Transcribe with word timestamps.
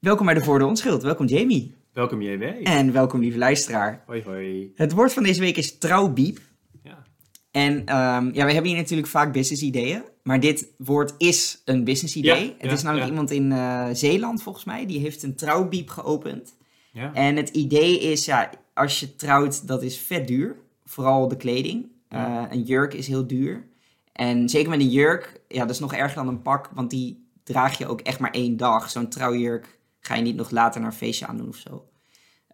Welkom 0.00 0.26
bij 0.26 0.34
de 0.34 0.42
Voor 0.42 0.58
de 0.58 0.66
Onschuld. 0.66 1.02
Welkom 1.02 1.26
Jamie. 1.26 1.74
Welkom 1.92 2.22
JW. 2.22 2.42
En 2.62 2.92
welkom 2.92 3.20
lieve 3.20 3.38
luisteraar. 3.38 4.02
Hoi 4.06 4.22
hoi. 4.22 4.72
Het 4.74 4.92
woord 4.92 5.12
van 5.12 5.22
deze 5.22 5.40
week 5.40 5.56
is 5.56 5.78
trouwbiep. 5.78 6.38
Ja. 6.82 7.02
En 7.50 7.84
ehm, 7.86 8.30
ja, 8.32 8.44
we 8.44 8.52
hebben 8.52 8.70
hier 8.70 8.76
natuurlijk 8.76 9.08
vaak 9.08 9.32
business 9.32 9.62
ideeën. 9.62 10.02
Maar 10.22 10.40
dit 10.40 10.68
woord 10.76 11.14
is 11.16 11.62
een 11.64 11.84
business 11.84 12.16
idee. 12.16 12.44
Ja, 12.44 12.52
het 12.58 12.66
ja, 12.66 12.72
is 12.72 12.82
namelijk 12.82 13.06
ja. 13.06 13.12
iemand 13.12 13.30
in 13.30 13.52
eh, 13.52 13.88
Zeeland 13.92 14.42
volgens 14.42 14.64
mij. 14.64 14.86
Die 14.86 15.00
heeft 15.00 15.22
een 15.22 15.36
trouwbiep 15.36 15.88
geopend. 15.88 16.56
Ja. 16.92 17.14
En 17.14 17.36
het 17.36 17.48
idee 17.48 18.00
is, 18.00 18.24
ja, 18.24 18.50
als 18.74 19.00
je 19.00 19.16
trouwt, 19.16 19.66
dat 19.66 19.82
is 19.82 19.98
vet 19.98 20.26
duur. 20.26 20.56
Vooral 20.84 21.28
de 21.28 21.36
kleding. 21.36 21.86
Ja. 22.08 22.46
Eh, 22.46 22.52
een 22.52 22.62
jurk 22.62 22.94
is 22.94 23.06
heel 23.06 23.26
duur. 23.26 23.66
En 24.12 24.48
zeker 24.48 24.70
met 24.70 24.80
een 24.80 24.90
jurk, 24.90 25.40
ja, 25.48 25.60
dat 25.60 25.70
is 25.70 25.80
nog 25.80 25.94
erger 25.94 26.16
dan 26.16 26.28
een 26.28 26.42
pak. 26.42 26.70
Want 26.74 26.90
die 26.90 27.26
draag 27.42 27.78
je 27.78 27.86
ook 27.86 28.00
echt 28.00 28.18
maar 28.18 28.30
één 28.30 28.56
dag. 28.56 28.90
Zo'n 28.90 29.08
trouwjurk 29.08 29.77
ga 30.08 30.14
je 30.16 30.22
niet 30.22 30.36
nog 30.36 30.50
later 30.50 30.80
naar 30.80 30.90
een 30.90 30.96
feestje 30.96 31.26
aandoen 31.26 31.48
of 31.48 31.56
zo. 31.56 31.88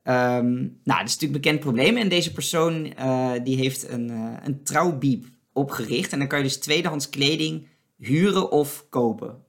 Ehm, 0.03 0.53
nou, 0.63 0.71
dat 1.01 1.09
is 1.09 1.13
natuurlijk 1.13 1.23
een 1.23 1.33
bekend 1.33 1.61
probleem. 1.61 1.97
En 1.97 2.09
deze 2.09 2.33
persoon 2.33 2.93
eh, 2.95 3.33
die 3.45 3.57
heeft 3.57 3.89
een, 3.89 4.11
eh, 4.11 4.37
een 4.43 4.63
trouwbiep 4.65 5.27
opgericht. 5.53 6.13
En 6.13 6.19
dan 6.19 6.29
kan 6.29 6.39
je 6.39 6.45
dus 6.45 6.59
tweedehands 6.59 7.09
kleding 7.11 7.67
huren 7.97 8.51
of 8.51 8.87
kopen. 8.89 9.45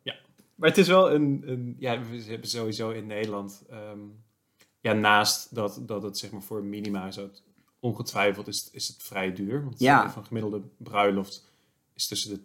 Maar 0.55 0.69
het 0.69 0.77
is 0.77 0.87
wel 0.87 1.11
een, 1.11 1.43
een... 1.45 1.75
Ja, 1.79 1.99
we 2.09 2.23
hebben 2.23 2.49
sowieso 2.49 2.89
in 2.89 3.05
Nederland... 3.07 3.63
ehm, 3.69 3.99
ja, 4.81 4.93
naast 4.93 5.55
dat, 5.55 5.81
dat 5.85 6.03
het 6.03 6.17
zeg 6.17 6.31
maar 6.31 6.41
voor 6.41 6.63
minima 6.63 7.11
zo... 7.11 7.29
Ongetwijfeld 7.79 8.47
is, 8.47 8.69
is 8.71 8.87
het 8.87 9.03
vrij 9.03 9.33
duur. 9.33 9.63
Want 9.63 9.79
Ja. 9.79 10.11
van 10.11 10.25
gemiddelde 10.25 10.61
bruiloft 10.77 11.51
is 11.93 12.07
tussen 12.07 12.29
de... 12.33 12.39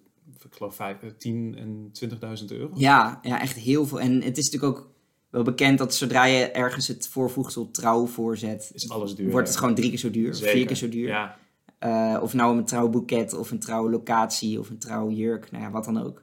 Ik 0.44 0.54
geloof 0.54 0.74
vijf- 0.74 1.02
eh, 1.02 1.10
10 1.18 1.54
en 1.58 1.92
20.000 2.40 2.44
euro. 2.46 2.70
Ja, 2.74 3.18
ja, 3.22 3.40
echt 3.40 3.56
heel 3.56 3.86
veel. 3.86 4.00
En 4.00 4.22
het 4.22 4.38
is 4.38 4.50
natuurlijk 4.50 4.78
ook 4.78 4.90
wel 5.30 5.42
bekend 5.42 5.78
dat 5.78 5.94
zodra 5.94 6.24
je 6.24 6.44
ergens 6.50 6.88
het 6.88 7.08
voorvoegsel 7.08 7.70
trouw 7.70 8.06
voorzet, 8.06 8.70
Is 8.74 8.88
alles 8.88 9.14
duur. 9.14 9.30
wordt 9.30 9.48
het 9.48 9.56
gewoon 9.56 9.74
drie 9.74 9.88
keer 9.88 9.98
zo 9.98 10.10
duur, 10.10 10.34
Zeker. 10.34 10.52
vier 10.52 10.66
keer 10.66 10.76
zo 10.76 10.88
duur. 10.88 11.08
Ja. 11.08 11.36
Eh, 11.78 12.22
of 12.22 12.34
nou 12.34 12.56
een 12.58 12.64
trouwboeket 12.64 13.34
of 13.34 13.50
een 13.50 13.58
trouwlocatie 13.58 14.58
of 14.58 14.70
een 14.70 14.78
trouwjurk, 14.78 15.50
nou 15.50 15.64
ja, 15.64 15.70
wat 15.70 15.84
dan 15.84 16.02
ook. 16.02 16.22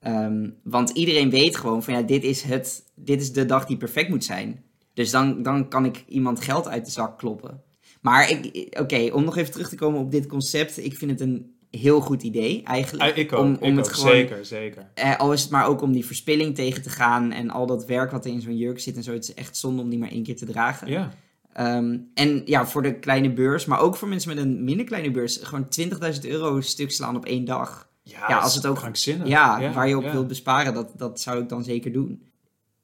Ehm, 0.00 0.50
want 0.62 0.90
iedereen 0.90 1.30
weet 1.30 1.56
gewoon 1.56 1.82
van 1.82 1.94
ja, 1.94 2.02
dit 2.02 2.24
is, 2.24 2.42
het, 2.42 2.84
dit 2.94 3.20
is 3.20 3.32
de 3.32 3.46
dag 3.46 3.66
die 3.66 3.76
perfect 3.76 4.08
moet 4.08 4.24
zijn. 4.24 4.64
Dus 4.92 5.10
dan, 5.10 5.42
dan 5.42 5.68
kan 5.68 5.84
ik 5.84 6.04
iemand 6.08 6.40
geld 6.40 6.68
uit 6.68 6.84
de 6.84 6.90
zak 6.90 7.18
kloppen. 7.18 7.62
Maar 8.00 8.40
oké, 8.80 9.10
om 9.12 9.24
nog 9.24 9.36
even 9.36 9.52
terug 9.52 9.68
te 9.68 9.76
komen 9.76 10.00
op 10.00 10.10
dit 10.10 10.26
concept. 10.26 10.84
Ik 10.84 10.96
vind 10.96 11.10
het 11.10 11.20
een 11.20 11.53
heel 11.80 12.00
goed 12.00 12.22
idee 12.22 12.62
eigenlijk. 12.64 13.10
Ah, 13.10 13.16
ik 13.16 13.32
ook, 13.32 13.40
om, 13.40 13.52
ik 13.52 13.60
om 13.62 13.76
het 13.76 13.86
ook. 13.86 13.92
gewoon, 13.92 14.10
Zeker, 14.10 14.44
zeker. 14.44 14.86
eh, 14.94 15.18
al 15.18 15.32
is 15.32 15.42
het 15.42 15.50
maar 15.50 15.66
ook 15.66 15.80
om 15.82 15.92
die 15.92 16.06
verspilling 16.06 16.54
tegen 16.54 16.82
te 16.82 16.90
gaan 16.90 17.32
en 17.32 17.50
al 17.50 17.66
dat 17.66 17.84
werk 17.86 18.10
wat 18.10 18.24
er 18.24 18.30
in 18.30 18.40
zo'n 18.40 18.56
jurk 18.56 18.80
zit 18.80 18.96
en 18.96 19.02
zo. 19.02 19.12
Het 19.12 19.22
is 19.28 19.34
echt 19.34 19.56
zonde 19.56 19.82
om 19.82 19.88
die 19.88 19.98
maar 19.98 20.10
één 20.10 20.22
keer 20.22 20.36
te 20.36 20.46
dragen. 20.46 20.88
Ja. 20.88 21.10
Ehm, 21.52 21.96
en 22.14 22.42
ja, 22.44 22.66
voor 22.66 22.82
de 22.82 22.98
kleine 22.98 23.32
beurs, 23.32 23.64
maar 23.64 23.80
ook 23.80 23.96
voor 23.96 24.08
mensen 24.08 24.34
met 24.34 24.44
een 24.44 24.64
minder 24.64 24.86
kleine 24.86 25.10
beurs, 25.10 25.36
gewoon 25.42 25.68
20.000 25.68 26.26
euro 26.26 26.60
stuk 26.60 26.90
slaan 26.90 27.16
op 27.16 27.24
één 27.26 27.44
dag. 27.44 27.88
Ja, 28.02 28.24
Ja, 28.28 28.38
als 28.38 28.54
het 28.54 28.66
ook- 28.66 28.76
krankzinnig. 28.76 29.28
Ja, 29.28 29.72
waar 29.72 29.88
je 29.88 29.96
op 29.96 30.02
ja. 30.04 30.12
wilt 30.12 30.26
besparen, 30.28 30.74
dat, 30.74 30.90
dat 30.96 31.20
zou 31.20 31.42
ik 31.42 31.48
dan 31.48 31.64
zeker 31.64 31.92
doen. 31.92 32.22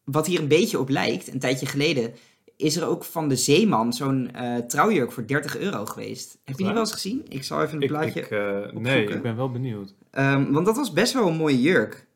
Wat 0.05 0.27
hier 0.27 0.41
een 0.41 0.49
beetje 0.49 0.79
op 0.79 0.89
lijkt, 0.89 1.33
een 1.33 1.39
tijdje 1.39 1.67
geleden, 1.67 2.13
is 2.61 2.77
er 2.77 2.87
ook 2.87 3.05
van 3.05 3.29
de 3.29 3.37
Zeeman 3.37 3.93
zo'n 3.93 4.31
eh, 4.33 4.57
trouwjurk 4.57 5.13
voor 5.13 5.27
30 5.27 5.59
euro 5.59 5.87
geweest. 5.87 6.31
Heb 6.31 6.41
je 6.47 6.55
die 6.55 6.65
Waar? 6.65 6.75
wel 6.75 6.83
eens 6.83 6.93
gezien? 6.93 7.25
Ik 7.29 7.45
zal 7.45 7.63
even 7.63 7.77
een 7.77 7.83
Ik, 7.83 7.89
plaatje... 7.89 8.21
ik, 8.21 8.31
eh, 8.31 8.81
nee, 8.81 9.07
ik 9.07 9.23
ben 9.23 9.37
wel 9.37 9.51
benieuwd. 9.51 9.95
Ehm, 10.11 10.53
want 10.53 10.67
dat 10.67 10.77
was 10.77 10.93
best 10.93 11.13
wel 11.13 11.29
een 11.29 11.37
mooie 11.37 11.61
jurk. 11.61 12.07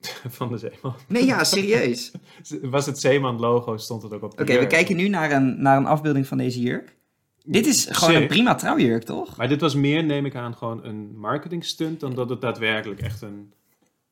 Van 0.28 0.48
de 0.48 0.58
Zeeman. 0.58 0.94
Nee, 1.08 1.24
ja, 1.24 1.44
serieus. 1.44 2.10
Was 2.62 2.86
het 2.86 2.98
Zeeman 2.98 3.40
logo, 3.40 3.76
stond 3.76 4.02
het 4.02 4.12
ook 4.12 4.22
op 4.22 4.36
de 4.36 4.42
Oké, 4.42 4.58
we 4.58 4.66
kijken 4.66 4.96
nu 4.96 5.08
naar 5.08 5.32
een, 5.32 5.62
naar 5.62 5.76
een 5.76 5.86
afbeelding 5.86 6.26
van 6.26 6.38
deze 6.38 6.60
jurk. 6.60 6.98
Dit 7.44 7.66
is 7.66 7.88
gewoon 7.90 8.14
een 8.14 8.26
prima 8.26 8.54
trouwjurk, 8.54 9.02
toch? 9.02 9.36
Maar 9.36 9.48
dit 9.48 9.60
was 9.60 9.74
meer, 9.74 10.04
neem 10.04 10.26
ik 10.26 10.34
aan, 10.34 10.56
gewoon 10.56 10.84
een 10.84 11.18
marketing 11.18 11.64
stunt 11.64 12.00
dan 12.00 12.14
dat 12.14 12.30
het 12.30 12.40
daadwerkelijk 12.40 13.00
echt 13.00 13.22
een... 13.22 13.52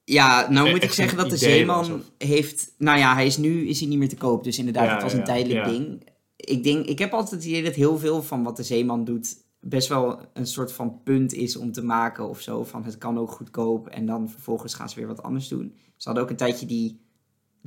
Ja, 0.08 0.50
nou 0.50 0.69
E- 0.69 0.70
moet 0.70 0.82
ik 0.82 0.92
zeggen 0.92 1.16
dat 1.16 1.26
de 1.26 1.30
was, 1.30 1.41
Zeeman 1.41 2.02
heeft... 2.19 2.74
Nou 2.78 2.98
ja, 2.98 3.14
hij 3.14 3.26
is 3.26 3.36
nu 3.36 3.69
is 3.69 3.80
hij 3.80 3.88
niet 3.88 3.98
meer 3.98 4.08
te 4.08 4.16
koop. 4.16 4.44
Dus 4.44 4.58
inderdaad, 4.58 4.86
Ja, 4.86 4.92
het 4.92 5.02
was 5.02 5.12
ja, 5.12 5.19
een 5.19 5.24
tijdelijk 5.24 5.64
ja. 5.64 5.70
ding. 5.70 6.02
Ik, 6.36 6.62
denk, 6.62 6.86
ik 6.86 6.98
heb 6.98 7.12
altijd 7.12 7.41
het 7.41 7.50
idee 7.50 7.62
dat 7.62 7.74
heel 7.74 7.98
veel 7.98 8.22
van 8.22 8.42
wat 8.42 8.56
de 8.56 8.62
Zeeman 8.62 9.04
doet... 9.04 9.36
best 9.60 9.88
wel 9.88 10.20
een 10.32 10.46
soort 10.46 10.72
van 10.72 11.02
punt 11.02 11.32
is 11.32 11.56
om 11.56 11.72
te 11.72 11.82
maken 11.82 12.28
of 12.28 12.41
zo. 12.41 12.64
Van 12.64 12.84
het 12.84 12.98
kan 12.98 13.19
ook 13.19 13.30
goedkoop. 13.30 13.88
En 13.88 14.06
dan 14.06 14.30
vervolgens 14.30 14.74
gaan 14.74 14.88
ze 14.88 14.98
weer 14.98 15.06
wat 15.06 15.22
anders 15.22 15.48
doen. 15.48 15.74
Ze 15.96 16.08
hadden 16.08 16.22
ook 16.22 16.30
een 16.30 16.36
tijdje 16.36 16.66
die, 16.66 17.00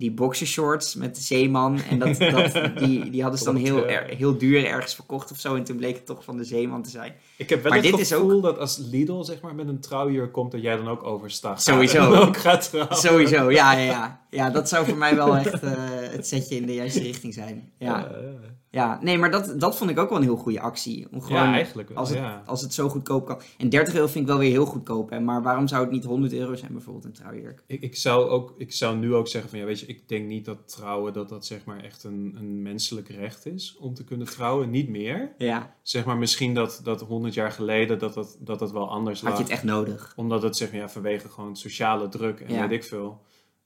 die 0.01 0.11
boxershorts 0.11 0.95
met 0.95 1.15
de 1.15 1.21
Zeeman. 1.21 1.81
En 1.89 1.99
dat, 1.99 2.17
dat, 2.19 2.51
die, 2.83 3.09
die 3.09 3.21
hadden 3.21 3.39
ze 3.39 3.45
dan 3.45 3.55
heel, 3.55 3.87
er- 3.87 4.15
heel 4.17 4.37
duur 4.37 4.65
ergens 4.65 4.95
verkocht 4.95 5.31
of 5.31 5.37
zo. 5.39 5.55
En 5.55 5.63
toen 5.63 5.77
bleek 5.77 5.95
het 5.95 6.05
toch 6.05 6.23
van 6.23 6.37
de 6.37 6.43
Zeeman 6.43 6.83
te 6.83 6.89
zijn. 6.89 7.13
Ik 7.37 7.49
heb 7.49 7.61
wel 7.61 7.71
Maar 7.71 7.81
het 7.81 7.91
dit 7.91 7.99
is 7.99 8.11
gevoel 8.11 8.41
dat 8.41 8.57
als 8.59 8.77
Lidl 8.77 9.21
zeg 9.21 9.41
maar 9.41 9.55
met 9.55 9.67
een 9.67 9.79
trouwjurk 9.79 10.31
komt, 10.31 10.51
dat 10.51 10.61
jij 10.61 10.75
dan 10.75 10.87
ook 10.87 11.03
overstag. 11.03 11.61
Sowieso. 11.61 12.13
Ook 12.25 12.37
gaat. 12.37 12.71
Sowieso, 12.89 13.51
ja, 13.51 13.71
ja, 13.73 13.79
ja. 13.83 14.21
Ja, 14.29 14.49
dat 14.49 14.69
zou 14.69 14.85
voor 14.85 14.97
mij 14.97 15.15
wel 15.15 15.35
echt 15.37 15.59
eh, 15.63 15.71
het 16.11 16.27
setje 16.27 16.55
in 16.55 16.65
de 16.65 16.73
juiste 16.73 17.01
richting 17.01 17.33
zijn. 17.33 17.71
Ja, 17.77 17.87
Ja, 17.87 17.97
ja. 18.21 18.59
Ja. 18.71 18.99
nee, 19.01 19.17
maar 19.17 19.31
dat, 19.31 19.59
dat 19.59 19.77
vond 19.77 19.89
ik 19.89 19.99
ook 19.99 20.09
wel 20.09 20.17
een 20.17 20.23
heel 20.23 20.35
goede 20.35 20.59
actie. 20.59 21.07
Om 21.11 21.21
gewoon, 21.21 21.43
Ja, 21.43 21.53
eigenlijk 21.53 21.89
wel, 21.89 21.97
als 21.97 22.09
het, 22.09 22.17
ja. 22.17 22.43
als 22.45 22.61
het 22.61 22.73
zo 22.73 22.89
goedkoop 22.89 23.25
kan. 23.25 23.41
En 23.57 23.69
30 23.69 23.93
euro 23.93 24.07
vind 24.07 24.19
ik 24.23 24.29
wel 24.29 24.39
weer 24.39 24.49
heel 24.51 24.65
goedkoop, 24.65 25.09
hè. 25.09 25.19
Maar 25.19 25.41
waarom 25.43 25.67
zou 25.67 25.81
het 25.83 25.91
niet 25.91 26.03
100 26.03 26.33
euro 26.33 26.55
zijn 26.55 26.71
bijvoorbeeld, 26.73 27.05
een 27.05 27.11
trouwjurk? 27.11 27.63
Ik, 27.67 27.81
ik, 27.81 27.95
zou 27.95 28.29
ook, 28.29 28.53
ik 28.57 28.73
zou 28.73 28.97
nu 28.97 29.13
ook 29.13 29.27
zeggen 29.27 29.49
van, 29.49 29.59
ja, 29.59 29.65
weet 29.65 29.79
je, 29.79 29.85
ik 29.85 30.07
denk 30.09 30.27
niet 30.27 30.45
dat 30.45 30.67
trouwen, 30.67 31.13
dat 31.13 31.29
dat 31.29 31.45
zeg 31.45 31.65
maar 31.65 31.83
echt 31.83 32.03
een, 32.03 32.35
een 32.37 32.61
menselijk 32.61 33.09
recht 33.09 33.45
is 33.45 33.77
om 33.79 33.93
te 33.93 34.03
kunnen 34.03 34.27
trouwen. 34.27 34.69
Niet 34.69 34.89
meer. 34.89 35.33
Ja, 35.37 35.75
Zeg 35.81 36.05
maar 36.05 36.17
misschien 36.17 36.53
dat, 36.53 36.81
dat 36.83 37.01
100 37.01 37.33
jaar 37.33 37.51
geleden 37.51 37.99
dat 37.99 38.13
dat, 38.13 38.37
dat, 38.39 38.59
dat 38.59 38.71
wel 38.71 38.89
anders 38.89 39.21
had 39.21 39.29
lag. 39.29 39.37
je 39.37 39.43
het 39.43 39.53
echt 39.53 39.63
nodig? 39.63 40.13
Omdat 40.15 40.41
het 40.41 40.57
zeg 40.57 40.71
maar, 40.71 40.79
ja, 40.79 40.89
vanwege 40.89 41.29
gewoon 41.29 41.55
sociale 41.55 42.09
druk 42.09 42.39
en 42.39 42.53
Ja. 42.53 42.61
weet 42.61 42.71
ik 42.71 42.83
veel. 42.83 43.21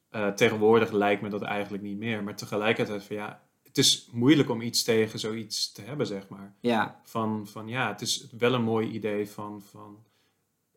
Eh, 0.09 0.27
tegenwoordig 0.27 0.91
lijkt 0.91 1.21
me 1.21 1.29
dat 1.29 1.41
eigenlijk 1.41 1.83
niet 1.83 1.97
meer. 1.97 2.23
Maar 2.23 2.35
tegelijkertijd 2.35 3.03
van 3.03 3.15
ja, 3.15 3.41
het 3.75 3.85
is 3.85 4.09
moeilijk 4.11 4.49
om 4.49 4.61
iets 4.61 4.83
tegen 4.83 5.19
zoiets 5.19 5.71
te 5.71 5.81
hebben, 5.81 6.07
zeg 6.07 6.27
maar. 6.27 6.53
Ja, 6.59 7.01
Van, 7.03 7.47
van 7.47 7.67
ja, 7.67 7.87
het 7.87 8.01
is 8.01 8.27
wel 8.37 8.53
een 8.53 8.63
mooi 8.63 8.89
idee 8.89 9.29
van, 9.29 9.61
van 9.61 9.97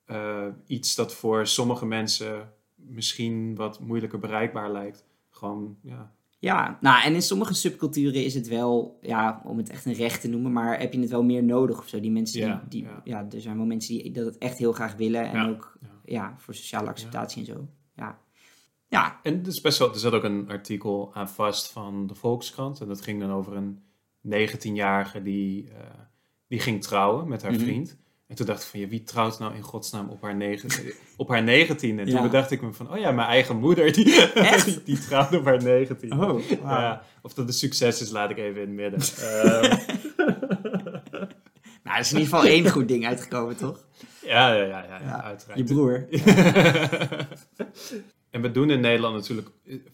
eh, 0.04 0.46
iets 0.66 0.94
dat 0.94 1.14
voor 1.14 1.46
sommige 1.46 1.86
mensen 1.86 2.52
misschien 2.74 3.54
wat 3.54 3.80
moeilijker 3.80 4.18
bereikbaar 4.18 4.72
lijkt. 4.72 5.04
Gewoon, 5.30 5.76
ja. 5.82 6.12
ja. 6.38 6.78
Nou, 6.80 7.02
en 7.02 7.14
in 7.14 7.22
sommige 7.22 7.54
subculturen 7.54 8.24
is 8.24 8.34
het 8.34 8.48
wel, 8.48 8.98
ja, 9.02 9.42
om 9.44 9.56
het 9.56 9.70
echt 9.70 9.84
een 9.84 9.92
recht 9.92 10.20
te 10.20 10.28
noemen, 10.28 10.52
maar 10.52 10.78
heb 10.78 10.92
je 10.92 11.00
het 11.00 11.10
wel 11.10 11.24
meer 11.24 11.44
nodig 11.44 11.78
of 11.78 11.88
zo? 11.88 12.00
Die 12.00 12.10
mensen 12.10 12.40
Ja, 12.40 12.64
die, 12.68 12.68
die 12.68 12.90
ja. 12.90 13.00
ja. 13.04 13.26
er 13.30 13.40
zijn 13.40 13.56
wel 13.56 13.66
mensen 13.66 13.94
die 13.94 14.12
dat 14.12 14.26
het 14.26 14.38
echt 14.38 14.58
heel 14.58 14.72
graag 14.72 14.94
willen 14.94 15.30
en 15.30 15.36
Ja, 15.36 15.48
ook, 15.48 15.78
ja. 15.80 15.88
ja, 16.04 16.34
voor 16.38 16.54
sociale 16.54 16.88
acceptatie 16.88 17.40
en 17.40 17.54
zo. 17.54 17.68
Ja. 17.94 18.18
Ja, 18.88 19.20
En 19.22 19.36
het 19.38 19.46
is 19.46 19.60
best 19.60 19.78
wel, 19.78 19.92
er 19.92 19.98
zat 19.98 20.12
ook 20.12 20.24
een 20.24 20.48
artikel 20.48 21.10
aan 21.14 21.28
vast 21.28 21.70
van 21.70 22.06
de 22.06 22.14
Volkskrant. 22.14 22.80
En 22.80 22.88
dat 22.88 23.00
ging 23.00 23.20
dan 23.20 23.30
over 23.32 23.56
een 23.56 23.82
19-jarige 24.22 25.22
die, 25.22 25.68
eh, 25.70 25.74
die 26.48 26.60
ging 26.60 26.82
trouwen 26.82 27.28
met 27.28 27.42
haar 27.42 27.52
Mhm. 27.52 27.60
vriend. 27.60 27.96
En 28.26 28.36
toen 28.36 28.46
dacht 28.46 28.62
ik 28.62 28.68
van, 28.68 28.80
ja, 28.80 28.88
wie 28.88 29.02
trouwt 29.02 29.38
nou 29.38 29.54
in 29.54 29.62
godsnaam 29.62 30.08
op 30.08 30.22
haar, 30.22 30.36
negen, 30.36 30.68
op 31.16 31.28
haar 31.28 31.42
19? 31.42 31.98
En 31.98 32.06
toen 32.08 32.22
bedacht 32.22 32.50
ik 32.50 32.62
me 32.62 32.72
van, 32.72 32.90
oh 32.92 32.98
ja, 32.98 33.10
mijn 33.10 33.28
eigen 33.28 33.56
moeder, 33.58 33.92
die, 33.92 34.04
die, 34.64 34.82
die 34.84 34.98
trouwde 34.98 35.38
op 35.38 35.44
haar 35.44 35.62
19. 35.62 36.12
Oh, 36.12 36.18
wauw. 36.18 36.38
Ja, 36.62 37.02
of 37.22 37.34
dat 37.34 37.46
een 37.46 37.52
succes 37.52 38.00
is, 38.00 38.10
laat 38.10 38.30
ik 38.30 38.38
even 38.38 38.60
in 38.62 38.66
het 38.68 38.76
midden. 38.76 39.00
Ehm, 39.28 39.76
Nou, 41.84 41.96
er 42.00 42.06
is 42.06 42.12
in 42.12 42.18
ieder 42.18 42.34
geval 42.34 42.50
één 42.50 42.68
goed 42.70 42.88
ding 42.88 43.06
uitgekomen, 43.06 43.56
toch? 43.56 43.84
ja, 44.22 44.52
ja, 44.52 44.62
ja, 44.64 44.84
ja, 44.84 45.00
Ja, 45.00 45.22
uiteraard. 45.22 45.58
Je 45.58 45.64
broer. 45.64 46.06
En 48.30 48.42
we 48.42 48.50
doen 48.50 48.70
in 48.70 48.80
Nederland 48.80 49.14
natuurlijk 49.14 49.48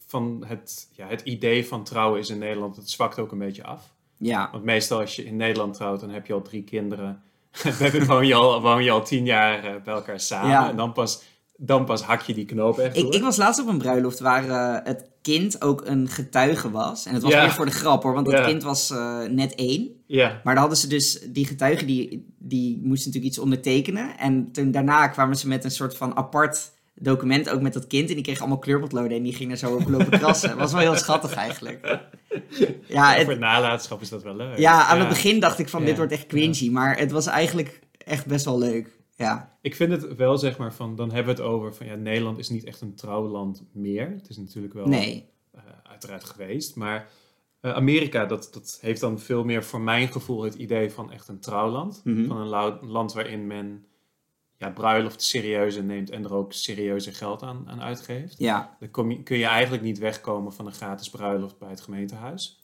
van 0.06 0.44
het, 0.46 0.88
ja, 0.92 1.06
het 1.06 1.20
idee 1.20 1.66
van 1.66 1.84
trouwen 1.84 2.20
is 2.20 2.30
in 2.30 2.38
Nederland, 2.38 2.76
het 2.76 2.90
zwakt 2.90 3.18
ook 3.18 3.32
een 3.32 3.38
beetje 3.38 3.64
af. 3.64 3.92
Ja, 4.18 4.48
Want 4.52 4.64
meestal 4.64 5.00
als 5.00 5.16
je 5.16 5.24
in 5.24 5.36
Nederland 5.36 5.74
trouwt, 5.74 6.00
dan 6.00 6.10
heb 6.10 6.26
je 6.26 6.32
al 6.32 6.42
drie 6.42 6.62
kinderen. 6.64 7.22
dan 7.92 8.04
woon 8.06 8.26
je 8.26 8.34
al, 8.34 8.60
woon 8.62 8.84
je 8.84 8.90
al 8.90 9.04
tien 9.04 9.24
jaar 9.24 9.64
eh, 9.64 9.82
bij 9.84 9.94
elkaar 9.94 10.20
samen. 10.20 10.50
Ja. 10.50 10.68
En 10.70 10.76
dan 10.76 10.92
pas, 10.92 11.22
dan 11.56 11.84
pas 11.84 12.02
hak 12.02 12.20
je 12.22 12.34
die 12.34 12.44
knoop 12.44 12.78
echt 12.78 12.96
ik, 12.96 13.14
ik 13.14 13.22
was 13.22 13.36
laatst 13.36 13.60
op 13.60 13.66
een 13.68 13.78
bruiloft 13.78 14.18
waar 14.20 14.48
eh, 14.48 14.86
het 14.86 15.10
kind 15.22 15.62
ook 15.62 15.86
een 15.86 16.08
getuige 16.08 16.70
was. 16.70 17.06
En 17.06 17.14
het 17.14 17.22
was 17.22 17.32
Ja. 17.32 17.40
meer 17.42 17.50
voor 17.52 17.64
de 17.64 17.70
grap 17.70 18.02
hoor, 18.02 18.14
want 18.14 18.26
het 18.26 18.36
Ja. 18.38 18.44
kind 18.46 18.62
was 18.62 18.90
eh, 18.90 19.22
net 19.22 19.54
één. 19.54 19.88
Ja, 20.06 20.28
Maar 20.28 20.52
dan 20.54 20.56
hadden 20.62 20.78
ze 20.78 20.86
dus, 20.88 21.20
die 21.20 21.46
getuige 21.46 21.84
die, 21.84 22.26
die 22.38 22.80
moest 22.82 23.04
natuurlijk 23.06 23.32
iets 23.32 23.42
ondertekenen. 23.42 24.18
En 24.18 24.52
toen 24.52 24.70
daarna 24.70 25.08
kwamen 25.08 25.36
ze 25.36 25.48
met 25.48 25.64
een 25.64 25.70
soort 25.70 25.96
van 25.96 26.16
apart 26.16 26.72
document, 26.94 27.50
ook 27.50 27.60
met 27.60 27.72
dat 27.72 27.86
kind. 27.86 28.08
En 28.08 28.14
die 28.14 28.24
kreeg 28.24 28.38
allemaal 28.40 28.58
kleurpotloden 28.58 29.16
en 29.16 29.22
die 29.22 29.34
ging 29.34 29.50
er 29.50 29.56
zo 29.56 29.74
op 29.74 29.88
lopen 29.88 30.18
krassen. 30.18 30.48
Het 30.50 30.58
was 30.58 30.72
wel 30.72 30.80
heel 30.80 30.96
schattig 30.96 31.34
eigenlijk. 31.34 31.98
Ja, 32.88 33.14
voor 33.20 33.30
het, 33.30 33.38
nalatenschap 33.38 34.00
is 34.00 34.08
dat 34.08 34.22
wel 34.22 34.36
leuk. 34.36 34.58
ja 34.58 34.86
aan 34.86 34.98
het 34.98 35.08
begin 35.08 35.40
dacht 35.40 35.58
ik 35.58 35.68
van 35.68 35.80
Ja. 35.80 35.86
dit 35.86 35.96
wordt 35.96 36.12
echt 36.12 36.26
cringy. 36.26 36.70
Maar 36.70 36.98
het 36.98 37.10
was 37.10 37.26
eigenlijk 37.26 37.80
echt 37.98 38.26
best 38.26 38.44
wel 38.44 38.58
leuk. 38.58 39.02
Ja, 39.16 39.56
Ik 39.60 39.74
vind 39.76 39.90
het 39.92 40.14
wel, 40.16 40.38
zeg 40.38 40.58
maar, 40.58 40.72
van, 40.74 40.96
dan 40.96 41.12
hebben 41.12 41.34
we 41.36 41.42
het 41.42 41.50
over 41.50 41.74
van, 41.74 41.86
ja, 41.86 41.94
Nederland 41.94 42.38
is 42.38 42.48
niet 42.48 42.64
echt 42.64 42.80
een 42.80 42.94
trouwland 42.94 43.62
meer. 43.72 44.10
Het 44.10 44.28
is 44.28 44.36
natuurlijk 44.36 44.74
wel 44.74 44.86
nee. 44.86 45.28
eh, 45.52 45.60
uiteraard 45.82 46.24
geweest. 46.24 46.76
Maar 46.76 47.08
eh, 47.60 47.72
Amerika, 47.74 48.26
dat, 48.26 48.48
dat 48.52 48.78
heeft 48.80 49.00
dan 49.00 49.18
veel 49.18 49.44
meer 49.44 49.64
voor 49.64 49.80
mijn 49.80 50.12
gevoel 50.12 50.42
het 50.42 50.54
idee 50.54 50.90
van 50.90 51.12
echt 51.12 51.28
een 51.28 51.40
trouwland. 51.40 52.00
Mhm. 52.04 52.26
Van 52.26 52.36
een 52.36 52.78
land 52.86 53.12
waarin 53.12 53.46
men 53.46 53.84
ja, 54.64 54.70
bruiloft 54.70 55.22
serieuzer 55.22 55.84
neemt 55.84 56.10
en 56.10 56.24
er 56.24 56.34
ook 56.34 56.52
serieuzer 56.52 57.14
geld 57.14 57.42
aan, 57.42 57.64
aan 57.66 57.80
uitgeeft. 57.82 58.34
Ja. 58.38 58.76
Dan 58.80 58.90
kom 58.90 59.10
je, 59.10 59.22
kun 59.22 59.38
je 59.38 59.44
eigenlijk 59.46 59.82
niet 59.82 59.98
wegkomen 59.98 60.52
van 60.52 60.66
een 60.66 60.72
gratis 60.72 61.10
bruiloft 61.10 61.58
bij 61.58 61.68
het 61.70 61.80
gemeentehuis. 61.80 62.62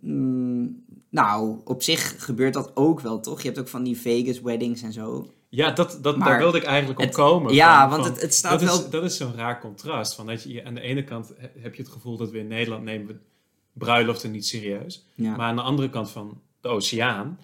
Mm, 0.00 0.84
nou, 1.08 1.60
op 1.64 1.82
zich 1.82 2.24
gebeurt 2.24 2.54
dat 2.54 2.70
ook 2.76 3.00
wel, 3.00 3.20
toch? 3.20 3.40
Je 3.40 3.46
hebt 3.46 3.60
ook 3.60 3.68
van 3.68 3.82
die 3.82 3.96
Vegas 3.98 4.40
weddings 4.40 4.82
en 4.82 4.92
zo. 4.92 5.30
Ja, 5.48 5.70
dat, 5.70 5.98
dat, 6.02 6.16
Maar 6.16 6.28
daar 6.28 6.38
wilde 6.38 6.58
ik 6.58 6.64
eigenlijk 6.64 7.00
op 7.00 7.12
komen. 7.12 7.54
ja, 7.54 7.80
van- 7.80 7.90
want 7.90 8.02
van- 8.02 8.12
het, 8.12 8.22
het 8.22 8.34
staat 8.34 8.50
dat, 8.60 8.68
wel... 8.68 8.78
is, 8.78 8.90
dat 8.90 9.02
is 9.04 9.16
zo'n 9.16 9.34
raar 9.34 9.60
contrast. 9.60 10.14
Van 10.14 10.26
dat 10.26 10.42
je, 10.42 10.64
aan 10.64 10.74
de 10.74 10.80
ene 10.80 11.04
kant 11.04 11.32
he- 11.38 11.60
heb 11.60 11.74
je 11.74 11.82
het 11.82 11.90
gevoel 11.92 12.16
dat 12.16 12.30
we 12.30 12.38
in 12.38 12.46
Nederland 12.46 12.84
nemen 12.84 13.06
we 13.06 13.16
bruiloften 13.72 14.30
niet 14.30 14.46
serieus. 14.46 15.06
Ja. 15.14 15.36
Maar 15.36 15.46
aan 15.48 15.56
de 15.56 15.62
andere 15.62 15.90
kant 15.90 16.10
van 16.10 16.40
de 16.60 16.68
oceaan 16.68 17.38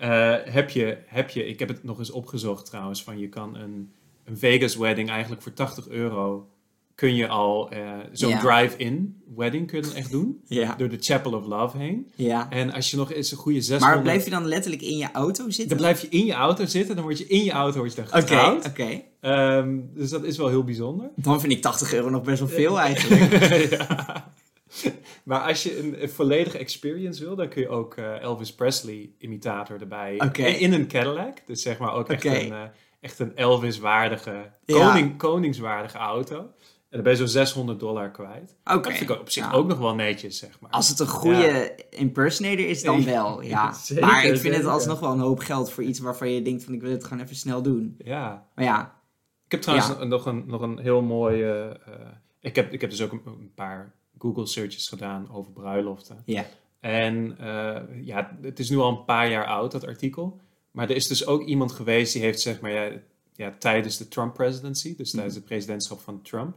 eh, 0.00 0.34
heb, 0.52 0.70
je, 0.70 0.96
heb 1.06 1.30
je, 1.30 1.46
ik 1.46 1.58
heb 1.58 1.68
het 1.68 1.84
nog 1.84 1.98
eens 1.98 2.10
opgezocht 2.10 2.66
trouwens, 2.66 3.02
van 3.02 3.18
je 3.18 3.28
kan 3.28 3.56
een, 3.56 3.90
een 4.24 4.38
Vegas 4.38 4.76
wedding 4.76 5.08
eigenlijk 5.10 5.42
voor 5.42 5.52
80 5.52 5.88
euro 5.88 6.48
kun 6.94 7.14
je 7.14 7.28
al 7.28 7.70
eh, 7.70 7.88
zo'n 8.12 8.30
Ja. 8.30 8.38
drive-in 8.40 9.22
wedding 9.36 9.66
kunnen 9.66 9.94
echt 9.94 10.10
doen. 10.10 10.40
ja. 10.46 10.74
Door 10.74 10.88
de 10.88 10.96
Chapel 11.00 11.32
of 11.34 11.46
Love 11.46 11.78
heen. 11.78 12.10
ja. 12.14 12.50
En 12.50 12.72
als 12.72 12.90
je 12.90 12.96
nog 12.96 13.12
eens 13.12 13.30
een 13.30 13.36
goede 13.36 13.60
600... 13.60 13.94
Maar 13.94 14.02
blijf 14.02 14.24
je 14.24 14.30
dan 14.30 14.46
letterlijk 14.46 14.82
in 14.82 14.96
je 14.96 15.08
auto 15.12 15.44
zitten? 15.50 15.68
Dan 15.68 15.76
blijf 15.76 16.00
je 16.00 16.08
in 16.08 16.24
je 16.26 16.32
auto 16.32 16.64
zitten, 16.66 16.94
dan 16.94 17.04
word 17.04 17.18
je 17.18 17.26
in 17.26 17.44
je 17.44 17.50
auto 17.50 17.78
word 17.78 17.90
je 17.94 17.96
dan 17.96 18.06
Oké, 18.06 18.16
getrouwd. 18.20 18.66
oké. 18.66 19.02
Ehm, 19.20 19.78
dus 19.94 20.10
dat 20.10 20.24
is 20.24 20.36
wel 20.36 20.48
heel 20.48 20.64
bijzonder. 20.64 21.10
Dan 21.16 21.40
vind 21.40 21.52
ik 21.52 21.62
80 21.62 21.92
euro 21.92 22.10
nog 22.10 22.22
best 22.22 22.38
wel 22.38 22.48
veel 22.60 22.80
eigenlijk. 22.80 23.32
Maar 25.24 25.40
als 25.40 25.62
je 25.62 25.78
een, 25.78 26.02
een 26.02 26.10
volledige 26.10 26.58
experience 26.58 27.24
wil, 27.24 27.36
dan 27.36 27.48
kun 27.48 27.62
je 27.62 27.68
ook 27.68 27.94
eh, 27.96 28.20
Elvis 28.22 28.54
Presley 28.54 29.10
imitator 29.18 29.80
erbij. 29.80 30.16
In, 30.32 30.58
in 30.60 30.72
een 30.72 30.86
Cadillac. 30.88 31.36
Dus 31.46 31.62
zeg 31.62 31.78
maar 31.78 31.92
ook 31.92 32.08
echt, 32.08 32.24
een, 32.24 32.54
echt 33.00 33.18
een 33.18 33.36
Elvis-waardige, 33.36 34.50
Ja. 34.64 34.86
koning, 34.88 35.18
koningswaardige 35.18 35.98
auto. 35.98 36.36
En 36.38 36.96
dan 36.96 37.02
ben 37.02 37.12
je 37.12 37.18
zo'n 37.18 37.28
600 37.28 37.80
dollar 37.80 38.10
kwijt. 38.10 38.56
Dat 38.64 38.86
vind 38.86 39.00
ik 39.00 39.10
op 39.20 39.30
zich 39.30 39.44
Ja. 39.44 39.52
ook 39.52 39.66
nog 39.68 39.78
wel 39.78 39.94
netjes, 39.94 40.38
zeg 40.38 40.60
maar. 40.60 40.70
Als 40.70 40.88
het 40.88 40.98
een 41.00 41.06
goede 41.08 41.74
impersonator 41.90 42.66
is, 42.66 42.82
dan 42.82 43.04
wel, 43.14 43.42
ja. 43.42 43.72
Zeker, 43.82 44.06
maar 44.06 44.18
ik 44.18 44.28
vind 44.28 44.38
zeker. 44.40 44.56
het 44.58 44.66
alsnog 44.66 45.00
wel 45.00 45.12
een 45.12 45.18
hoop 45.18 45.38
geld 45.38 45.72
voor 45.72 45.82
iets 45.82 45.98
waarvan 45.98 46.30
je 46.30 46.42
denkt 46.42 46.64
van 46.64 46.74
ik 46.74 46.80
wil 46.80 46.90
het 46.90 47.04
gewoon 47.04 47.22
even 47.22 47.36
snel 47.36 47.62
doen. 47.62 47.94
Ja. 47.98 48.46
Maar 48.54 48.64
ja, 48.64 49.00
Ik 49.44 49.50
heb 49.52 49.60
trouwens 49.60 49.88
nog, 49.98 50.26
een, 50.26 50.44
nog 50.46 50.60
een 50.62 50.78
heel 50.78 51.02
mooie... 51.02 51.80
eh, 51.86 51.92
ik, 52.40 52.56
heb, 52.56 52.72
ik 52.72 52.80
heb 52.80 52.90
dus 52.90 53.02
ook 53.02 53.12
een, 53.12 53.22
een 53.24 53.52
paar 53.54 53.94
Google 54.20 54.46
searches 54.46 54.88
gedaan 54.88 55.28
over 55.32 55.52
bruiloften. 55.52 56.22
ja. 56.24 56.46
En 56.80 57.36
eh, 57.38 58.04
ja, 58.04 58.36
het 58.42 58.58
is 58.58 58.70
nu 58.70 58.76
al 58.76 58.88
een 58.88 59.04
paar 59.04 59.30
jaar 59.30 59.46
oud, 59.46 59.72
dat 59.72 59.86
artikel. 59.86 60.40
Maar 60.70 60.90
er 60.90 60.96
is 60.96 61.06
dus 61.06 61.26
ook 61.26 61.44
iemand 61.44 61.72
geweest 61.72 62.12
die 62.12 62.22
heeft, 62.22 62.40
zeg 62.40 62.60
maar, 62.60 62.70
ja, 62.70 62.90
ja, 63.34 63.54
tijdens 63.58 63.96
de 63.96 64.08
Trump 64.08 64.34
presidency, 64.34 64.96
dus 64.96 65.10
tijdens 65.10 65.34
het 65.34 65.44
presidentschap 65.44 66.00
van 66.00 66.22
Trump, 66.22 66.56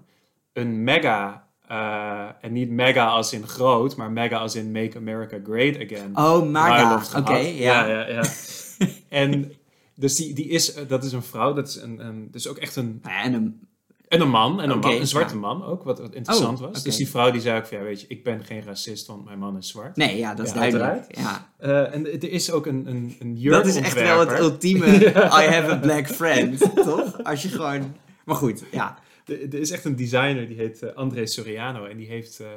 een 0.54 0.84
mega, 0.84 1.48
eh, 1.68 2.30
en 2.42 2.52
niet 2.52 2.70
mega 2.70 3.08
als 3.08 3.34
in 3.34 3.48
groot, 3.48 3.96
maar 3.96 4.12
mega 4.12 4.38
als 4.38 4.56
in 4.56 4.72
Make 4.72 4.98
America 4.98 5.40
Great 5.44 5.76
Again. 5.76 6.18
Oh, 6.18 6.52
bruiloft 6.52 7.16
Oké, 7.16 7.38
ja. 7.38 7.88
ja, 7.88 7.88
ja, 7.88 8.08
ja. 8.08 8.24
en 9.10 9.52
dus 9.96 10.16
die, 10.16 10.34
die 10.34 10.48
is, 10.48 10.74
dat 10.88 11.04
is 11.04 11.12
een 11.12 11.24
vrouw, 11.24 11.54
dat 11.54 11.68
is 11.68 11.76
een, 11.76 12.06
een, 12.06 12.28
dus 12.32 12.48
ook 12.48 12.58
echt 12.58 12.76
een, 12.76 13.00
ja, 13.04 13.24
En 13.24 13.34
een, 13.34 13.68
en 14.14 14.22
een 14.22 14.30
man, 14.30 14.62
en 14.62 14.70
een, 14.70 14.78
Oké, 14.78 14.88
man, 14.88 14.96
een 15.00 15.08
zwarte 15.08 15.34
ja. 15.34 15.40
man 15.40 15.64
ook, 15.66 15.84
wat, 15.84 16.00
wat 16.00 16.14
interessant 16.16 16.58
Oh, 16.60 16.66
was. 16.66 16.70
oké. 16.78 16.82
Dus 16.84 16.96
die 16.96 17.10
vrouw 17.10 17.32
die 17.32 17.42
zei 17.42 17.60
ook 17.60 17.66
van, 17.66 17.78
ja, 17.78 17.84
weet 17.84 18.02
je, 18.02 18.08
ik 18.10 18.24
ben 18.24 18.44
geen 18.44 18.64
racist, 18.64 19.08
want 19.08 19.26
mijn 19.26 19.40
man 19.40 19.58
is 19.58 19.68
zwart. 19.68 19.96
nee, 19.96 20.18
ja, 20.18 20.34
dat 20.36 20.46
is 20.46 20.52
Ja, 20.54 20.58
duidelijk. 20.60 21.06
Ja. 21.18 21.50
Eh, 21.58 21.94
en 21.94 22.06
er 22.22 22.30
is 22.32 22.52
ook 22.52 22.66
een, 22.66 22.88
een, 22.88 23.16
een 23.20 23.44
Dat 23.44 23.66
is 23.66 23.76
echt 23.76 23.94
wel 23.94 24.20
het 24.20 24.40
ultieme 24.40 24.86
I 25.42 25.46
have 25.50 25.72
a 25.72 25.76
black 25.78 26.08
friend, 26.08 26.60
toch? 26.76 27.24
Als 27.24 27.42
je 27.42 27.50
gewoon... 27.50 27.96
Maar 28.26 28.36
goed, 28.36 28.64
ja. 28.72 28.98
Er, 29.26 29.42
er 29.42 29.60
is 29.60 29.72
echt 29.72 29.86
een 29.86 29.96
designer, 29.96 30.48
die 30.48 30.58
heet 30.58 30.82
eh, 30.84 30.94
André 30.96 31.26
Soriano. 31.26 31.86
En 31.86 31.98
die 31.98 32.08
heeft 32.08 32.40
eh, 32.40 32.48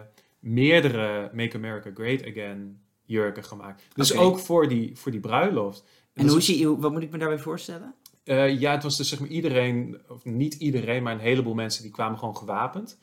meerdere 0.41 1.31
Make 1.33 1.57
America 1.57 1.91
Great 1.95 2.25
Again 2.27 2.81
jurken 3.05 3.45
gemaakt. 3.45 3.83
Dus 3.95 4.17
ook 4.17 4.39
voor 4.39 4.69
die, 4.69 4.91
voor 4.97 5.11
die 5.13 5.21
bruiloft. 5.21 5.85
En 6.15 6.29
hoe 6.29 6.39
is- 6.39 6.45
zie 6.45 6.59
je, 6.59 6.79
wat 6.79 6.93
moet 6.93 7.03
ik 7.03 7.11
me 7.11 7.19
daarbij 7.19 7.39
voorstellen? 7.39 7.95
Eh, 8.27 8.61
ja, 8.61 8.73
het 8.73 8.83
was 8.83 8.97
dus 8.97 9.09
zeg 9.09 9.21
maar 9.21 9.29
iedereen, 9.29 10.01
of 10.09 10.25
niet 10.25 10.55
iedereen, 10.55 11.03
maar 11.03 11.13
een 11.13 11.19
heleboel 11.19 11.55
mensen 11.55 11.83
die 11.83 11.93
kwamen 11.93 12.19
gewoon 12.19 12.37
gewapend. 12.37 12.99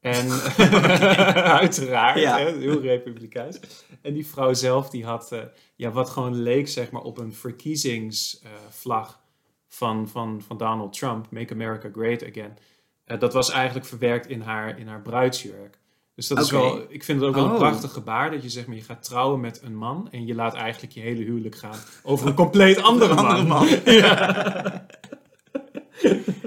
En 0.00 0.30
uiteraard, 1.62 2.20
Ja. 2.20 2.38
hè, 2.38 2.56
heel 2.58 2.80
republikeins. 2.80 3.60
En 4.02 4.14
die 4.14 4.26
vrouw 4.26 4.54
zelf, 4.54 4.90
die 4.90 5.04
had 5.04 5.32
eh, 5.32 5.40
ja, 5.76 5.90
wat 5.90 6.10
gewoon 6.10 6.42
leek 6.42 6.68
zeg 6.68 6.90
maar, 6.90 7.02
op 7.02 7.18
een 7.18 7.34
verkiezingsvlag 7.34 9.20
van, 9.68 10.08
van, 10.08 10.42
van 10.46 10.56
Donald 10.58 10.92
Trump, 10.92 11.30
Make 11.30 11.52
America 11.52 11.88
Great 11.92 12.24
Again. 12.24 12.58
Eh, 13.04 13.18
dat 13.18 13.32
was 13.32 13.50
eigenlijk 13.50 13.86
verwerkt 13.86 14.26
in 14.26 14.40
haar, 14.40 14.78
in 14.78 14.86
haar 14.88 15.02
bruidsjurk. 15.02 15.78
Dus 16.20 16.28
dat 16.28 16.38
is 16.38 16.52
Oké. 16.52 16.62
wel, 16.62 16.84
ik 16.88 17.04
vind 17.04 17.20
het 17.20 17.28
ook 17.28 17.34
wel 17.34 17.44
Oh. 17.44 17.50
een 17.50 17.56
prachtig 17.58 17.92
gebaar 17.92 18.30
dat 18.30 18.42
je 18.42 18.48
zeg 18.48 18.66
maar, 18.66 18.76
je 18.76 18.82
gaat 18.82 19.02
trouwen 19.02 19.40
met 19.40 19.60
een 19.62 19.74
man 19.76 20.08
en 20.10 20.26
je 20.26 20.34
laat 20.34 20.54
eigenlijk 20.54 20.92
je 20.92 21.00
hele 21.00 21.24
huwelijk 21.24 21.54
gaan 21.56 21.76
over 22.02 22.26
een 22.26 22.34
compleet 22.34 22.82
andere 22.90 23.14
man. 23.14 23.26
andere 23.26 23.46
man. 23.48 23.68
Ja. 23.84 24.86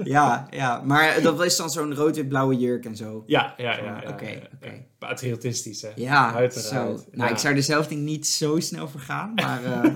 Ja, 0.04 0.46
ja. 0.50 0.82
Maar 0.84 1.22
dat 1.22 1.44
is 1.44 1.56
dan 1.56 1.70
zo'n 1.70 1.94
rood-wit-blauwe 1.94 2.56
jurk 2.56 2.84
en 2.84 2.96
zo. 2.96 3.22
Ja, 3.26 3.54
ja, 3.56 3.76
ja. 3.76 4.00
ja, 4.02 4.08
Oké, 4.10 4.24
ja, 4.24 4.30
ja. 4.30 4.40
oké. 4.56 4.84
Patriotistisch, 4.98 5.82
hè? 5.82 5.90
Ja, 5.94 6.34
Uiteraard, 6.34 6.66
zo. 6.98 7.04
Nou, 7.12 7.28
ja. 7.28 7.28
ik 7.28 7.38
zou 7.38 7.54
er 7.56 7.62
zelf 7.62 7.86
denk 7.86 8.00
niet 8.00 8.26
zo 8.26 8.60
snel 8.60 8.88
voor 8.88 9.00
gaan, 9.00 9.32
maar 9.34 9.64
eh, 9.64 9.90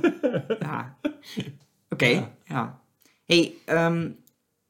ja. 0.61 0.97
Oké, 1.89 2.29
Ja. 2.45 2.81
hey, 3.25 3.55
ehm, 3.65 4.11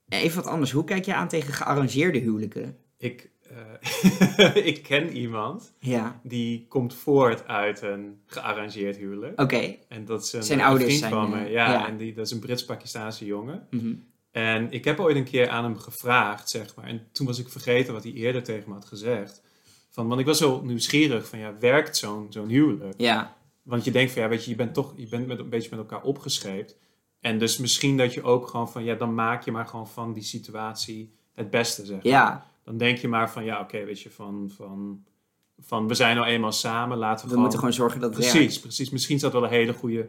even 0.08 0.42
wat 0.42 0.52
anders. 0.52 0.70
Hoe 0.70 0.84
kijk 0.84 1.04
je 1.04 1.14
aan 1.14 1.28
tegen 1.28 1.52
gearrangeerde 1.54 2.18
huwelijken? 2.18 2.76
Ik, 2.98 3.30
ik 4.70 4.82
ken 4.82 5.16
iemand 5.16 5.72
Ja, 5.78 6.20
die 6.22 6.66
komt 6.68 6.94
voort 6.94 7.46
uit 7.46 7.82
een 7.82 8.20
gearrangeerd 8.26 8.96
huwelijk. 8.96 9.40
oké. 9.40 9.74
En 9.88 10.04
dat 10.04 10.24
is 10.24 10.32
een, 10.32 10.42
Zijn 10.42 10.60
ouders 10.60 10.84
vriend 10.84 10.98
zijn, 10.98 11.12
van 11.12 11.34
eh, 11.34 11.40
me. 11.42 11.50
Ja, 11.50 11.72
ja. 11.72 11.88
en 11.88 11.96
die, 11.96 12.14
dat 12.14 12.26
is 12.26 12.32
een 12.32 12.38
Brits-Pakistaanse 12.40 13.24
jongen. 13.24 13.66
Mhm. 13.70 13.94
En 14.30 14.72
ik 14.72 14.84
heb 14.84 15.00
ooit 15.00 15.16
een 15.16 15.24
keer 15.24 15.48
aan 15.48 15.64
hem 15.64 15.76
gevraagd, 15.78 16.50
zeg 16.50 16.74
maar. 16.74 16.84
En 16.84 17.06
toen 17.12 17.26
was 17.26 17.38
ik 17.38 17.48
vergeten 17.48 17.92
wat 17.92 18.02
hij 18.02 18.12
eerder 18.12 18.42
tegen 18.42 18.68
me 18.68 18.74
had 18.74 18.84
gezegd. 18.84 19.42
Van, 19.90 20.08
want 20.08 20.20
ik 20.20 20.26
was 20.26 20.38
zo 20.38 20.60
nieuwsgierig 20.64 21.28
van, 21.28 21.38
ja, 21.38 21.54
werkt 21.60 21.96
zo'n 21.96 22.26
zo'n 22.30 22.48
huwelijk? 22.48 22.94
Ja, 22.96 23.36
Want 23.62 23.84
je 23.84 23.90
denkt 23.90 24.12
van, 24.12 24.22
ja, 24.22 24.28
weet 24.28 24.44
je, 24.44 24.50
je 24.50 24.56
bent 24.56 24.74
toch, 24.74 24.92
je 24.96 25.08
bent 25.08 25.26
met, 25.26 25.38
een 25.38 25.48
beetje 25.48 25.70
met 25.70 25.78
elkaar 25.78 26.02
opgescheept. 26.02 26.76
En 27.20 27.38
dus 27.38 27.58
misschien 27.58 27.96
dat 27.96 28.14
je 28.14 28.22
ook 28.22 28.46
gewoon 28.48 28.70
van, 28.70 28.84
ja, 28.84 28.94
dan 28.94 29.14
maak 29.14 29.44
je 29.44 29.52
maar 29.52 29.66
gewoon 29.66 29.88
van 29.88 30.12
die 30.12 30.22
situatie 30.22 31.12
het 31.34 31.50
beste, 31.50 31.84
zeg 31.86 31.96
maar. 32.02 32.12
ja. 32.12 32.46
Dan 32.68 32.76
denk 32.76 32.98
je 32.98 33.08
maar 33.08 33.30
van, 33.30 33.44
ja, 33.44 33.60
oké, 33.60 33.84
weet 33.84 34.00
je, 34.00 34.10
van, 34.10 34.50
van, 34.56 35.04
van, 35.58 35.88
we 35.88 35.94
zijn 35.94 36.16
nou 36.16 36.28
eenmaal 36.28 36.52
samen, 36.52 36.98
laten 36.98 37.16
we, 37.16 37.22
We 37.22 37.26
gewoon... 37.28 37.40
moeten 37.40 37.58
gewoon 37.58 37.74
zorgen 37.74 38.00
dat 38.00 38.10
het 38.14 38.18
werkt. 38.18 38.36
Precies, 38.36 38.60
precies. 38.60 38.90
Misschien 38.90 39.16
is 39.16 39.22
dat 39.22 39.32
wel 39.32 39.44
een 39.44 39.50
hele 39.50 39.72
goede, 39.72 40.08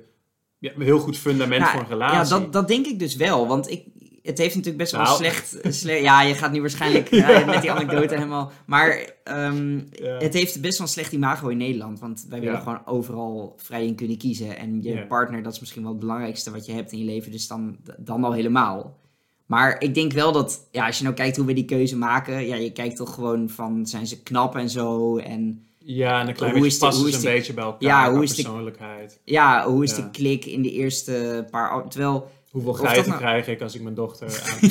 ja, 0.58 0.72
een 0.76 0.82
heel 0.82 1.00
goed 1.00 1.18
fundament 1.18 1.62
Nou, 1.62 1.72
voor 1.72 1.82
een 1.82 1.88
relatie. 1.88 2.18
Ja, 2.36 2.40
dat, 2.40 2.54
dat 2.54 2.68
denk 2.68 2.86
ik 2.86 3.00
dus 3.00 3.16
wel. 3.16 3.48
Want 3.48 3.70
ik, 3.70 3.84
het 4.22 4.38
heeft 4.38 4.56
natuurlijk 4.56 4.78
best 4.78 4.92
wel 4.92 5.02
Nou. 5.02 5.16
slecht... 5.16 5.58
sle- 5.70 5.92
ja, 5.94 6.22
je 6.22 6.34
gaat 6.34 6.52
nu 6.52 6.62
waarschijnlijk 6.62 7.08
ja, 7.16 7.46
met 7.46 7.62
die 7.62 7.72
anekdote 7.72 8.14
helemaal... 8.14 8.52
Maar 8.66 9.10
ehm, 9.24 9.78
Ja. 9.92 10.18
het 10.18 10.34
heeft 10.34 10.62
best 10.62 10.78
wel 10.78 10.88
een 10.88 10.94
slecht 10.94 11.12
imago 11.12 11.48
in 11.48 11.58
Nederland. 11.58 12.00
Want 12.00 12.26
wij 12.30 12.40
willen 12.40 12.62
gewoon 12.62 12.86
overal 12.86 13.54
vrij 13.58 13.86
in 13.86 13.96
kunnen 13.96 14.18
kiezen. 14.18 14.58
En 14.58 14.82
je 14.84 15.06
partner, 15.08 15.44
dat 15.44 15.54
is 15.54 15.60
misschien 15.60 15.82
wel 15.82 15.92
het 15.92 16.00
belangrijkste 16.00 16.52
wat 16.52 16.66
je 16.66 16.72
hebt 16.72 16.92
in 16.92 17.00
je 17.00 17.06
leven. 17.06 17.32
Dus 17.32 17.48
dan, 17.48 17.78
dan 17.98 18.24
al 18.24 18.34
helemaal. 18.34 18.99
Maar 19.50 19.82
ik 19.82 19.94
denk 19.94 20.12
wel 20.14 20.32
dat, 20.32 20.68
ja, 20.72 20.86
als 20.86 20.98
je 20.98 21.04
nou 21.04 21.16
kijkt 21.16 21.38
hoe 21.38 21.46
we 21.46 21.54
die 21.54 21.66
keuze 21.66 21.98
maken... 21.98 22.48
Ja, 22.48 22.56
je 22.56 22.72
kijkt 22.72 22.96
toch 22.96 23.14
gewoon 23.14 23.50
van, 23.50 23.86
zijn 23.88 24.08
ze 24.08 24.24
knap 24.24 24.56
en 24.56 24.70
zo? 24.70 25.18
En 25.18 25.64
Ja, 25.78 26.22
en 26.22 26.28
een 26.28 26.34
klein 26.34 26.52
Hoe 26.52 26.62
beetje 26.62 26.78
passen 26.80 27.10
ze 27.10 27.16
een 27.16 27.22
de- 27.22 27.28
beetje 27.30 27.54
bij 27.54 27.64
elkaar 27.64 27.82
Ja, 27.90 28.12
hoe 28.14 28.24
is 28.24 28.30
de- 28.36 28.42
persoonlijkheid. 28.44 29.20
ja, 29.24 29.66
hoe 29.68 29.84
is 29.84 29.96
Ja. 29.96 29.96
de 30.04 30.10
klik 30.12 30.46
in 30.46 30.62
de 30.62 30.72
eerste 30.72 31.48
paar... 31.52 31.88
Terwijl... 31.90 32.30
Hoeveel 32.52 32.74
geiten 32.74 33.08
nou- 33.08 33.20
krijg 33.22 33.48
ik 33.48 33.62
als 33.62 33.76
ik 33.76 33.82
mijn 33.82 33.96
dochter 33.96 34.28
aan... 34.62 34.70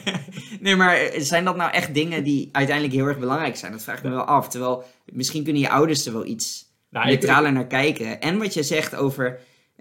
nee, 0.60 0.76
maar 0.76 1.10
zijn 1.16 1.44
dat 1.44 1.56
nou 1.56 1.70
echt 1.72 1.94
dingen 1.94 2.24
die 2.24 2.48
uiteindelijk 2.52 2.96
heel 2.96 3.06
erg 3.06 3.18
belangrijk 3.18 3.56
zijn? 3.56 3.72
Dat 3.72 3.82
vraag 3.82 3.96
ik 3.98 4.04
me 4.04 4.10
wel 4.10 4.22
af. 4.24 4.48
Terwijl 4.48 4.84
misschien 5.12 5.44
kunnen 5.44 5.62
je 5.62 5.70
ouders 5.70 6.06
er 6.06 6.12
wel 6.12 6.26
iets 6.26 6.64
Nou, 6.90 7.06
neutraler 7.06 7.52
naar 7.52 7.66
kijken. 7.66 8.20
En 8.20 8.38
wat 8.38 8.54
je 8.54 8.62
zegt 8.62 8.94
over. 8.96 9.40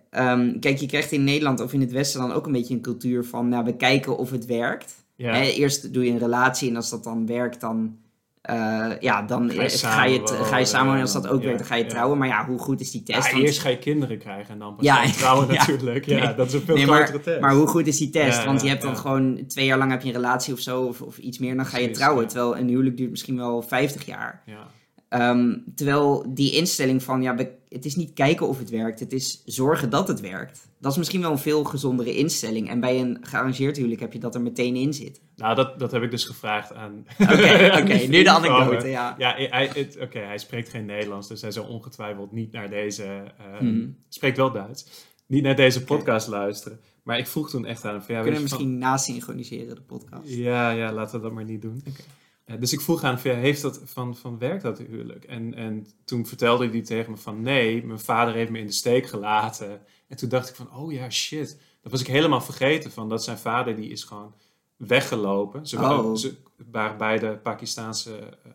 Ehm, 0.09 0.59
kijk, 0.59 0.77
je 0.77 0.85
krijgt 0.87 1.11
in 1.11 1.23
Nederland 1.23 1.59
of 1.59 1.73
in 1.73 1.81
het 1.81 1.91
Westen 1.91 2.19
dan 2.21 2.31
ook 2.31 2.45
een 2.45 2.51
beetje 2.51 2.73
een 2.73 2.81
cultuur 2.81 3.23
van. 3.25 3.49
Nou, 3.49 3.63
we 3.65 3.75
kijken 3.75 4.17
of 4.17 4.31
het 4.31 4.45
werkt. 4.45 4.95
ja. 5.15 5.33
Hè, 5.33 5.41
eerst 5.45 5.93
doe 5.93 6.05
je 6.05 6.11
een 6.11 6.17
relatie 6.19 6.69
en 6.69 6.75
als 6.75 6.89
dat 6.89 7.03
dan 7.03 7.25
werkt, 7.25 7.61
dan. 7.61 7.97
eh, 8.41 8.91
ja, 8.99 9.21
dan 9.21 9.51
Ga 9.51 9.61
je 9.61 9.61
eh, 9.61 9.69
ga 9.89 10.03
je, 10.05 10.15
samenwonen, 10.25 10.45
ga 10.45 10.57
je 10.57 10.65
samen 10.65 10.95
en 10.95 11.01
als 11.01 11.13
dat 11.13 11.27
ook 11.27 11.39
ja, 11.39 11.43
werkt, 11.45 11.59
dan 11.59 11.67
ga 11.67 11.75
je 11.75 11.83
ja. 11.83 11.89
trouwen. 11.89 12.17
Maar 12.17 12.27
ja, 12.27 12.45
hoe 12.45 12.59
goed 12.59 12.81
is 12.81 12.91
die 12.91 13.03
test? 13.03 13.25
Ja, 13.27 13.31
Want- 13.33 13.43
eerst 13.43 13.59
ga 13.59 13.69
je 13.69 13.77
kinderen 13.77 14.17
krijgen 14.17 14.53
en 14.53 14.59
dan 14.59 14.75
pas 14.75 14.85
Ja, 14.85 15.11
trouwen 15.11 15.47
natuurlijk. 15.55 16.05
Ja, 16.05 16.25
Nee. 16.25 16.35
dat 16.35 16.47
is 16.47 16.53
een 16.53 16.61
veel 16.61 16.75
Nee, 16.75 16.85
maar, 16.85 17.21
test. 17.21 17.39
maar 17.39 17.53
hoe 17.53 17.67
goed 17.67 17.87
is 17.87 17.97
die 17.97 18.09
test? 18.09 18.45
Want 18.45 18.61
je 18.61 18.67
hebt 18.67 18.81
dan 18.81 18.97
gewoon 18.97 19.45
twee 19.47 19.65
jaar 19.65 19.77
lang 19.77 19.91
heb 19.91 20.01
je 20.01 20.07
een 20.07 20.13
relatie 20.15 20.53
of 20.53 20.59
zo, 20.59 20.81
of, 20.83 21.01
of 21.01 21.17
iets 21.17 21.39
meer, 21.39 21.55
dan 21.55 21.65
ga 21.65 21.77
je 21.77 21.83
Precies, 21.83 21.97
trouwen. 22.01 22.27
Terwijl 22.27 22.57
een 22.57 22.67
huwelijk 22.67 22.97
duurt 22.97 23.09
misschien 23.09 23.37
wel 23.37 23.61
50 23.61 24.05
jaar. 24.05 24.41
Ja. 24.45 24.67
Ehm, 25.09 25.57
terwijl 25.75 26.25
die 26.33 26.55
instelling 26.55 27.03
van, 27.03 27.21
ja, 27.21 27.35
we- 27.35 27.57
het 27.69 27.85
is 27.85 27.95
niet 27.95 28.13
kijken 28.13 28.47
of 28.47 28.59
het 28.59 28.69
werkt, 28.69 28.99
het 28.99 29.13
is 29.13 29.41
zorgen 29.45 29.89
dat 29.89 30.07
het 30.07 30.19
werkt. 30.19 30.67
Dat 30.79 30.91
is 30.91 30.97
misschien 30.97 31.21
wel 31.21 31.31
een 31.31 31.37
veel 31.37 31.63
gezondere 31.63 32.15
instelling. 32.15 32.69
En 32.69 32.79
bij 32.79 32.99
een 32.99 33.17
gearrangeerd 33.21 33.75
huwelijk 33.77 34.01
heb 34.01 34.13
je 34.13 34.19
dat 34.19 34.35
er 34.35 34.41
meteen 34.41 34.75
in 34.75 34.93
zit. 34.93 35.21
Nou, 35.35 35.55
dat, 35.55 35.79
dat 35.79 35.91
heb 35.91 36.03
ik 36.03 36.11
dus 36.11 36.23
gevraagd 36.23 36.73
aan... 36.73 37.05
Oké, 37.19 37.93
nu 38.07 38.23
de 38.23 38.29
anekdote, 38.29 38.87
ja. 38.87 39.15
Ja, 39.17 39.33
hij, 39.35 39.69
het- 39.73 39.97
oké, 40.01 40.19
hij 40.19 40.37
spreekt 40.37 40.69
geen 40.69 40.85
Nederlands, 40.85 41.27
dus 41.27 41.41
hij 41.41 41.51
zal 41.51 41.65
ongetwijfeld 41.65 42.31
niet 42.31 42.51
naar 42.51 42.69
deze... 42.69 43.23
Mhm. 43.61 43.87
Spreekt 44.09 44.37
wel 44.37 44.51
Duits. 44.51 45.07
Niet 45.27 45.43
naar 45.43 45.55
deze 45.55 45.83
podcast 45.83 46.27
luisteren. 46.27 46.79
Maar 47.03 47.17
ik 47.17 47.27
vroeg 47.27 47.49
toen 47.49 47.65
echt 47.65 47.85
aan 47.85 47.91
hem 47.93 48.01
van... 48.01 48.15
Ja, 48.15 48.21
We 48.23 48.29
kunnen 48.29 48.49
van- 48.49 48.57
misschien 48.59 48.77
nasynchroniseren, 48.77 49.75
de 49.75 49.81
podcast. 49.81 50.29
Ja, 50.29 50.69
ja, 50.71 50.93
laten 50.93 51.15
we 51.15 51.21
dat 51.21 51.31
maar 51.33 51.45
niet 51.45 51.61
doen. 51.61 51.81
Oké. 51.87 52.01
Eh, 52.49 52.59
dus 52.59 52.73
ik 52.73 52.81
vroeg 52.81 53.03
aan 53.03 53.17
heeft 53.17 53.61
dat 53.61 53.81
van, 53.83 54.15
van 54.15 54.37
werkt 54.37 54.63
dat 54.63 54.77
huwelijk? 54.77 55.25
En, 55.25 55.53
en 55.53 55.87
toen 56.05 56.25
vertelde 56.25 56.69
hij 56.69 56.81
tegen 56.81 57.11
me 57.11 57.17
van 57.17 57.41
nee, 57.41 57.85
mijn 57.85 57.99
vader 57.99 58.33
heeft 58.33 58.51
me 58.51 58.59
in 58.59 58.65
de 58.65 58.71
steek 58.71 59.07
gelaten. 59.07 59.81
En 60.07 60.17
toen 60.17 60.29
dacht 60.29 60.49
ik 60.49 60.55
van, 60.55 60.73
oh 60.73 60.91
ja, 60.91 61.09
shit. 61.09 61.57
Dat 61.81 61.91
was 61.91 62.01
ik 62.01 62.07
helemaal 62.07 62.41
vergeten 62.41 62.91
van, 62.91 63.09
dat 63.09 63.23
zijn 63.23 63.37
vader 63.37 63.75
die 63.75 63.89
is 63.89 64.03
gewoon 64.03 64.33
weggelopen. 64.75 65.67
Ze, 65.67 65.79
waren, 65.79 66.05
Oh. 66.05 66.15
ze 66.15 66.35
waren 66.71 66.97
beide 66.97 67.37
Pakistaanse 67.37 68.17
eh, 68.17 68.51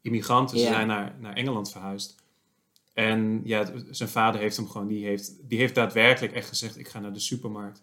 immigranten, 0.00 0.58
ze 0.58 0.64
zijn 0.64 0.86
naar, 0.86 1.16
naar 1.20 1.34
Engeland 1.34 1.70
verhuisd. 1.70 2.14
En 2.92 3.40
ja, 3.44 3.72
zijn 3.90 4.08
vader 4.08 4.40
heeft 4.40 4.56
hem 4.56 4.68
gewoon, 4.68 4.86
die 4.86 5.06
heeft, 5.06 5.48
die 5.48 5.58
heeft 5.58 5.74
daadwerkelijk 5.74 6.32
echt 6.32 6.48
gezegd, 6.48 6.78
ik 6.78 6.88
ga 6.88 7.00
naar 7.00 7.12
de 7.12 7.20
supermarkt. 7.20 7.82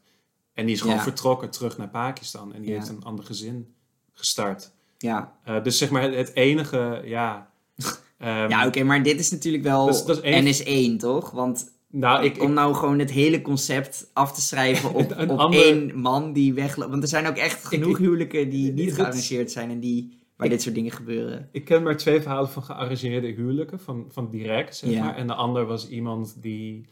En 0.54 0.66
die 0.66 0.76
is 0.76 0.82
gewoon 0.82 1.00
vertrokken 1.00 1.50
terug 1.50 1.78
naar 1.78 1.90
Pakistan. 1.90 2.54
En 2.54 2.62
die 2.62 2.74
heeft 2.74 2.90
een 2.90 3.04
ander 3.04 3.26
gezin 3.26 3.76
gestart. 4.14 4.76
Ja, 4.98 5.34
Uh, 5.50 5.64
dus 5.64 5.78
zeg 5.78 5.90
maar 5.90 6.02
het, 6.02 6.16
het 6.16 6.36
enige, 6.36 7.02
ja. 7.06 7.50
ehm, 8.18 8.50
ja 8.50 8.68
oké, 8.68 8.84
maar 8.84 9.04
dit 9.04 9.20
is 9.20 9.32
natuurlijk 9.32 9.64
wel 9.64 9.86
Dat 9.86 9.96
is- 9.96 10.06
dat 10.06 10.24
is 10.24 10.56
één- 10.66 10.94
NS1, 10.96 11.00
toch? 11.00 11.32
Want 11.32 11.76
Nou, 11.92 12.24
ik, 12.26 12.42
om 12.42 12.48
ik, 12.48 12.54
nou 12.54 12.74
gewoon 12.74 13.00
het 13.00 13.12
hele 13.12 13.42
concept 13.42 14.10
af 14.14 14.34
te 14.34 14.42
schrijven 14.42 14.94
op, 15.00 15.12
Een 15.18 15.30
op 15.30 15.38
ander- 15.40 15.62
één 15.64 16.00
man 16.00 16.34
die 16.34 16.54
wegloopt. 16.54 16.90
Want 16.92 17.04
er 17.04 17.10
zijn 17.10 17.28
ook 17.28 17.36
echt 17.38 17.66
genoeg 17.66 17.90
ik- 17.92 17.98
huwelijken 17.98 18.50
die 18.50 18.74
niet 18.74 18.94
gearrangeerd 18.94 19.52
zijn 19.52 19.70
en 19.70 19.80
die, 19.80 20.18
waar 20.38 20.50
dit 20.50 20.62
soort 20.62 20.76
dingen 20.76 20.92
gebeuren. 20.92 21.50
ik 21.52 21.66
ken 21.66 21.84
maar 21.84 21.98
twee 21.98 22.22
verhalen 22.22 22.50
van 22.50 22.64
gearrangeerde 22.64 23.28
huwelijken, 23.28 23.80
van, 23.80 24.06
van 24.10 24.30
direct, 24.30 24.76
zeg 24.76 24.90
Ja. 24.90 25.04
maar. 25.04 25.16
En 25.16 25.28
de 25.28 25.34
ander 25.34 25.66
was 25.66 25.90
iemand 25.90 26.42
die 26.42 26.86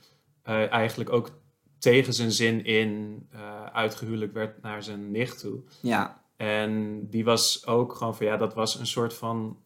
eh, 0.43 0.71
eigenlijk 0.71 1.12
ook 1.12 1.29
tegen 1.79 2.13
zijn 2.13 2.31
zin 2.31 2.65
in 2.65 3.24
uh, 3.33 3.65
uitgehuwelijk 3.74 4.33
werd 4.33 4.62
naar 4.62 4.83
zijn 4.83 5.12
nicht 5.12 5.39
toe. 5.39 5.59
Ja, 5.81 6.24
En 6.38 7.01
die 7.10 7.24
was 7.25 7.65
ook 7.68 7.94
gewoon 7.96 8.15
van, 8.15 8.25
ja, 8.25 8.38
dat 8.38 8.54
was 8.54 8.80
een 8.80 8.88
soort 8.88 9.13
van, 9.13 9.58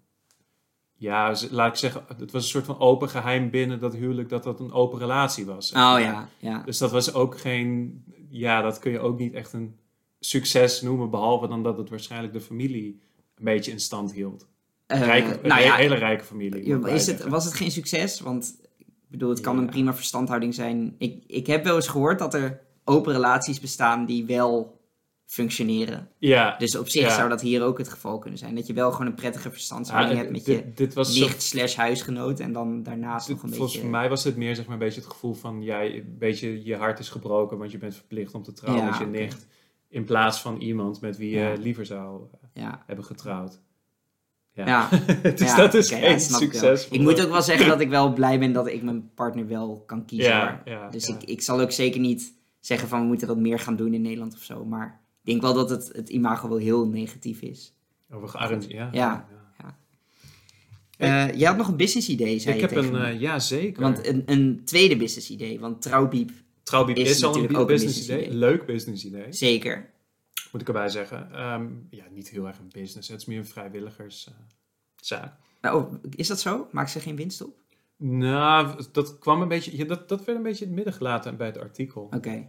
ja, 0.94 1.36
laat 1.50 1.68
ik 1.72 1.76
zeggen, 1.76 2.04
het 2.18 2.32
was 2.32 2.44
een 2.44 2.50
soort 2.50 2.66
van 2.66 2.80
open 2.80 3.10
geheim 3.10 3.50
binnen 3.50 3.80
dat 3.80 3.94
huwelijk, 3.96 4.30
dat 4.30 4.44
dat 4.44 4.60
een 4.60 4.72
open 4.72 5.00
relatie 5.00 5.46
was. 5.46 5.72
oh 5.72 5.96
ja, 6.00 6.30
ja. 6.38 6.62
Dus 6.66 6.78
dat 6.78 6.92
was 6.92 7.14
ook 7.14 7.40
geen, 7.40 8.04
ja, 8.30 8.62
dat 8.62 8.80
kun 8.80 8.92
je 8.92 9.00
ook 9.00 9.20
niet 9.20 9.34
echt 9.34 9.54
een 9.54 9.76
succes 10.20 10.82
noemen, 10.82 11.10
behalve 11.10 11.48
dan 11.48 11.64
dat 11.64 11.78
het 11.78 11.90
waarschijnlijk 11.90 12.34
de 12.34 12.42
familie 12.42 13.02
een 13.36 13.44
beetje 13.46 13.72
in 13.72 13.80
stand 13.80 14.14
hield. 14.14 14.48
Eh, 14.86 15.02
Rijke, 15.02 15.40
een 15.42 15.48
nou 15.48 15.62
ja, 15.62 15.76
hele 15.76 15.96
rijke 15.96 16.24
familie. 16.24 16.64
Is 16.90 17.08
het, 17.08 17.24
was 17.28 17.46
het 17.46 17.54
geen 17.54 17.72
succes? 17.72 18.20
Want 18.20 18.56
ik 18.78 18.86
bedoel, 19.08 19.30
het 19.30 19.40
kan 19.40 19.56
Ja. 19.56 19.62
een 19.62 19.70
prima 19.70 19.94
verstandhouding 19.94 20.54
zijn. 20.54 20.96
Ik, 20.98 21.24
ik 21.28 21.48
heb 21.48 21.64
wel 21.64 21.76
eens 21.76 21.88
gehoord 21.88 22.20
dat 22.20 22.34
er 22.34 22.62
open 22.84 23.14
relaties 23.14 23.60
bestaan 23.60 24.06
die 24.06 24.26
wel 24.26 24.79
functioneren. 25.30 26.10
Ja, 26.18 26.56
Dus 26.58 26.76
op 26.78 26.88
zich 26.90 27.02
Ja. 27.02 27.16
zou 27.16 27.30
dat 27.30 27.42
hier 27.42 27.64
ook 27.64 27.78
het 27.78 27.90
geval 27.90 28.20
kunnen 28.20 28.40
zijn. 28.40 28.56
Dat 28.56 28.68
je 28.68 28.74
wel 28.74 28.92
gewoon 28.92 29.08
een 29.08 29.14
prettige 29.16 29.52
verstandshouding 29.52 30.14
ja, 30.14 30.20
hebt 30.20 30.32
met 30.32 30.46
dit, 30.46 30.58
je 30.66 30.74
dit 30.74 30.94
was 30.94 31.14
zo- 31.18 31.26
nicht 31.26 31.42
slash 31.42 31.76
huisgenoot. 31.76 32.40
En 32.40 32.54
dan 32.54 32.84
daarnaast 32.84 33.28
dit- 33.28 33.36
nog 33.36 33.44
een 33.46 33.50
volgens 33.52 33.74
beetje... 33.74 33.90
mij 33.90 34.10
was 34.10 34.24
het 34.24 34.36
meer 34.36 34.56
zeg 34.56 34.66
maar, 34.66 34.74
een 34.74 34.80
beetje 34.80 35.02
het 35.02 35.10
gevoel 35.10 35.34
van 35.34 35.64
jij, 35.64 35.96
een 35.96 36.16
beetje 36.18 36.66
je 36.66 36.76
hart 36.76 37.00
is 37.00 37.10
gebroken, 37.10 37.58
want 37.58 37.72
je 37.72 37.78
bent 37.78 37.96
verplicht 37.96 38.34
om 38.34 38.44
te 38.44 38.54
trouwen 38.54 38.84
Ja, 38.84 38.90
met 38.90 39.00
je 39.00 39.06
nicht. 39.06 39.48
In 39.90 40.04
plaats 40.04 40.42
van 40.42 40.58
iemand 40.62 41.02
met 41.02 41.18
wie 41.18 41.30
je 41.30 41.38
Ja. 41.40 41.54
liever 41.54 41.86
zou 41.86 42.22
eh, 42.32 42.64
Ja, 42.64 42.84
hebben 42.86 43.06
getrouwd. 43.06 43.62
Ja, 44.54 44.66
ja. 44.68 44.90
dus 45.36 45.40
ja, 45.40 45.56
dat 45.56 45.74
is 45.74 45.90
geen 45.90 46.00
ja, 46.02 46.08
ik 46.08 46.28
wel. 46.30 46.40
succes. 46.40 46.88
Ik 46.88 47.00
moet 47.02 47.22
ook 47.26 47.32
wel 47.32 47.42
zeggen 47.42 47.68
dat 47.68 47.80
ik 47.80 47.90
wel 47.90 48.14
blij 48.14 48.40
ben 48.40 48.52
dat 48.54 48.68
ik 48.68 48.84
mijn 48.84 49.12
partner 49.14 49.48
wel 49.48 49.84
kan 49.86 50.06
kiezen. 50.10 50.30
Ja, 50.32 50.62
ja, 50.66 50.90
dus 50.90 51.08
ja. 51.08 51.16
Ik, 51.16 51.24
ik 51.24 51.42
zal 51.42 51.60
ook 51.60 51.72
zeker 51.72 52.00
niet 52.00 52.34
zeggen 52.60 52.88
van 52.88 53.00
we 53.02 53.06
moeten 53.08 53.28
dat 53.28 53.38
meer 53.38 53.60
gaan 53.60 53.76
doen 53.76 53.94
in 53.94 54.02
Nederland 54.02 54.34
of 54.34 54.42
zo. 54.42 54.66
Maar 54.66 55.02
ik 55.24 55.32
denk 55.32 55.42
wel 55.42 55.54
dat 55.54 55.70
het, 55.70 55.92
het 55.94 56.10
imago 56.10 56.50
wel 56.50 56.58
heel 56.58 56.88
negatief 56.88 57.42
is. 57.42 57.74
Over 58.12 58.30
gearrangeerd. 58.30 58.72
Ja, 58.72 58.90
Ja. 58.94 59.28
Eh, 61.00 61.34
jij 61.34 61.48
had 61.48 61.58
nog 61.58 61.68
een 61.68 61.78
business 61.78 62.10
idee, 62.10 62.40
zei 62.40 62.56
Ik 62.56 62.70
je 62.70 62.76
heb 62.76 62.86
een, 62.86 62.96
eh, 62.96 63.20
ja 63.20 63.40
zeker. 63.40 63.82
Want 63.82 64.08
een, 64.08 64.24
een 64.26 64.62
tweede 64.66 64.98
business 64.98 65.30
idee, 65.30 65.60
want 65.60 65.82
Trouwbiep, 65.82 66.32
Trouwbiep 66.64 66.98
is 66.98 67.10
is, 67.10 67.24
al 67.24 67.30
een 67.30 67.42
natuurlijk 67.42 67.60
ook 67.60 67.70
een 67.70 67.76
business 67.76 67.98
business 67.98 68.24
idee. 68.24 68.36
idee. 68.36 68.50
Leuk 68.50 68.66
business 68.66 69.06
idee. 69.06 69.34
zeker. 69.34 69.90
moet 70.52 70.62
ik 70.62 70.68
erbij 70.68 70.90
zeggen. 70.90 71.32
Ehm, 71.32 71.68
ja, 71.90 72.04
niet 72.12 72.30
heel 72.30 72.48
erg 72.48 72.58
een 72.58 72.70
business. 72.72 73.08
Het 73.08 73.20
is 73.20 73.26
meer 73.26 73.38
een 73.38 73.46
vrijwilligerszaak. 73.46 75.34
Nou, 75.62 75.84
oh, 75.84 75.94
is 76.16 76.28
dat 76.28 76.40
zo? 76.40 76.68
Maakt 76.72 76.92
ze 76.92 77.00
geen 77.00 77.16
winst 77.16 77.42
op? 77.42 77.58
nou, 77.98 78.84
dat 78.92 79.20
kwam 79.20 79.42
een 79.42 79.48
beetje... 79.48 79.78
Ja, 79.78 79.86
dat, 79.86 80.10
dat 80.10 80.26
werd 80.26 80.38
een 80.38 80.44
beetje 80.44 80.62
in 80.62 80.68
het 80.68 80.76
midden 80.76 80.94
gelaten 80.94 81.38
bij 81.38 81.48
het 81.48 81.58
artikel. 81.58 82.10
Oké. 82.16 82.48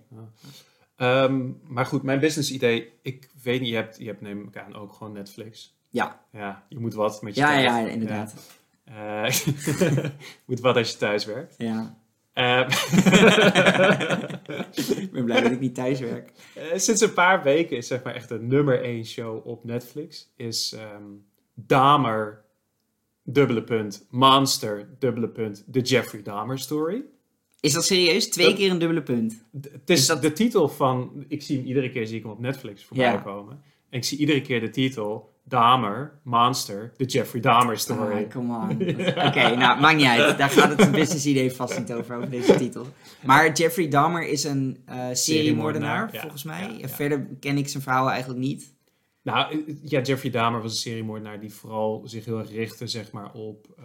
Ehm, 1.01 1.49
maar 1.63 1.87
goed, 1.87 2.03
mijn 2.03 2.21
business 2.21 2.51
idee... 2.53 2.93
Ik 3.03 3.31
weet 3.43 3.61
niet, 3.61 3.69
je 3.69 3.75
hebt, 3.75 3.99
je 3.99 4.07
hebt 4.07 4.21
neem 4.21 4.47
ik 4.47 4.57
aan 4.57 4.75
ook 4.75 4.93
gewoon 4.93 5.13
Netflix. 5.13 5.77
Ja. 5.89 6.21
Ja, 6.33 6.65
je 6.69 6.79
moet 6.79 6.95
wat 6.95 7.23
met 7.23 7.35
je 7.35 7.41
Ja, 7.41 7.47
tijd. 7.49 7.63
ja, 7.63 7.79
inderdaad. 7.79 8.35
Ja. 8.85 9.25
Eh, 9.25 9.31
je 9.33 10.11
moet 10.47 10.61
wat 10.61 10.77
als 10.77 10.91
je 10.91 10.97
thuis 10.97 11.25
werkt. 11.25 11.55
Ja. 11.59 11.99
Ehm, 12.33 12.69
ik 15.03 15.13
ben 15.13 15.25
blij 15.25 15.41
dat 15.41 15.53
ik 15.53 15.61
niet 15.61 15.75
thuis 15.75 16.01
werk. 16.01 16.33
Eh, 16.55 16.79
sinds 16.79 17.01
een 17.01 17.13
paar 17.13 17.43
weken 17.43 17.77
is 17.77 17.87
zeg 17.87 18.03
maar 18.03 18.15
echt 18.15 18.29
de 18.29 18.41
nummer 18.41 18.83
één 18.83 19.05
show 19.05 19.47
op 19.47 19.65
Netflix. 19.65 20.33
Is 20.37 20.73
ehm 20.73 21.03
Dahmer, 21.55 22.45
dubbele 23.23 23.63
punt, 23.63 24.07
Monster, 24.11 24.89
dubbele 24.99 25.29
punt, 25.29 25.65
The 25.73 25.81
Jeffrey 25.81 26.23
Dahmer 26.23 26.59
Story. 26.59 27.05
Is 27.61 27.73
dat 27.73 27.85
serieus? 27.85 28.29
Twee 28.29 28.47
Dat- 28.47 28.57
keer 28.57 28.71
een 28.71 28.79
dubbele 28.79 29.03
punt? 29.03 29.45
Het 29.53 29.91
is 29.91 29.99
Is 30.01 30.07
dat- 30.07 30.23
de 30.23 30.33
titel 30.33 30.69
van, 30.69 31.25
ik 31.29 31.43
zie 31.43 31.57
hem 31.57 31.67
iedere 31.67 31.91
keer 31.91 32.07
zie 32.07 32.17
ik 32.17 32.23
hem 32.23 32.33
op 32.33 32.41
Netflix 32.41 32.85
voorbij 32.85 33.07
Ja. 33.13 33.17
komen. 33.17 33.63
En 33.91 33.99
ik 33.99 34.05
zie 34.05 34.19
iedere 34.19 34.41
keer 34.41 34.61
de 34.61 34.71
titel, 34.71 35.29
Dahmer, 35.45 36.19
Monster, 36.23 36.93
The 36.97 37.05
Jeffrey 37.05 37.41
Dahmer 37.41 37.79
Story. 37.79 38.25
Ah, 38.25 38.31
come 38.31 38.57
on. 38.57 38.71
Oké, 39.29 39.57
nou, 39.57 39.81
maakt 39.81 39.97
niet 39.97 40.07
uit. 40.07 40.39
Daar 40.39 40.51
gaat 40.51 40.79
het 40.79 40.91
business 40.91 41.27
idee 41.27 41.53
vast 41.53 41.79
niet 41.79 41.93
over, 41.93 42.17
over 42.17 42.31
deze 42.31 42.55
titel. 42.55 42.87
Maar 43.25 43.53
Jeffrey 43.53 43.89
Dahmer 43.89 44.29
is 44.29 44.45
een 44.45 44.79
eh 44.87 45.07
seriemoordenaar, 45.13 46.09
ja, 46.13 46.21
volgens 46.21 46.43
mij. 46.45 46.61
ja, 46.63 46.79
ja. 46.79 46.89
Verder 46.89 47.29
ken 47.41 47.57
ik 47.59 47.69
zijn 47.69 47.83
verhaal 47.83 48.11
eigenlijk 48.11 48.41
niet. 48.41 48.75
Nou, 49.23 49.53
eh, 49.67 49.75
ja, 49.83 50.01
Jeffrey 50.01 50.31
Dahmer 50.31 50.63
was 50.63 50.71
een 50.73 50.79
seriemoordenaar 50.79 51.41
die 51.41 51.53
vooral 51.55 52.03
zich 52.05 52.25
heel 52.25 52.39
erg 52.39 52.51
richtte 52.51 52.87
zeg 52.87 53.13
maar, 53.13 53.33
op 53.33 53.67
eh, 53.79 53.85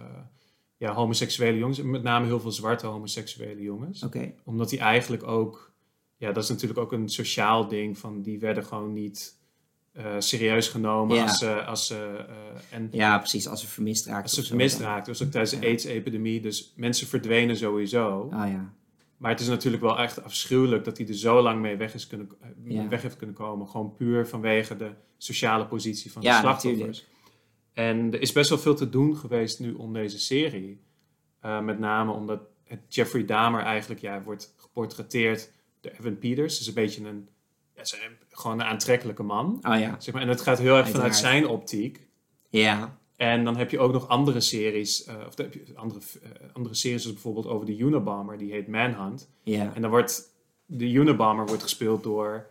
ja, 0.76 0.92
homoseksuele 0.94 1.58
jongens. 1.58 1.82
Met 1.82 2.02
name 2.02 2.26
heel 2.26 2.40
veel 2.40 2.52
zwarte 2.52 2.86
homoseksuele 2.86 3.62
jongens. 3.62 4.02
Omdat 4.44 4.68
die 4.68 4.78
eigenlijk 4.78 5.22
ook, 5.26 5.72
ja, 6.16 6.32
dat 6.32 6.42
is 6.42 6.48
natuurlijk 6.48 6.78
ook 6.80 6.92
een 6.92 7.08
sociaal 7.08 7.68
ding, 7.68 7.98
van 7.98 8.22
die 8.22 8.38
werden 8.38 8.64
gewoon 8.64 8.92
niet 8.92 9.34
eh, 9.92 10.14
serieus 10.18 10.68
genomen 10.68 11.16
Ja. 11.16 11.22
als 11.22 11.38
ze, 11.38 11.64
als 11.64 11.94
en 12.70 12.88
Ja, 12.90 13.18
precies. 13.18 13.48
Als 13.48 13.60
ze 13.60 13.66
vermist 13.66 14.06
raakt. 14.06 14.22
als 14.22 14.34
ze 14.34 14.44
vermist 14.44 14.80
raakten. 14.80 15.12
Dus 15.12 15.22
ook 15.22 15.30
tijdens 15.30 15.52
de 15.52 15.60
Ja. 15.60 15.66
AIDS-epidemie, 15.66 16.40
dus 16.40 16.72
mensen 16.76 17.06
verdwenen 17.06 17.56
sowieso. 17.56 18.28
Ah 18.32 18.50
ja. 18.50 18.74
Maar 19.16 19.30
het 19.30 19.40
is 19.40 19.48
natuurlijk 19.48 19.82
wel 19.82 19.98
echt 19.98 20.22
afschuwelijk 20.24 20.84
dat 20.84 20.98
hij 20.98 21.06
er 21.08 21.14
zo 21.14 21.42
lang 21.42 21.60
mee 21.60 21.76
weg, 21.76 21.94
is 21.94 22.06
kunnen, 22.06 22.28
eh, 22.40 22.48
Ja. 22.64 22.88
weg 22.88 23.02
heeft 23.02 23.16
kunnen 23.16 23.36
komen. 23.36 23.68
Gewoon 23.68 23.94
puur 23.94 24.26
vanwege 24.26 24.76
de 24.76 24.90
sociale 25.16 25.66
positie 25.66 26.12
van 26.12 26.22
de 26.22 26.32
slachtoffers. 26.32 27.06
En 27.76 28.12
er 28.12 28.20
is 28.20 28.32
best 28.32 28.48
wel 28.48 28.58
veel 28.58 28.74
te 28.74 28.88
doen 28.88 29.16
geweest 29.16 29.60
nu 29.60 29.72
om 29.72 29.92
deze 29.92 30.18
serie. 30.18 30.80
Eh, 31.40 31.60
met 31.60 31.78
name 31.78 32.12
omdat 32.12 32.40
het 32.64 32.80
Jeffrey 32.88 33.24
Dahmer 33.24 33.60
eigenlijk 33.60 34.00
ja, 34.00 34.22
wordt 34.22 34.54
geportretteerd 34.56 35.50
door 35.80 35.92
Evan 35.92 36.18
Peters. 36.18 36.58
Dus 36.58 36.66
een 36.66 36.74
beetje 36.74 37.04
een, 37.04 37.28
ja, 37.74 37.80
is 37.80 37.96
gewoon 38.30 38.60
een 38.60 38.66
aantrekkelijke 38.66 39.22
man. 39.22 39.58
Oh 39.62 39.78
ja. 39.78 39.96
Zeg 39.98 40.14
maar. 40.14 40.22
En 40.22 40.28
het 40.28 40.40
gaat 40.40 40.58
heel 40.58 40.76
erg 40.76 40.88
vanuit 40.88 41.16
zijn 41.16 41.46
optiek. 41.46 42.06
Ja. 42.48 42.98
En 43.16 43.44
dan 43.44 43.56
heb 43.56 43.70
je 43.70 43.78
ook 43.78 43.92
nog 43.92 44.08
andere 44.08 44.40
series, 44.40 45.04
eh, 45.04 45.14
of 45.26 45.34
dan 45.34 45.46
heb 45.46 45.54
je 45.54 45.74
andere, 45.74 46.00
eh, 46.22 46.30
andere 46.52 46.74
series, 46.74 47.02
zoals 47.02 47.16
bijvoorbeeld 47.16 47.54
over 47.54 47.66
de 47.66 47.78
Unabomber, 47.78 48.38
die 48.38 48.52
heet 48.52 48.68
Manhunt. 48.68 49.30
Ja. 49.42 49.74
En 49.74 49.82
dan 49.82 49.90
wordt 49.90 50.34
de 50.66 50.90
Unabomber 50.90 51.46
wordt 51.46 51.62
gespeeld 51.62 52.02
door 52.02 52.46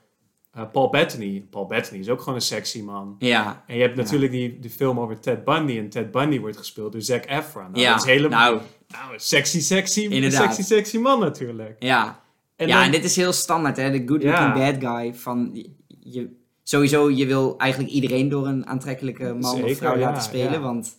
eh, 0.56 0.64
Paul 0.72 0.90
Bettany. 0.90 1.46
Paul 1.50 1.66
Bettany 1.66 2.00
is 2.00 2.10
ook 2.10 2.20
gewoon 2.20 2.36
een 2.36 2.42
sexy 2.42 2.82
man. 2.82 3.16
Ja. 3.20 3.64
En 3.68 3.76
je 3.76 3.82
hebt 3.82 3.96
Ja. 3.98 4.02
natuurlijk 4.04 4.32
die, 4.32 4.60
die 4.60 4.70
film 4.70 5.00
over 5.00 5.20
Ted 5.20 5.44
Bundy. 5.44 5.78
En 5.78 5.90
Ted 5.90 6.12
Bundy 6.12 6.40
wordt 6.40 6.58
gespeeld 6.58 6.92
door 6.92 7.02
Zac 7.02 7.26
Efron. 7.26 7.64
Nou, 7.72 7.80
ja. 7.80 7.92
Dat 7.92 8.00
is 8.06 8.10
helemaal 8.12 8.52
Nou, 8.52 8.62
nou, 8.88 9.14
een 9.14 9.20
sexy, 9.20 9.60
sexy, 9.62 10.02
Inderdaad. 10.02 10.42
sexy, 10.42 10.62
sexy 10.62 10.98
man 10.98 11.20
natuurlijk. 11.20 11.76
ja. 11.80 12.24
En 12.56 12.68
ja, 12.68 12.76
dan- 12.76 12.86
en 12.86 12.92
dit 12.92 13.04
is 13.04 13.16
heel 13.16 13.34
standaard, 13.34 13.78
hè? 13.78 13.92
De 13.92 14.04
good 14.06 14.22
Ja. 14.22 14.32
looking 14.32 14.80
bad 14.80 14.92
guy. 14.94 15.14
Van, 15.14 15.66
je- 16.00 16.30
sowieso, 16.64 17.10
je 17.10 17.26
wil 17.26 17.58
eigenlijk 17.58 17.92
iedereen 17.94 18.30
door 18.30 18.48
een 18.48 18.68
aantrekkelijke 18.68 19.34
man 19.34 19.64
of 19.64 19.78
vrouw 19.78 19.94
ja, 19.94 20.00
laten 20.00 20.24
spelen. 20.24 20.52
ja. 20.52 20.60
Want 20.60 20.96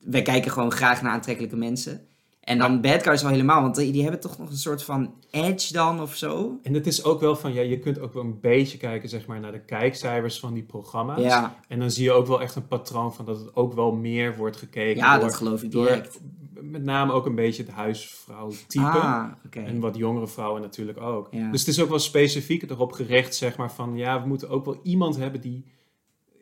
wij 0.00 0.22
kijken 0.22 0.50
gewoon 0.50 0.72
graag 0.72 1.02
naar 1.02 1.12
aantrekkelijke 1.12 1.56
mensen. 1.56 2.06
En 2.40 2.58
dan 2.58 2.80
bad 2.80 3.02
guys 3.02 3.24
al 3.24 3.30
helemaal, 3.30 3.62
want 3.62 3.74
die, 3.74 3.92
die 3.92 4.02
hebben 4.02 4.20
toch 4.20 4.38
nog 4.38 4.50
een 4.50 4.56
soort 4.56 4.82
van 4.82 5.14
edge 5.30 5.72
dan 5.72 6.00
of 6.00 6.14
zo. 6.14 6.58
En 6.62 6.74
het 6.74 6.86
is 6.86 7.04
ook 7.04 7.20
wel 7.20 7.36
van, 7.36 7.52
ja, 7.52 7.60
je 7.60 7.78
kunt 7.78 8.00
ook 8.00 8.14
wel 8.14 8.22
een 8.22 8.40
beetje 8.40 8.78
kijken 8.78 9.08
zeg 9.08 9.26
maar, 9.26 9.40
naar 9.40 9.52
de 9.52 9.64
kijkcijfers 9.64 10.40
van 10.40 10.54
die 10.54 10.62
programma's. 10.62 11.22
Ja, 11.22 11.56
En 11.68 11.78
dan 11.78 11.90
zie 11.90 12.04
je 12.04 12.12
ook 12.12 12.26
wel 12.26 12.40
echt 12.40 12.54
een 12.54 12.66
patroon 12.66 13.14
van 13.14 13.24
dat 13.24 13.38
het 13.38 13.56
ook 13.56 13.74
wel 13.74 13.92
meer 13.92 14.36
wordt 14.36 14.56
gekeken 14.56 14.96
ja 14.96 15.18
door, 15.18 15.26
dat 15.26 15.34
geloof 15.36 15.62
ik 15.62 15.70
door 15.70 15.86
direct. 15.86 16.20
met 16.60 16.84
name 16.84 17.12
ook 17.12 17.26
een 17.26 17.34
beetje 17.34 17.62
het 17.62 17.72
huisvrouw-type. 17.72 18.84
Ah. 18.84 19.28
En 19.50 19.80
wat 19.80 19.96
jongere 19.96 20.28
vrouwen 20.28 20.60
natuurlijk 20.60 21.00
ook. 21.00 21.28
Ja. 21.30 21.50
Dus 21.50 21.60
het 21.60 21.68
is 21.68 21.80
ook 21.80 21.88
wel 21.88 21.98
specifiek 21.98 22.70
erop 22.70 22.92
gericht, 22.92 23.34
zeg 23.34 23.56
maar, 23.56 23.72
van 23.72 23.96
ja, 23.96 24.22
we 24.22 24.28
moeten 24.28 24.48
ook 24.48 24.64
wel 24.64 24.80
iemand 24.82 25.16
hebben 25.16 25.40
die, 25.40 25.64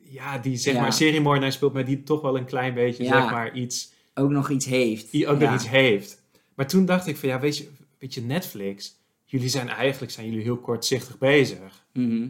ja, 0.02 0.38
die 0.38 0.56
zeg 0.56 0.74
maar 0.74 0.92
seriemoordenaar 0.92 1.52
speelt, 1.52 1.72
maar 1.72 1.84
die 1.84 2.02
toch 2.02 2.20
wel 2.20 2.36
een 2.36 2.44
klein 2.44 2.74
beetje, 2.74 3.04
zeg 3.04 3.30
maar, 3.30 3.54
iets, 3.54 3.96
Ook 4.18 4.30
nog 4.30 4.50
iets 4.50 4.66
heeft. 4.66 5.10
die 5.10 5.28
ook 5.28 5.40
ja. 5.40 5.44
nog 5.44 5.54
iets 5.54 5.68
heeft. 5.68 6.22
Maar 6.54 6.66
toen 6.66 6.84
dacht 6.84 7.06
ik 7.06 7.16
van 7.16 7.28
ja, 7.28 7.40
weet 7.40 7.56
je, 7.56 7.68
weet 7.98 8.14
je, 8.14 8.22
Netflix, 8.22 8.96
jullie 9.24 9.48
zijn 9.48 9.68
eigenlijk, 9.68 10.12
zijn 10.12 10.26
jullie 10.26 10.42
heel 10.42 10.56
kortzichtig 10.56 11.18
bezig. 11.18 11.84
Mhm. 11.92 12.28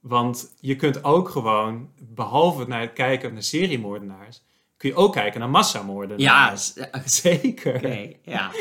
Want 0.00 0.54
je 0.60 0.76
kunt 0.76 1.04
ook 1.04 1.28
gewoon, 1.28 1.90
behalve 2.00 2.68
naar 2.68 2.80
het 2.80 2.92
kijken 2.92 3.32
naar 3.32 3.42
seriemoordenaars, 3.42 4.42
kun 4.76 4.88
je 4.88 4.94
ook 4.94 5.12
kijken 5.12 5.40
naar 5.40 5.48
Ja, 5.48 5.54
massamoordenaars. 5.54 6.72
oké. 6.78 7.08
Zeker. 7.08 8.16
ja. 8.22 8.50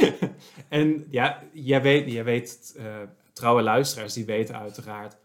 En 0.70 1.06
ja, 1.10 1.44
jij 1.54 1.82
weet, 1.82 2.12
jij 2.12 2.24
weet 2.24 2.74
eh, 2.78 2.86
trouwe 3.34 3.62
luisteraars, 3.62 4.14
die 4.14 4.26
weten 4.26 4.60
uiteraard 4.60 5.16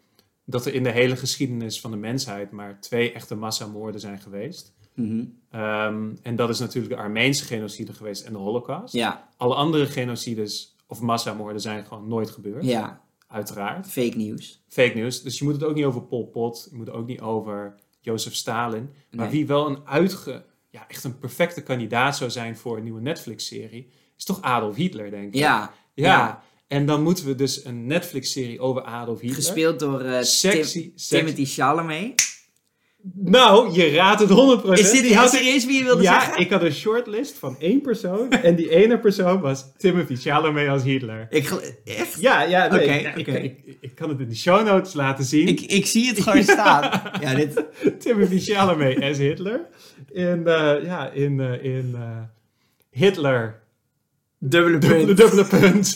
dat 0.44 0.66
er 0.66 0.74
in 0.74 0.82
de 0.82 0.90
hele 0.90 1.16
geschiedenis 1.16 1.80
van 1.80 1.90
de 1.90 1.96
mensheid 1.96 2.50
maar 2.50 2.80
twee 2.80 3.12
echte 3.12 3.34
massamoorden 3.34 4.00
zijn 4.00 4.20
geweest. 4.20 4.72
Mhm. 4.94 5.24
Ehm, 5.50 6.10
en 6.22 6.36
dat 6.36 6.48
is 6.48 6.58
natuurlijk 6.58 6.94
de 6.94 7.00
Armeense 7.00 7.44
genocide 7.44 7.92
geweest 7.92 8.24
en 8.24 8.32
de 8.32 8.38
Holocaust. 8.38 8.94
ja, 8.94 9.28
Alle 9.36 9.54
andere 9.54 9.86
genocides 9.86 10.76
of 10.86 11.00
massamoorden 11.00 11.60
zijn 11.60 11.84
gewoon 11.86 12.08
nooit 12.08 12.30
gebeurd, 12.30 12.64
ja, 12.64 13.02
uiteraard. 13.28 13.86
fake 13.86 14.16
nieuws. 14.16 14.62
Fake 14.68 14.94
news. 14.94 15.22
Dus 15.22 15.38
je 15.38 15.44
moet 15.44 15.52
het 15.54 15.64
ook 15.64 15.74
niet 15.74 15.84
over 15.84 16.02
Pol 16.02 16.26
Pot, 16.26 16.66
je 16.70 16.76
moet 16.76 16.86
het 16.86 16.96
ook 16.96 17.06
niet 17.06 17.20
over 17.20 17.74
Jozef 18.00 18.34
Stalin. 18.34 18.90
Maar 19.10 19.24
Nee. 19.26 19.34
wie 19.34 19.46
wel 19.46 19.66
een 19.66 19.78
uitge, 19.86 20.44
ja, 20.70 20.84
echt 20.88 21.04
een 21.04 21.18
perfecte 21.18 21.62
kandidaat 21.62 22.16
zou 22.16 22.30
zijn 22.30 22.56
voor 22.56 22.76
een 22.76 22.82
nieuwe 22.82 23.00
Netflix-serie, 23.00 23.88
is 24.16 24.24
toch 24.24 24.42
Adolf 24.42 24.76
Hitler, 24.76 25.10
denk 25.10 25.26
ik. 25.26 25.34
Ja, 25.34 25.72
Ja, 25.96 26.04
Ja. 26.16 26.42
en 26.66 26.86
dan 26.86 27.02
moeten 27.02 27.26
we 27.26 27.34
dus 27.34 27.64
een 27.64 27.86
Netflix-serie 27.86 28.60
over 28.60 28.82
Adolf 28.82 29.20
Hitler. 29.20 29.36
gespeeld 29.36 29.78
door 29.78 30.00
Sexy, 30.24 30.80
Tim- 30.80 30.92
sexy. 30.94 31.14
Timothy 31.16 31.44
Chalamet. 31.44 32.33
Nou, 33.12 33.72
je 33.72 33.90
raadt 33.90 34.20
het 34.20 34.30
100%. 34.30 34.68
Is 34.72 34.90
dit 34.90 35.02
Die 35.02 35.16
had 35.16 35.30
serieus 35.30 35.66
wie 35.66 35.78
je 35.78 35.84
wilde 35.84 36.02
Ja, 36.02 36.20
zeggen? 36.20 36.40
ik 36.40 36.50
had 36.50 36.62
een 36.62 36.72
shortlist 36.72 37.38
van 37.38 37.56
één 37.58 37.80
persoon. 37.80 38.30
en 38.48 38.54
die 38.54 38.70
ene 38.70 38.98
persoon 38.98 39.40
was 39.40 39.72
Timothy 39.76 40.16
Chalamet 40.16 40.68
als 40.68 40.82
Hitler. 40.82 41.26
Ik, 41.30 41.50
echt? 41.84 42.20
Ja, 42.20 42.42
ja, 42.42 42.66
nee, 42.68 42.82
Oké, 42.82 42.92
ja, 42.92 43.14
ik, 43.14 43.28
oké. 43.28 43.38
ik, 43.38 43.76
ik 43.80 43.94
kan 43.94 44.08
het 44.08 44.20
in 44.20 44.28
de 44.28 44.34
show 44.36 44.66
notes 44.66 44.94
laten 44.94 45.24
zien. 45.24 45.48
Ik, 45.48 45.60
ik 45.60 45.86
zie 45.86 46.08
het 46.08 46.20
gewoon 46.20 46.42
staan. 46.42 46.90
Ja, 47.20 47.34
dit... 47.34 47.64
Timothy 47.98 48.38
Chalamet 48.38 49.02
as 49.02 49.18
Hitler. 49.18 49.60
In, 50.12 50.46
eh, 50.46 50.84
ja, 50.84 51.10
in, 51.10 51.40
eh, 51.40 51.64
in 51.64 51.94
eh, 51.94 52.00
Hitler. 52.90 53.62
Dubbele 54.38 54.78
Dubbele, 54.78 55.04
punt. 55.04 55.16
dubbele 55.16 55.44
punt. 55.44 55.92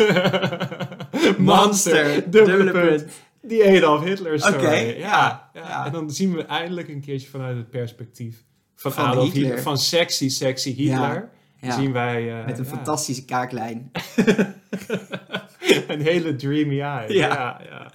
Monster. 1.38 2.30
Dubbele, 2.30 2.70
punt. 2.70 3.04
Die 3.48 3.76
Adolf 3.76 4.04
Hitler 4.04 4.38
story. 4.40 4.54
Oké, 4.56 4.74
ja, 4.76 5.50
ja. 5.54 5.86
En 5.86 5.92
dan 5.92 6.10
zien 6.10 6.34
we 6.34 6.44
eindelijk 6.44 6.88
een 6.88 7.00
keertje 7.00 7.28
vanuit 7.28 7.56
het 7.56 7.70
perspectief 7.70 8.44
van, 8.74 8.92
Van 8.92 9.04
Adolf 9.04 9.24
Hitler. 9.24 9.42
Hitler. 9.44 9.62
Van 9.62 9.78
sexy, 9.78 10.28
sexy 10.28 10.74
Hitler. 10.74 11.30
Ja. 11.60 11.72
Zien 11.72 11.92
wij... 11.92 12.40
eh, 12.40 12.46
Met 12.46 12.58
een 12.58 12.66
fantastische 12.66 13.24
kaaklijn. 13.24 13.90
een 15.88 16.00
hele 16.00 16.36
dreamy 16.36 16.80
eye. 16.80 17.12
Ja. 17.12 17.60
Ja. 17.68 17.92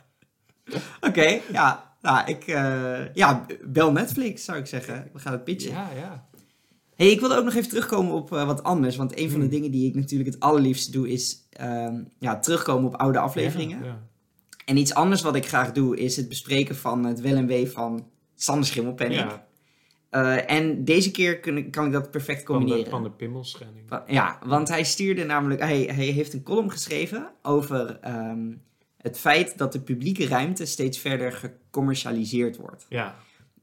Oké, 1.02 1.40
ja. 1.52 1.92
Nou, 2.02 2.28
ik... 2.30 2.48
eh, 2.48 3.14
ja, 3.14 3.46
bel 3.66 3.92
Netflix, 3.92 4.44
zou 4.44 4.58
ik 4.58 4.66
zeggen. 4.66 5.10
We 5.14 5.20
gaan 5.20 5.34
het 5.34 5.44
pitchen. 5.44 5.72
Ja, 5.72 5.90
ja. 5.96 6.28
Hey, 6.96 7.08
ik 7.12 7.20
wilde 7.20 7.36
ook 7.36 7.44
nog 7.44 7.54
even 7.56 7.70
terugkomen 7.70 8.14
op 8.14 8.34
eh, 8.34 8.46
wat 8.46 8.64
anders. 8.64 8.96
Want 8.96 9.18
een 9.20 9.30
van 9.30 9.40
de 9.40 9.46
Hmm. 9.46 9.54
dingen 9.56 9.72
die 9.72 9.88
ik 9.90 9.96
natuurlijk 9.96 10.30
het 10.34 10.40
allerliefste 10.40 10.92
doe... 10.92 11.10
is 11.10 11.48
ehm, 11.50 12.04
ja, 12.20 12.40
terugkomen 12.40 12.86
op 12.88 12.96
oude 12.96 13.20
afleveringen. 13.20 13.80
Ja, 13.80 13.86
ja. 13.86 14.02
En 14.66 14.78
iets 14.78 14.94
anders 14.94 15.22
wat 15.22 15.36
ik 15.36 15.46
graag 15.48 15.72
doe... 15.72 15.98
is 15.98 16.16
het 16.16 16.30
bespreken 16.30 16.76
van 16.76 17.04
het 17.06 17.22
wel 17.22 17.36
en 17.36 17.48
wee 17.48 17.70
van 17.72 18.08
Sander 18.36 18.66
Schimmelpenning. 18.66 19.22
Ja, 19.22 19.48
Eh, 20.10 20.52
en 20.52 20.84
deze 20.86 21.12
keer 21.12 21.40
kun 21.40 21.70
kan 21.72 21.86
ik 21.86 21.92
dat 21.92 22.12
perfect 22.12 22.46
van 22.46 22.54
de, 22.56 22.60
combineren. 22.62 22.92
van 22.92 23.04
de 23.04 23.12
pimmelschenning. 23.12 23.90
Wa- 23.90 24.04
Ja, 24.08 24.40
want 24.46 24.68
hij 24.68 24.84
stuurde 24.84 25.24
namelijk, 25.24 25.62
hij, 25.62 25.82
hij 25.82 26.06
heeft 26.06 26.34
een 26.34 26.44
column 26.44 26.72
geschreven 26.72 27.32
over 27.42 28.00
ehm, 28.02 28.52
het 28.98 29.20
feit 29.20 29.58
dat 29.58 29.72
de 29.72 29.80
publieke 29.82 30.28
ruimte 30.28 30.66
steeds 30.66 30.98
verder 30.98 31.32
gecommercialiseerd 31.32 32.58
wordt. 32.58 32.86
Ja, 32.90 33.16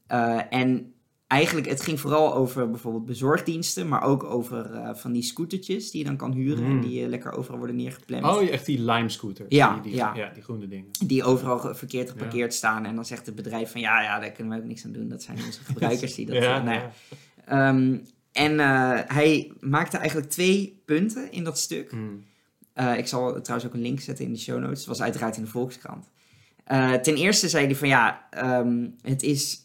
Eh, 0.07 0.39
en 0.49 0.93
eigenlijk, 1.31 1.67
het 1.67 1.81
ging 1.81 1.99
vooral 1.99 2.35
over 2.35 2.69
bijvoorbeeld 2.69 3.05
bezorgdiensten, 3.05 3.87
maar 3.87 4.03
ook 4.03 4.23
over 4.23 4.73
eh, 4.73 4.95
van 4.95 5.11
die 5.11 5.21
scootertjes 5.21 5.91
die 5.91 5.99
je 5.99 6.05
dan 6.05 6.17
kan 6.17 6.31
huren 6.31 6.65
en 6.65 6.75
Mm. 6.75 6.81
die 6.81 7.03
eh, 7.03 7.09
lekker 7.09 7.31
overal 7.31 7.57
worden 7.57 7.75
neergepland. 7.75 8.25
Oh, 8.25 8.49
echt 8.49 8.65
die 8.65 8.81
lime 8.81 9.09
scooters. 9.09 9.47
Ja, 9.49 9.73
die, 9.73 9.81
die, 9.81 9.95
ja. 9.95 10.31
die 10.33 10.43
groene 10.43 10.67
dingen. 10.67 10.89
Die 11.05 11.23
overal 11.23 11.75
verkeerd 11.75 12.09
geparkeerd 12.09 12.53
staan. 12.53 12.85
En 12.85 12.95
dan 12.95 13.05
zegt 13.05 13.25
het 13.25 13.35
bedrijf 13.35 13.71
van 13.71 13.81
ja, 13.81 14.01
ja, 14.01 14.19
daar 14.19 14.31
kunnen 14.31 14.53
we 14.53 14.59
ook 14.59 14.67
niks 14.67 14.85
aan 14.85 14.91
doen. 14.91 15.07
Dat 15.07 15.23
zijn 15.23 15.37
onze 15.45 15.63
gebruikers 15.71 16.15
die 16.15 16.25
dat... 16.25 16.35
ja, 16.35 16.57
eh, 16.57 16.63
nou 16.63 16.79
ja. 16.79 16.91
Ehm, 17.45 17.97
en 18.31 18.59
hij 19.07 19.51
maakte 19.59 19.97
eigenlijk 19.97 20.29
twee 20.29 20.81
punten 20.85 21.31
in 21.31 21.43
dat 21.43 21.59
stuk. 21.59 21.91
Hmm. 21.91 22.23
Ik 22.97 23.07
zal 23.07 23.41
trouwens 23.41 23.69
ook 23.69 23.73
een 23.73 23.81
link 23.81 23.99
zetten 23.99 24.25
in 24.25 24.33
de 24.33 24.39
show 24.39 24.59
notes. 24.59 24.79
Het 24.79 24.87
was 24.87 25.01
uiteraard 25.01 25.37
in 25.37 25.43
de 25.43 25.49
Volkskrant. 25.49 26.09
Ten 27.01 27.15
eerste 27.15 27.49
zei 27.49 27.65
hij 27.65 27.75
van 27.75 27.87
ja, 27.87 28.27
ehm, 28.29 28.87
het 29.01 29.23
is 29.23 29.60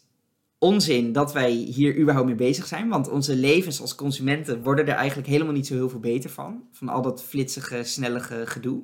onzin 0.59 1.11
dat 1.11 1.33
wij 1.33 1.51
hier 1.51 1.97
überhaupt 1.97 2.27
mee 2.27 2.35
bezig 2.35 2.65
zijn. 2.65 2.89
Want 2.89 3.09
onze 3.09 3.35
levens 3.35 3.81
als 3.81 3.95
consumenten 3.95 4.63
worden 4.63 4.87
er 4.87 4.93
eigenlijk 4.95 5.27
helemaal 5.27 5.53
niet 5.53 5.67
zo 5.67 5.73
heel 5.73 5.89
veel 5.89 5.99
beter 5.99 6.29
van. 6.29 6.63
Van 6.71 6.89
al 6.89 7.01
dat 7.01 7.23
flitsige, 7.23 7.83
snellige 7.83 8.41
gedoe. 8.45 8.81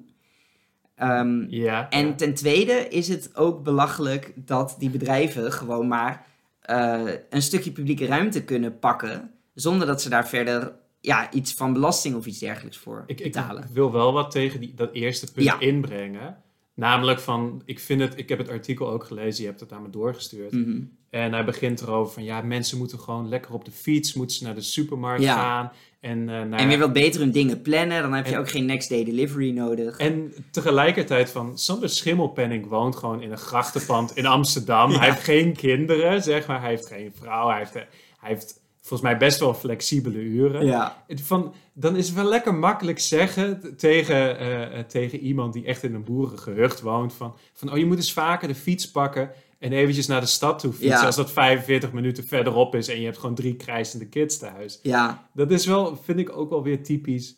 Ehm, 0.95 1.45
Ja. 1.49 1.89
en 1.89 2.07
ja. 2.07 2.13
ten 2.13 2.33
tweede 2.33 2.87
is 2.87 3.07
het 3.07 3.35
ook 3.35 3.63
belachelijk 3.63 4.33
dat 4.35 4.75
die 4.79 4.89
bedrijven 4.89 5.51
gewoon 5.51 5.87
maar 5.87 6.25
eh, 6.61 7.01
een 7.29 7.41
stukje 7.41 7.71
publieke 7.71 8.05
ruimte 8.05 8.43
kunnen 8.43 8.79
pakken. 8.79 9.31
Zonder 9.53 9.87
dat 9.87 10.01
ze 10.01 10.09
daar 10.09 10.27
verder 10.27 10.73
ja, 10.99 11.31
iets 11.31 11.53
van 11.53 11.73
belasting 11.73 12.15
of 12.15 12.25
iets 12.25 12.39
dergelijks 12.39 12.77
voor 12.77 13.03
Ik, 13.05 13.19
ik 13.19 13.23
betalen. 13.31 13.67
wil 13.73 13.91
wel 13.91 14.13
wat 14.13 14.31
tegen 14.31 14.59
die, 14.59 14.73
dat 14.73 14.93
eerste 14.93 15.31
punt 15.31 15.45
Ja. 15.45 15.59
inbrengen. 15.59 16.37
Namelijk 16.75 17.19
van, 17.19 17.61
ik 17.65 17.79
vind 17.79 18.01
het, 18.01 18.13
ik 18.17 18.29
heb 18.29 18.37
het 18.37 18.49
artikel 18.49 18.89
ook 18.89 19.03
gelezen, 19.03 19.41
je 19.43 19.49
hebt 19.49 19.59
het 19.59 19.71
aan 19.71 19.81
me 19.81 19.89
doorgestuurd. 19.89 20.51
Mhm. 20.51 20.79
En 21.09 21.33
hij 21.33 21.45
begint 21.45 21.81
erover 21.81 22.13
van, 22.13 22.23
ja, 22.23 22.41
mensen 22.41 22.77
moeten 22.77 22.99
gewoon 22.99 23.29
lekker 23.29 23.53
op 23.53 23.65
de 23.65 23.71
fiets, 23.71 24.13
moeten 24.13 24.35
ze 24.35 24.43
naar 24.43 24.55
de 24.55 24.61
supermarkt 24.61 25.23
Ja. 25.23 25.35
gaan. 25.35 25.71
En, 25.99 26.19
eh, 26.29 26.41
naar, 26.43 26.59
En 26.59 26.67
weer 26.67 26.79
wat 26.79 26.93
beter 26.93 27.19
hun 27.19 27.31
dingen 27.31 27.61
plannen. 27.61 28.01
Dan 28.01 28.13
heb 28.13 28.27
je 28.27 28.37
ook 28.37 28.49
geen 28.49 28.65
next 28.65 28.89
day 28.89 29.03
delivery 29.03 29.51
nodig. 29.51 29.97
En 29.97 30.33
tegelijkertijd 30.51 31.29
van, 31.29 31.57
Sander 31.57 31.89
Schimmelpenning 31.89 32.67
woont 32.67 32.95
gewoon 32.95 33.21
in 33.21 33.31
een 33.31 33.37
grachtenpand 33.37 34.15
in 34.17 34.25
Amsterdam. 34.25 34.91
Ja. 34.91 34.97
Hij 34.99 35.09
heeft 35.09 35.23
geen 35.23 35.55
kinderen, 35.55 36.23
zeg 36.23 36.47
maar. 36.47 36.61
Hij 36.61 36.69
heeft 36.69 36.87
geen 36.87 37.11
vrouw. 37.19 37.47
Hij 37.49 37.57
heeft, 37.57 37.73
hij 37.73 37.85
heeft 38.19 38.61
volgens 38.83 39.09
mij 39.09 39.17
best 39.17 39.39
wel 39.39 39.53
flexibele 39.53 40.19
uren. 40.19 40.65
ja, 40.65 41.05
Van, 41.07 41.53
dan 41.73 41.95
is 41.95 42.05
het 42.07 42.15
wel 42.15 42.25
lekker 42.25 42.53
makkelijk 42.53 42.99
zeggen 42.99 43.77
tegen, 43.77 44.39
eh, 44.39 44.79
eh, 44.79 44.85
tegen 44.85 45.19
iemand 45.19 45.53
die 45.53 45.65
echt 45.65 45.83
in 45.83 45.93
een 45.93 46.03
boerengehucht 46.03 46.81
woont. 46.81 47.13
Van, 47.13 47.35
van, 47.53 47.71
oh, 47.71 47.77
je 47.77 47.85
moet 47.85 47.97
eens 47.97 48.13
vaker 48.13 48.47
de 48.47 48.55
fiets 48.55 48.91
pakken 48.91 49.31
en 49.59 49.71
eventjes 49.71 50.07
naar 50.07 50.21
de 50.21 50.27
stad 50.27 50.59
toe 50.59 50.71
fietsen. 50.71 50.99
Ja. 50.99 51.05
Als 51.05 51.15
dat 51.15 51.31
45 51.31 51.91
minuten 51.91 52.27
verderop 52.27 52.75
is 52.75 52.87
en 52.87 52.99
je 52.99 53.05
hebt 53.05 53.17
gewoon 53.17 53.35
drie 53.35 53.55
krijsende 53.55 54.07
kids 54.07 54.37
thuis. 54.37 54.79
ja, 54.81 55.29
Dat 55.33 55.51
is 55.51 55.65
wel, 55.65 55.95
vind 55.95 56.19
ik 56.19 56.37
ook 56.37 56.49
wel 56.49 56.63
weer 56.63 56.83
typisch. 56.83 57.35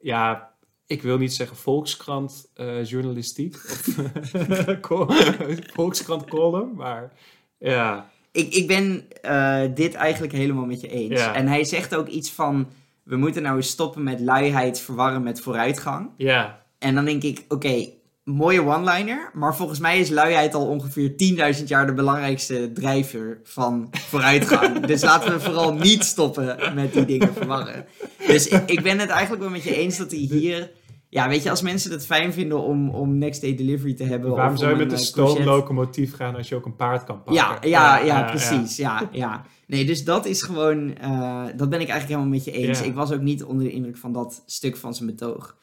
Ja, 0.00 0.54
ik 0.86 1.02
wil 1.02 1.18
niet 1.18 1.34
zeggen 1.34 1.56
Volkskrant 1.56 2.50
eh, 2.54 2.84
journalistiek. 2.84 3.54
Of 3.54 5.20
Volkskrant 5.74 6.24
column, 6.24 6.74
maar 6.74 7.12
ja. 7.58 8.12
Ik, 8.34 8.54
ik 8.54 8.66
ben 8.66 9.04
eh, 9.22 9.60
dit 9.74 9.94
eigenlijk 9.94 10.32
helemaal 10.32 10.64
met 10.64 10.80
je 10.80 10.88
eens. 10.88 11.20
Ja. 11.20 11.34
En 11.34 11.46
hij 11.46 11.64
zegt 11.64 11.94
ook 11.94 12.08
iets 12.08 12.30
van... 12.30 12.68
We 13.02 13.16
moeten 13.16 13.42
nou 13.42 13.56
eens 13.56 13.68
stoppen 13.68 14.02
met 14.02 14.20
luiheid 14.20 14.80
verwarren 14.80 15.22
met 15.22 15.40
vooruitgang. 15.40 16.10
Ja, 16.16 16.64
En 16.78 16.94
dan 16.94 17.04
denk 17.04 17.22
ik, 17.22 17.44
oké, 17.48 17.88
mooie 18.24 18.62
one-liner. 18.62 19.30
Maar 19.34 19.56
volgens 19.56 19.78
mij 19.78 19.98
is 19.98 20.10
luiheid 20.10 20.54
al 20.54 20.66
ongeveer 20.66 21.10
10.000 21.58 21.64
jaar 21.64 21.86
de 21.86 21.94
belangrijkste 21.94 22.70
drijver 22.72 23.40
van 23.44 23.88
vooruitgang. 23.90 24.80
dus 24.86 25.02
laten 25.02 25.32
we 25.32 25.40
vooral 25.40 25.74
niet 25.74 26.04
stoppen 26.04 26.74
met 26.74 26.92
die 26.92 27.04
dingen 27.04 27.34
verwarren. 27.34 27.86
Dus 28.26 28.48
ik, 28.48 28.62
ik 28.66 28.82
ben 28.82 28.98
het 28.98 29.10
eigenlijk 29.10 29.42
wel 29.42 29.50
met 29.50 29.62
je 29.62 29.76
eens 29.76 29.96
dat 29.96 30.10
hij 30.10 30.20
hier... 30.20 30.70
Ja, 31.14 31.28
weet 31.28 31.42
je, 31.42 31.50
als 31.50 31.62
mensen 31.62 31.90
het 31.90 32.06
fijn 32.06 32.32
vinden 32.32 32.60
om, 32.62 32.90
om 32.90 33.18
next 33.18 33.40
day 33.40 33.54
delivery 33.54 33.94
te 33.94 34.04
hebben. 34.04 34.30
Waarom 34.30 34.56
zou 34.56 34.70
je 34.70 34.76
met 34.76 34.92
een 34.92 34.98
eh, 34.98 35.04
stoomlocomotief 35.04 36.14
gaan 36.14 36.36
als 36.36 36.48
je 36.48 36.54
ook 36.54 36.64
een 36.66 36.76
paard 36.76 37.04
kan 37.04 37.16
pakken? 37.22 37.34
Ja, 37.34 37.58
ja, 37.60 37.98
ja, 37.98 38.22
precies. 38.22 38.76
Ja. 38.76 39.08
Ja, 39.12 39.44
Nee, 39.66 39.84
dus 39.84 40.04
dat 40.04 40.26
is 40.26 40.42
gewoon... 40.42 40.96
eh, 40.96 41.44
dat 41.56 41.68
ben 41.70 41.80
ik 41.80 41.88
eigenlijk 41.88 42.08
helemaal 42.08 42.28
met 42.28 42.44
je 42.44 42.50
eens. 42.50 42.82
Ik 42.82 42.94
was 42.94 43.12
ook 43.12 43.20
niet 43.20 43.44
onder 43.44 43.64
de 43.64 43.70
indruk 43.72 43.96
van 43.96 44.12
dat 44.12 44.42
stuk 44.46 44.76
van 44.76 44.94
zijn 44.94 45.08
betoog. 45.08 45.56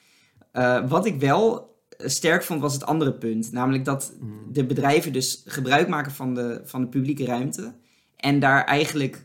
Eh, 0.52 0.88
wat 0.90 1.06
ik 1.06 1.20
wel 1.20 1.76
sterk 1.98 2.44
vond, 2.44 2.62
was 2.62 2.74
het 2.74 2.86
andere 2.86 3.14
punt. 3.14 3.52
Namelijk 3.52 3.86
dat 3.86 4.14
Mm. 4.20 4.34
de 4.54 4.66
bedrijven 4.66 5.14
dus 5.14 5.42
gebruik 5.46 5.88
maken 5.88 6.12
van 6.12 6.34
de, 6.34 6.62
van 6.64 6.82
de 6.82 6.88
publieke 6.88 7.26
ruimte. 7.26 7.74
En 8.16 8.40
daar 8.40 8.64
eigenlijk... 8.66 9.16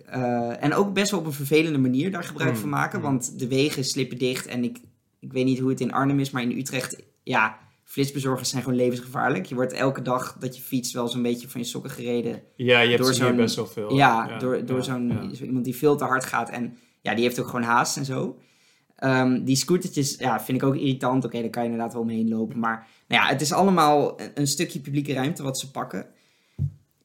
en 0.61 0.75
ook 0.75 0.93
best 0.95 1.11
wel 1.11 1.21
op 1.21 1.27
een 1.27 1.33
vervelende 1.33 1.79
manier 1.79 2.11
daar 2.11 2.25
gebruik 2.25 2.53
Mm, 2.53 2.57
van 2.61 2.69
maken. 2.69 2.99
mm. 2.99 3.05
Want 3.05 3.39
de 3.39 3.49
wegen 3.49 3.85
slippen 3.85 4.19
dicht. 4.19 4.47
En 4.47 4.65
ik, 4.65 4.79
ik 5.27 5.33
weet 5.33 5.45
niet 5.45 5.59
hoe 5.59 5.71
het 5.71 5.81
in 5.81 5.93
Arnhem 5.93 6.21
is, 6.21 6.31
maar 6.31 6.43
in 6.43 6.59
Utrecht... 6.59 6.97
Ja, 7.23 7.59
flitsbezorgers 7.85 8.51
zijn 8.51 8.63
gewoon 8.63 8.79
levensgevaarlijk. 8.79 9.47
Je 9.47 9.55
wordt 9.55 9.73
elke 9.73 10.03
dag 10.03 10.37
dat 10.41 10.57
je 10.57 10.63
fietst 10.63 10.93
wel 10.93 11.09
zo'n 11.09 11.23
beetje 11.23 11.49
van 11.49 11.61
je 11.61 11.67
sokken 11.67 11.91
gereden. 11.91 12.43
Ja, 12.57 12.81
je 12.81 12.89
hebt 12.91 13.03
Door 13.03 13.15
zo'n- 13.15 13.37
best 13.37 13.57
wel 13.57 13.67
veel. 13.67 13.95
Ja, 13.95 14.39
door, 14.39 14.65
door 14.67 14.77
ja, 14.77 14.83
zo'n 14.83 15.09
ja. 15.09 15.35
zo 15.35 15.45
iemand 15.45 15.65
die 15.65 15.77
veel 15.77 15.97
te 15.97 16.05
hard 16.05 16.25
gaat. 16.25 16.51
En 16.51 16.77
ja, 17.01 17.15
die 17.15 17.25
heeft 17.25 17.39
ook 17.41 17.47
gewoon 17.47 17.63
haast 17.63 17.97
en 17.97 18.05
zo. 18.05 18.39
Ehm, 18.97 19.45
die 19.45 19.57
scootertjes, 19.57 20.17
ja, 20.19 20.41
vind 20.41 20.63
ik 20.63 20.69
ook 20.69 20.77
irritant. 20.77 21.25
Oké, 21.25 21.41
daar 21.41 21.51
kan 21.51 21.63
je 21.63 21.69
inderdaad 21.71 21.93
wel 21.93 22.03
omheen 22.03 22.29
lopen. 22.29 22.59
Maar 22.59 22.87
nou 23.09 23.23
ja, 23.23 23.29
het 23.29 23.41
is 23.41 23.53
allemaal 23.53 24.21
een, 24.21 24.31
een 24.35 24.47
stukje 24.47 24.81
publieke 24.81 25.13
ruimte 25.13 25.43
wat 25.43 25.59
ze 25.59 25.71
pakken. 25.71 26.07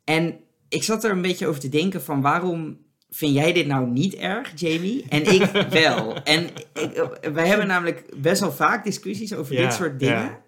En 0.03 0.39
ik 0.69 0.84
zat 0.84 1.03
er 1.03 1.12
een 1.12 1.21
beetje 1.21 1.47
over 1.47 1.62
te 1.62 1.69
denken 1.69 2.01
van 2.01 2.21
waarom 2.21 2.77
vind 3.13 3.34
jij 3.34 3.54
dit 3.54 3.67
nou 3.67 3.88
niet 3.89 4.15
erg, 4.15 4.52
Jamie? 4.56 5.06
En 5.10 5.34
ik 5.34 5.52
wel. 5.84 6.24
En 6.24 6.50
ik, 6.74 7.19
wij 7.34 7.47
hebben 7.47 7.67
namelijk 7.67 8.04
best 8.17 8.41
wel 8.41 8.52
vaak 8.52 8.84
discussies 8.84 9.34
over 9.34 9.54
Ja, 9.56 9.62
dit 9.62 9.74
soort 9.74 10.00
dingen. 10.00 10.15
ja. 10.15 10.41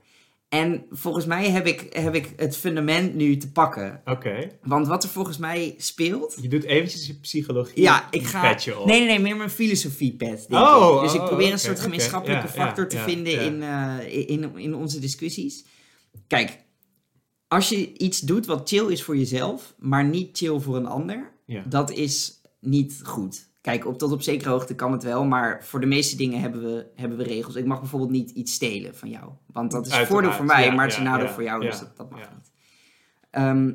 En 0.50 0.86
volgens 0.92 1.26
mij 1.26 1.50
heb 1.50 1.68
ik, 1.68 1.86
heb 1.90 2.16
ik 2.16 2.34
het 2.36 2.58
fundament 2.58 3.14
nu 3.16 3.38
te 3.38 3.52
pakken. 3.52 4.02
Oké. 4.06 4.50
Want 4.64 4.88
wat 4.88 5.04
er 5.04 5.10
volgens 5.10 5.38
mij 5.38 5.76
speelt. 5.78 6.38
Je 6.42 6.48
doet 6.48 6.64
eventjes 6.64 7.08
je 7.08 7.14
psychologie 7.20 7.82
Ja, 7.82 8.08
ik 8.12 8.24
ga. 8.26 8.42
petje 8.50 8.80
op. 8.80 8.86
Nee, 8.86 9.00
nee, 9.00 9.08
nee, 9.08 9.20
meer 9.20 9.36
mijn 9.36 9.50
filosofie-pad. 9.50 10.46
denk 10.50 10.66
Oh, 10.66 10.96
ik. 10.96 11.02
Dus 11.02 11.14
ik 11.14 11.22
oh, 11.22 11.28
probeer 11.28 11.52
een 11.52 11.60
soort 11.60 11.80
gemeenschappelijke 11.80 12.48
ja, 12.48 12.54
factor 12.54 12.88
te 12.88 12.98
vinden. 12.98 13.42
In, 13.42 13.64
eh, 13.64 14.30
in, 14.30 14.58
in 14.58 14.76
onze 14.76 15.00
discussies. 15.00 15.66
Kijk, 16.28 16.60
als 17.48 17.70
je 17.70 17.94
iets 17.98 18.20
doet 18.20 18.46
wat 18.46 18.70
chill 18.70 18.92
is 18.92 19.04
voor 19.04 19.18
jezelf, 19.18 19.74
maar 19.78 20.06
niet 20.06 20.38
chill 20.38 20.60
voor 20.60 20.76
een 20.76 20.88
ander, 20.88 21.32
dat 21.68 21.92
is 21.92 22.42
niet 22.66 23.00
goed. 23.04 23.52
Kijk, 23.62 23.86
op, 23.86 23.98
tot 23.98 24.12
op 24.12 24.22
zekere 24.22 24.50
hoogte 24.50 24.76
kan 24.76 24.92
het 24.92 25.04
wel, 25.04 25.26
maar 25.26 25.66
voor 25.66 25.80
de 25.80 25.86
meeste 25.86 26.16
dingen 26.16 26.40
hebben 26.40 26.62
we, 26.64 26.86
hebben 26.96 27.18
we 27.18 27.24
regels. 27.24 27.56
Ik 27.56 27.66
mag 27.66 27.80
bijvoorbeeld 27.80 28.12
niet 28.12 28.30
iets 28.30 28.54
stelen 28.54 28.96
van 28.96 29.10
jou. 29.10 29.32
Want 29.46 29.72
dat 29.72 29.86
is 29.86 29.92
Uiteraard, 29.92 30.08
voordeel 30.08 30.32
voor 30.32 30.46
mij, 30.46 30.66
ja, 30.66 30.72
maar 30.72 30.84
het 30.84 30.94
is 30.94 30.98
een 30.98 31.04
nadeel 31.04 31.30
voor 31.30 31.44
jou, 31.44 31.62
dus 31.62 31.80
dat, 31.80 31.98
dat 31.98 32.10
mag 32.10 32.20
niet. 32.20 32.52
Ehm, 33.30 33.72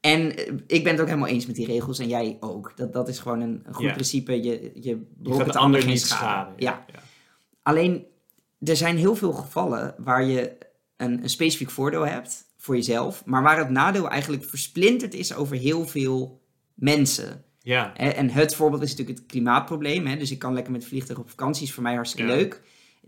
en 0.00 0.36
eh, 0.36 0.52
ik 0.66 0.84
ben 0.84 0.92
het 0.92 1.00
ook 1.00 1.06
helemaal 1.06 1.28
eens 1.28 1.46
met 1.46 1.56
die 1.56 1.66
regels 1.66 1.98
en 1.98 2.08
jij 2.08 2.36
ook. 2.40 2.72
Dat, 2.76 2.92
dat 2.92 3.08
is 3.08 3.18
gewoon 3.18 3.40
een, 3.40 3.60
een 3.64 3.74
goed 3.74 3.92
principe. 3.92 4.42
Je, 4.42 4.70
je 4.74 5.06
de 5.18 5.52
ander 5.52 5.86
niet 5.86 6.00
schade. 6.00 6.24
schaden. 6.24 6.54
Ja. 6.56 6.84
ja. 6.92 6.98
Alleen, 7.62 8.06
er 8.58 8.76
zijn 8.76 8.96
heel 8.96 9.16
veel 9.16 9.32
gevallen 9.32 9.94
waar 9.98 10.24
je 10.24 10.58
een, 10.96 11.22
een 11.22 11.30
specifiek 11.30 11.70
voordeel 11.70 12.06
hebt 12.06 12.44
voor 12.56 12.74
jezelf, 12.74 13.24
maar 13.24 13.42
waar 13.42 13.58
het 13.58 13.70
nadeel 13.70 14.08
eigenlijk 14.08 14.44
versplinterd 14.44 15.14
is 15.14 15.34
over 15.34 15.56
heel 15.56 15.86
veel 15.86 16.42
mensen. 16.74 17.44
Ja. 17.66 17.96
En 17.96 18.30
het 18.30 18.54
voorbeeld 18.54 18.82
is 18.82 18.90
natuurlijk 18.90 19.18
het 19.18 19.26
klimaatprobleem. 19.26 20.06
Hè? 20.06 20.16
Dus 20.16 20.30
ik 20.30 20.38
kan 20.38 20.54
lekker 20.54 20.72
met 20.72 20.84
vliegtuig 20.84 21.18
op 21.18 21.30
vakantie, 21.30 21.62
is 21.66 21.72
voor 21.72 21.82
mij 21.82 21.94
hartstikke 21.94 22.30
Ja. 22.30 22.36
leuk. 22.36 22.62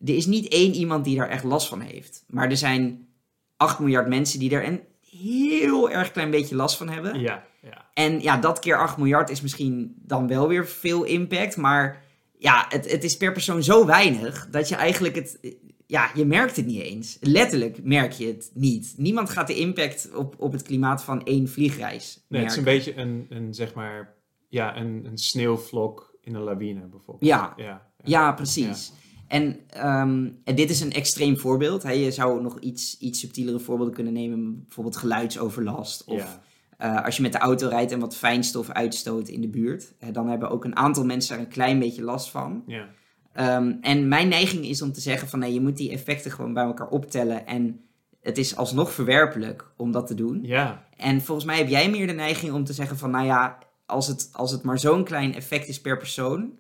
Er 0.05 0.17
is 0.17 0.27
niet 0.27 0.49
één 0.49 0.75
iemand 0.75 1.05
die 1.05 1.17
daar 1.17 1.29
echt 1.29 1.45
last 1.45 1.69
van 1.69 1.81
heeft. 1.81 2.25
Maar 2.27 2.51
er 2.51 2.57
zijn 2.57 3.09
8 3.57 3.79
miljard 3.79 4.09
mensen 4.09 4.39
die 4.39 4.51
er 4.51 4.67
een 4.67 4.81
heel 5.11 5.91
erg 5.91 6.13
klein 6.13 6.31
beetje 6.31 6.55
last 6.55 6.77
van 6.77 6.89
hebben. 6.89 7.21
Ja. 7.21 7.45
ja. 7.63 7.91
En 7.95 8.21
ja, 8.23 8.37
dat 8.37 8.59
keer 8.59 8.79
8 8.79 8.97
miljard 8.97 9.31
is 9.31 9.41
misschien 9.41 9.95
dan 9.97 10.27
wel 10.29 10.49
weer 10.49 10.67
veel 10.67 11.05
impact. 11.05 11.57
Maar 11.57 12.03
ja, 12.39 12.67
het, 12.69 12.91
het 12.91 13.05
is 13.05 13.17
per 13.17 13.33
persoon 13.33 13.63
zo 13.63 13.87
weinig 13.87 14.49
dat 14.51 14.69
je 14.69 14.75
eigenlijk 14.75 15.15
het. 15.15 15.39
Ja, 15.87 16.11
je 16.15 16.25
merkt 16.25 16.57
het 16.57 16.67
niet 16.67 16.83
eens. 16.83 17.19
Letterlijk 17.21 17.83
merk 17.83 18.13
je 18.13 18.27
het 18.27 18.51
niet. 18.55 18.95
Niemand 18.97 19.31
gaat 19.31 19.47
de 19.47 19.55
impact 19.57 20.11
op, 20.15 20.35
op 20.39 20.53
het 20.53 20.63
klimaat 20.63 21.05
van 21.05 21.25
één 21.25 21.49
vliegreis. 21.49 22.25
Nee, 22.29 22.43
het 22.43 22.51
is 22.51 22.57
een 22.57 22.65
merken. 22.65 22.85
beetje 22.85 23.01
een, 23.03 23.27
een 23.29 23.55
zeg 23.55 23.75
maar, 23.75 24.17
ja, 24.49 24.77
een, 24.77 25.05
een 25.05 25.19
sneeuwvlok 25.19 26.17
in 26.21 26.35
een 26.35 26.43
lawine 26.43 26.81
bijvoorbeeld. 26.81 27.31
Ja. 27.31 27.53
Ja, 27.57 27.91
Ja, 28.05 28.33
precies. 28.33 28.93
En, 29.29 29.61
ehm, 29.69 30.31
en 30.45 30.55
dit 30.55 30.71
is 30.71 30.81
een 30.81 30.93
extreem 30.93 31.39
voorbeeld. 31.39 31.83
Hè. 31.83 31.91
Je 31.91 32.11
zou 32.11 32.43
nog 32.43 32.59
iets, 32.59 32.99
iets 32.99 33.21
subtielere 33.21 33.59
voorbeelden 33.59 33.95
kunnen 33.95 34.13
nemen. 34.13 34.63
Bijvoorbeeld 34.63 34.97
geluidsoverlast. 34.97 36.05
Of 36.05 36.41
eh, 36.79 37.05
als 37.05 37.17
je 37.17 37.23
met 37.23 37.33
de 37.33 37.39
auto 37.39 37.69
rijdt 37.69 37.93
en 37.93 38.01
wat 38.01 38.17
fijnstof 38.17 38.71
uitstoot 38.71 39.29
in 39.29 39.41
de 39.41 39.49
buurt. 39.49 39.95
Hè, 39.99 40.11
dan 40.11 40.29
hebben 40.29 40.51
ook 40.51 40.65
een 40.65 40.77
aantal 40.77 41.05
mensen 41.05 41.37
daar 41.37 41.45
een 41.45 41.53
klein 41.53 41.79
beetje 41.79 42.03
last 42.03 42.31
van. 42.31 42.63
Ja. 42.67 42.89
Ehm, 43.33 43.75
en 43.81 44.09
mijn 44.09 44.29
neiging 44.29 44.65
is 44.65 44.83
om 44.83 44.93
te 44.93 45.01
zeggen 45.01 45.29
van 45.29 45.39
nee, 45.39 45.53
je 45.53 45.61
moet 45.61 45.77
die 45.77 45.91
effecten 45.91 46.31
gewoon 46.31 46.53
bij 46.53 46.65
elkaar 46.65 46.89
optellen. 46.89 47.47
En 47.47 47.81
het 48.21 48.39
is 48.39 48.57
alsnog 48.57 48.93
verwerpelijk 48.93 49.71
om 49.77 49.91
dat 49.93 50.07
te 50.07 50.15
doen. 50.15 50.39
Ja. 50.43 50.87
En 50.97 51.21
volgens 51.21 51.47
mij 51.47 51.59
heb 51.59 51.69
jij 51.69 51.91
meer 51.91 52.07
de 52.07 52.13
neiging 52.13 52.53
om 52.53 52.65
te 52.65 52.73
zeggen 52.73 52.97
van 52.97 53.11
nou 53.11 53.27
ja, 53.27 53.59
als 53.89 54.07
het, 54.07 54.29
als 54.33 54.51
het 54.51 54.63
maar 54.63 54.79
zo'n 54.79 55.05
klein 55.05 55.35
effect 55.35 55.69
is 55.69 55.81
per 55.81 55.97
persoon, 55.97 56.51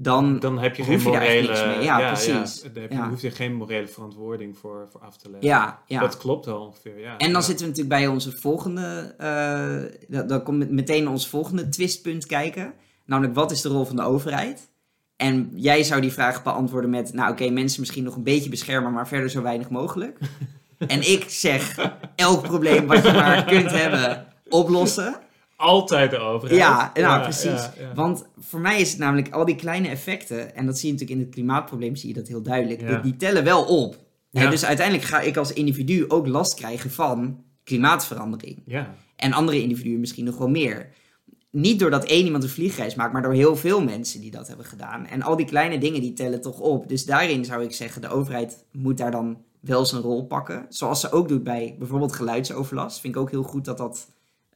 dan, 0.00 0.38
Dan 0.38 0.58
heb 0.58 0.76
je 0.76 0.84
Hoef 0.84 1.02
geen 1.02 1.12
je 1.12 1.18
daar 1.18 1.26
echt 1.26 1.40
morele... 1.40 1.48
niks 1.66 1.76
mee. 1.76 1.84
Ja, 1.84 2.06
precies. 2.12 2.62
daar 2.62 2.82
heb 2.82 2.90
je, 2.90 2.96
Ja. 2.96 3.08
hoef 3.08 3.20
je 3.22 3.30
geen 3.30 3.54
morele 3.54 3.86
verantwoording 3.88 4.58
voor, 4.58 4.88
voor 4.92 5.00
af 5.00 5.16
te 5.16 5.30
leggen. 5.30 5.48
ja, 5.48 5.82
ja. 5.86 6.00
Dat 6.00 6.16
klopt 6.16 6.46
wel 6.46 6.60
ongeveer, 6.60 6.98
ja. 6.98 7.10
En 7.16 7.32
dan 7.32 7.40
ja. 7.40 7.46
zitten 7.46 7.64
we 7.66 7.70
natuurlijk 7.70 8.00
bij 8.00 8.06
onze 8.06 8.32
volgende, 8.32 9.14
eh, 9.18 9.98
dan, 10.08 10.26
dan 10.26 10.42
komt 10.42 10.58
met- 10.58 10.70
meteen 10.70 11.08
ons 11.08 11.28
volgende 11.28 11.68
twistpunt 11.68 12.26
kijken. 12.26 12.72
Namelijk, 13.04 13.34
wat 13.34 13.50
is 13.50 13.60
de 13.60 13.68
rol 13.68 13.84
van 13.84 13.96
de 13.96 14.02
overheid? 14.02 14.68
En 15.16 15.50
jij 15.54 15.82
zou 15.82 16.00
die 16.00 16.12
vraag 16.12 16.42
beantwoorden 16.42 16.90
met, 16.90 17.12
nou 17.12 17.30
oké, 17.32 17.48
mensen 17.50 17.80
misschien 17.80 18.04
nog 18.04 18.16
een 18.16 18.22
beetje 18.22 18.50
beschermen, 18.50 18.92
maar 18.92 19.08
verder 19.08 19.30
zo 19.30 19.42
weinig 19.42 19.70
mogelijk. 19.70 20.18
en 20.86 21.10
ik 21.10 21.24
zeg, 21.28 21.90
elk 22.16 22.42
probleem 22.42 22.86
wat 22.86 23.04
je 23.04 23.12
maar 23.12 23.44
kunt 23.44 23.70
hebben, 23.70 24.26
oplossen. 24.48 25.16
Altijd 25.58 26.16
overheid. 26.16 26.58
Ja, 26.60 26.90
nou 26.94 27.22
precies. 27.22 27.44
ja, 27.44 27.72
ja. 27.78 27.94
Want 27.94 28.26
voor 28.38 28.60
mij 28.60 28.80
is 28.80 28.90
het 28.90 28.98
namelijk 28.98 29.30
al 29.30 29.44
die 29.44 29.54
kleine 29.56 29.88
effecten, 29.88 30.54
en 30.56 30.66
dat 30.66 30.78
zie 30.78 30.86
je 30.86 30.92
natuurlijk 30.92 31.20
in 31.20 31.26
het 31.26 31.34
klimaatprobleem, 31.34 31.96
zie 31.96 32.08
je 32.08 32.14
dat 32.14 32.28
heel 32.28 32.42
duidelijk, 32.42 32.86
die, 32.88 33.00
die 33.00 33.16
tellen 33.16 33.44
wel 33.44 33.64
op. 33.64 33.96
Hè, 34.30 34.42
Ja. 34.42 34.50
dus 34.50 34.64
uiteindelijk 34.64 35.06
ga 35.06 35.20
ik 35.20 35.36
als 35.36 35.52
individu 35.52 36.04
ook 36.08 36.26
last 36.26 36.54
krijgen 36.54 36.90
van 36.90 37.44
klimaatverandering. 37.64 38.62
Ja. 38.66 38.94
En 39.16 39.32
andere 39.32 39.62
individuen 39.62 40.00
misschien 40.00 40.24
nog 40.24 40.36
wel 40.38 40.48
meer. 40.48 40.88
Niet 41.50 41.78
doordat 41.78 42.04
één 42.04 42.24
iemand 42.24 42.42
een 42.42 42.48
vliegreis 42.48 42.94
maakt, 42.94 43.12
maar 43.12 43.22
door 43.22 43.32
heel 43.32 43.56
veel 43.56 43.82
mensen 43.82 44.20
die 44.20 44.30
dat 44.30 44.48
hebben 44.48 44.66
gedaan. 44.66 45.06
En 45.06 45.22
al 45.22 45.36
die 45.36 45.46
kleine 45.46 45.78
dingen 45.78 46.00
die 46.00 46.12
tellen 46.12 46.40
toch 46.40 46.58
op. 46.60 46.88
Dus 46.88 47.04
daarin 47.04 47.44
zou 47.44 47.62
ik 47.62 47.72
zeggen, 47.72 48.00
de 48.02 48.08
overheid 48.08 48.64
moet 48.72 48.98
daar 48.98 49.10
dan 49.10 49.38
wel 49.60 49.86
zijn 49.86 50.02
rol 50.02 50.26
pakken. 50.26 50.66
Zoals 50.68 51.00
ze 51.00 51.12
ook 51.12 51.28
doet 51.28 51.44
bij 51.44 51.76
bijvoorbeeld 51.78 52.12
geluidsoverlast. 52.12 53.00
Vind 53.00 53.14
ik 53.14 53.20
ook 53.20 53.30
heel 53.30 53.42
goed 53.42 53.64
dat 53.64 53.78
dat 53.78 54.06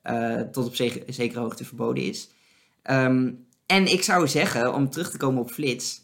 eh, 0.02 0.40
tot 0.40 0.66
op 0.66 0.74
zeke- 0.74 1.12
zekere 1.12 1.40
hoogte 1.40 1.64
verboden 1.64 2.04
is. 2.04 2.30
Ehm, 2.82 3.30
en 3.66 3.86
ik 3.92 4.02
zou 4.02 4.28
zeggen, 4.28 4.74
om 4.74 4.90
terug 4.90 5.10
te 5.10 5.16
komen 5.16 5.40
op 5.42 5.50
Flits, 5.50 6.00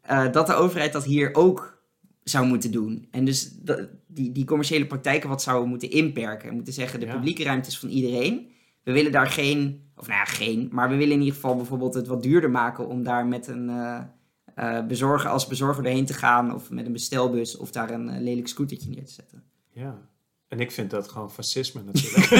eh, 0.00 0.32
dat 0.32 0.46
de 0.46 0.54
overheid 0.54 0.92
dat 0.92 1.04
hier 1.04 1.34
ook 1.34 1.82
zou 2.24 2.46
moeten 2.46 2.70
doen. 2.72 3.08
En 3.10 3.24
dus 3.24 3.50
dat- 3.52 3.88
die, 4.06 4.32
die 4.32 4.44
commerciële 4.44 4.86
praktijken 4.86 5.28
wat 5.28 5.42
zouden 5.42 5.68
moeten 5.68 5.90
inperken. 5.90 6.48
En 6.48 6.54
moeten 6.54 6.72
zeggen, 6.72 7.00
de 7.00 7.06
Ja. 7.06 7.12
publieke 7.12 7.42
ruimte 7.44 7.68
is 7.68 7.78
van 7.78 7.88
iedereen. 7.88 8.50
We 8.82 8.92
willen 8.92 9.12
daar 9.12 9.26
geen, 9.30 9.82
of 9.96 10.06
nou 10.06 10.18
ja, 10.18 10.24
geen, 10.24 10.68
maar 10.72 10.88
we 10.88 10.96
willen 10.96 11.12
in 11.14 11.18
ieder 11.20 11.34
geval 11.34 11.56
bijvoorbeeld 11.56 11.94
het 11.94 12.06
wat 12.06 12.22
duurder 12.22 12.50
maken 12.50 12.88
om 12.88 13.02
daar 13.02 13.26
met 13.26 13.46
een 13.46 13.68
eh, 13.68 14.86
bezorger 14.86 15.30
als 15.30 15.46
bezorger 15.46 15.82
doorheen 15.82 16.06
te 16.06 16.14
gaan. 16.14 16.54
Of 16.54 16.70
met 16.70 16.86
een 16.86 16.92
bestelbus 16.92 17.56
of 17.56 17.70
daar 17.70 17.90
een 17.90 18.22
lelijk 18.22 18.48
scootertje 18.48 18.88
neer 18.90 19.04
te 19.04 19.12
zetten. 19.12 19.42
ja. 19.70 20.10
En 20.52 20.60
ik 20.60 20.70
vind 20.70 20.90
dat 20.90 21.08
gewoon 21.08 21.30
fascisme 21.32 21.82
natuurlijk. 21.82 22.26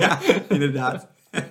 ja, 0.00 0.18
inderdaad. 0.48 1.08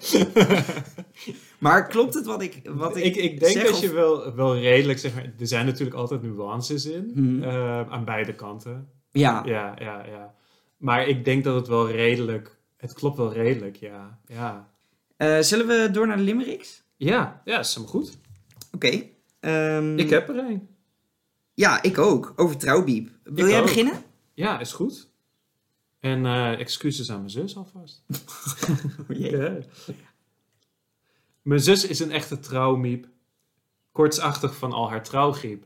maar 1.60 1.88
klopt 1.88 2.14
het 2.14 2.26
wat 2.26 2.42
ik, 2.42 2.62
wat 2.66 2.98
ik, 2.98 3.04
ik, 3.04 3.16
ik 3.16 3.40
denk 3.40 3.52
zeg, 3.52 3.64
dat 3.64 3.74
of- 3.74 3.82
je 3.82 3.94
wel, 3.94 4.36
wel 4.36 4.58
redelijk, 4.58 5.00
zeg 5.00 5.14
maar, 5.14 5.24
er 5.40 5.48
zijn 5.48 5.66
natuurlijk 5.66 5.98
altijd 5.98 6.22
nuances 6.22 6.86
in, 6.86 7.12
Mhm. 7.16 7.44
eh, 7.44 7.92
aan 7.92 8.06
beide 8.06 8.36
kanten. 8.36 8.90
Ja, 9.12 9.42
Ja, 9.46 9.76
ja, 9.80 10.06
ja. 10.06 10.34
Maar 10.78 11.08
ik 11.08 11.26
denk 11.26 11.44
dat 11.44 11.56
het 11.56 11.68
wel 11.68 11.90
redelijk, 11.92 12.58
het 12.78 12.94
klopt 12.94 13.18
wel 13.18 13.34
redelijk, 13.34 13.76
ja. 13.76 14.20
Ja, 14.28 14.70
Eh, 15.18 15.40
zullen 15.40 15.68
we 15.68 15.90
door 15.92 16.08
naar 16.08 16.18
de 16.18 16.24
limericks? 16.24 16.84
ja, 16.98 17.42
ja 17.46 17.60
is 17.60 17.74
helemaal 17.76 17.94
goed. 17.96 18.18
Oké. 18.72 19.02
ehm, 19.40 19.98
Ik 20.00 20.10
heb 20.10 20.30
er 20.30 20.38
een. 20.38 20.68
Ja, 21.58 21.82
ik 21.82 21.98
ook. 21.98 22.34
Over 22.36 22.58
trouwbiep. 22.58 23.10
Wil 23.24 23.46
Ik 23.46 23.52
jij 23.52 23.60
ook. 23.60 23.66
beginnen? 23.66 24.04
Ja, 24.34 24.60
is 24.60 24.74
goed. 24.74 25.10
En 26.00 26.26
eh, 26.26 26.60
excuses 26.60 27.12
aan 27.12 27.18
mijn 27.18 27.30
zus 27.30 27.56
alvast. 27.58 28.04
Ja. 29.08 29.58
Mijn 31.42 31.60
zus 31.60 31.86
is 31.86 32.00
een 32.00 32.12
echte 32.12 32.40
trouwmiep. 32.40 33.08
Kortsachtig 33.92 34.56
van 34.56 34.72
al 34.72 34.90
haar 34.90 35.04
trouwgriep. 35.04 35.66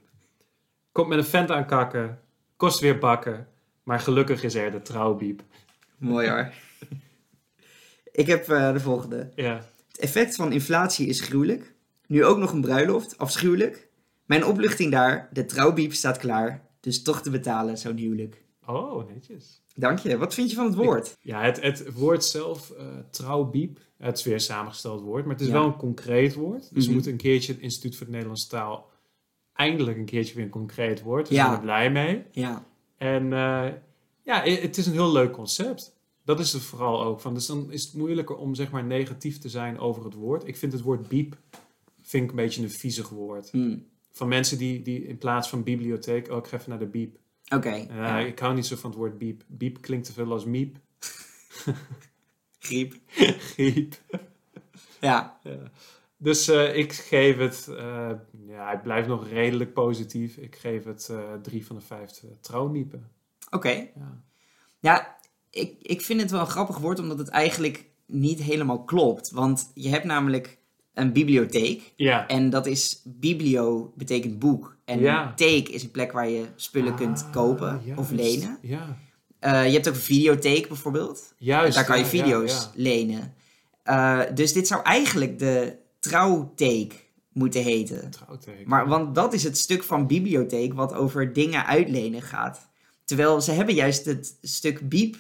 Komt 0.92 1.08
met 1.08 1.18
een 1.18 1.26
vent 1.26 1.52
aan 1.52 1.66
kakken. 1.66 2.20
Kost 2.56 2.80
weer 2.80 2.98
bakken. 2.98 3.48
Maar 3.84 4.00
gelukkig 4.00 4.44
is 4.44 4.56
er 4.56 4.72
de 4.72 4.82
trouwbiep. 4.82 5.42
Mooi 5.98 6.30
hoor. 6.30 6.54
Ik 8.12 8.28
heb 8.28 8.50
eh, 8.50 8.74
de 8.74 8.80
volgende. 8.80 9.32
Ja. 9.36 9.66
Het 9.88 10.00
effect 10.00 10.36
van 10.36 10.52
inflatie 10.52 11.08
is 11.08 11.22
gruwelijk. 11.22 11.74
Nu 12.08 12.26
ook 12.26 12.38
nog 12.38 12.52
een 12.52 12.62
bruiloft, 12.62 13.18
afschuwelijk. 13.18 13.88
Mijn 14.32 14.46
opluchting 14.46 14.92
daar, 14.92 15.30
de 15.34 15.46
trouwbiep 15.46 15.94
staat 15.94 16.18
klaar. 16.18 16.68
Dus 16.80 17.02
toch 17.04 17.22
te 17.22 17.30
betalen, 17.30 17.78
zo'n 17.78 17.98
huwelijk. 17.98 18.44
Oh, 18.68 19.08
netjes. 19.14 19.62
Dank 19.76 20.00
je. 20.00 20.18
Wat 20.18 20.34
vind 20.34 20.50
je 20.50 20.56
van 20.56 20.66
het 20.66 20.76
woord? 20.76 21.18
Ja, 21.22 21.42
het, 21.44 21.62
het 21.62 21.94
woord 21.94 22.26
zelf, 22.26 22.70
eh 22.72 22.86
trouwbiep, 23.10 23.80
het 23.98 24.18
is 24.18 24.24
weer 24.24 24.34
een 24.34 24.40
samengesteld 24.40 25.02
woord, 25.02 25.24
maar 25.24 25.34
het 25.34 25.42
is 25.42 25.48
Ja. 25.48 25.54
wel 25.54 25.66
een 25.66 25.76
concreet 25.78 26.34
woord. 26.34 26.62
Dus 26.62 26.70
Mhm. 26.72 26.86
we 26.88 26.94
moeten 26.94 27.12
een 27.12 27.18
keertje 27.18 27.54
het 27.54 27.62
Instituut 27.62 27.96
voor 27.96 28.06
de 28.06 28.12
Nederlandse 28.12 28.48
Taal 28.48 28.90
eindelijk 29.54 29.98
een 29.98 30.06
keertje 30.06 30.36
weer 30.36 30.44
een 30.44 30.50
concreet 30.50 31.02
woord. 31.02 31.28
Dus 31.28 31.38
Ja. 31.38 31.44
ik 31.44 31.50
ben 31.50 31.58
er 31.60 31.64
blij 31.64 31.92
mee. 31.92 32.24
Ja. 32.32 32.66
En 32.98 33.24
eh, 33.34 33.68
ja, 34.22 34.42
het 34.44 34.78
is 34.78 34.86
een 34.86 34.94
heel 34.94 35.12
leuk 35.12 35.32
concept. 35.32 35.96
Dat 36.26 36.40
is 36.40 36.54
het 36.54 36.62
vooral 36.62 37.04
ook 37.04 37.20
van. 37.20 37.34
Dus 37.34 37.46
dan 37.46 37.72
is 37.72 37.84
het 37.84 37.94
moeilijker 37.94 38.36
om 38.36 38.56
zeg 38.56 38.72
maar 38.72 38.84
negatief 38.84 39.38
te 39.40 39.50
zijn 39.50 39.80
over 39.80 40.04
het 40.06 40.14
woord. 40.14 40.48
Ik 40.48 40.58
vind 40.58 40.72
het 40.74 40.82
woord 40.82 41.08
biep 41.08 41.38
vind 42.02 42.24
ik 42.24 42.30
een 42.30 42.36
beetje 42.36 42.62
een 42.64 42.70
viezig 42.72 43.10
woord. 43.10 43.50
Hm. 43.50 43.78
Van 44.12 44.28
mensen 44.28 44.58
die, 44.58 44.82
die 44.82 45.04
in 45.04 45.18
plaats 45.18 45.50
van 45.50 45.64
bibliotheek, 45.64 46.30
oh 46.32 46.38
ik 46.38 46.48
ga 46.48 46.58
even 46.58 46.70
naar 46.70 46.80
de 46.80 46.86
biep. 46.86 47.18
Oké. 47.50 47.70
Eh, 47.70 47.96
ja. 47.96 48.20
Ik 48.20 48.40
hou 48.40 48.54
niet 48.54 48.66
zo 48.66 48.76
van 48.76 48.90
het 48.90 49.00
woord 49.00 49.18
biep. 49.18 49.44
Biep 49.48 49.82
klinkt 49.82 50.06
te 50.06 50.14
veel 50.14 50.32
als 50.32 50.46
miep. 50.46 50.78
Griep. 52.60 52.96
Giep. 53.54 53.96
Ja. 55.00 55.40
Ja. 55.44 55.72
Dus 56.18 56.48
eh, 56.48 56.76
ik 56.76 56.94
geef 56.94 57.38
het, 57.38 57.68
eh, 57.68 58.12
ja, 58.48 58.72
ik 58.72 58.82
blijf 58.82 59.08
nog 59.08 59.28
redelijk 59.28 59.74
positief. 59.74 60.38
Ik 60.38 60.56
geef 60.56 60.84
het 60.84 61.12
drie 61.42 61.66
van 61.66 61.76
de 61.76 61.82
vijf 61.82 62.24
uh, 62.24 62.32
trouwniepen. 62.42 63.12
Oké. 63.50 63.70
Ja. 63.70 64.24
Ja, 64.80 65.18
ik, 65.50 65.76
ik 65.82 66.02
vind 66.02 66.22
het 66.22 66.32
wel 66.32 66.40
een 66.40 66.48
grappig 66.48 66.78
woord, 66.78 67.00
omdat 67.00 67.18
het 67.18 67.28
eigenlijk 67.28 67.86
niet 68.06 68.42
helemaal 68.42 68.84
klopt. 68.84 69.32
Want 69.32 69.72
je 69.74 69.90
hebt 69.90 70.06
namelijk 70.06 70.58
een 70.94 71.12
bibliotheek. 71.14 71.94
Ja. 71.96 72.28
En 72.28 72.50
dat 72.50 72.66
is 72.66 73.02
biblio 73.06 73.94
betekent 73.96 74.40
boek. 74.40 74.78
En 74.86 75.00
Ja. 75.00 75.34
theek 75.36 75.70
is 75.70 75.84
een 75.84 75.92
plek 75.92 76.12
waar 76.12 76.30
je 76.30 76.46
spullen 76.56 76.96
kunt 76.96 77.24
Ah, 77.24 77.32
kopen 77.32 77.82
juist. 77.84 78.00
of 78.00 78.12
lenen. 78.12 78.58
Ja, 78.62 78.98
Eh, 79.40 79.66
je 79.66 79.72
hebt 79.72 79.88
ook 79.88 79.94
een 79.94 80.00
videotheek 80.00 80.68
bijvoorbeeld. 80.68 81.34
juist. 81.38 81.76
Daar 81.76 81.86
kan 81.86 81.98
je 82.00 82.06
video's 82.06 82.52
ja, 82.52 82.58
ja. 82.60 82.72
lenen. 82.76 83.34
Eh, 83.84 84.20
dus 84.34 84.54
dit 84.54 84.68
zou 84.68 84.84
eigenlijk 84.84 85.40
de 85.40 85.76
trouwtheek 86.00 87.10
moeten 87.34 87.64
heten. 87.64 88.10
Trouwteken. 88.12 88.64
Maar, 88.70 88.88
want 88.88 89.16
dat 89.16 89.34
is 89.34 89.44
het 89.44 89.58
stuk 89.58 89.84
van 89.84 90.08
bibliotheek 90.08 90.74
wat 90.74 90.94
over 90.94 91.34
dingen 91.34 91.66
uitlenen 91.66 92.22
gaat. 92.22 92.70
Terwijl 93.06 93.42
ze 93.42 93.52
hebben 93.52 93.76
juist 93.76 94.06
het 94.06 94.38
stuk 94.42 94.90
biep 94.90 95.18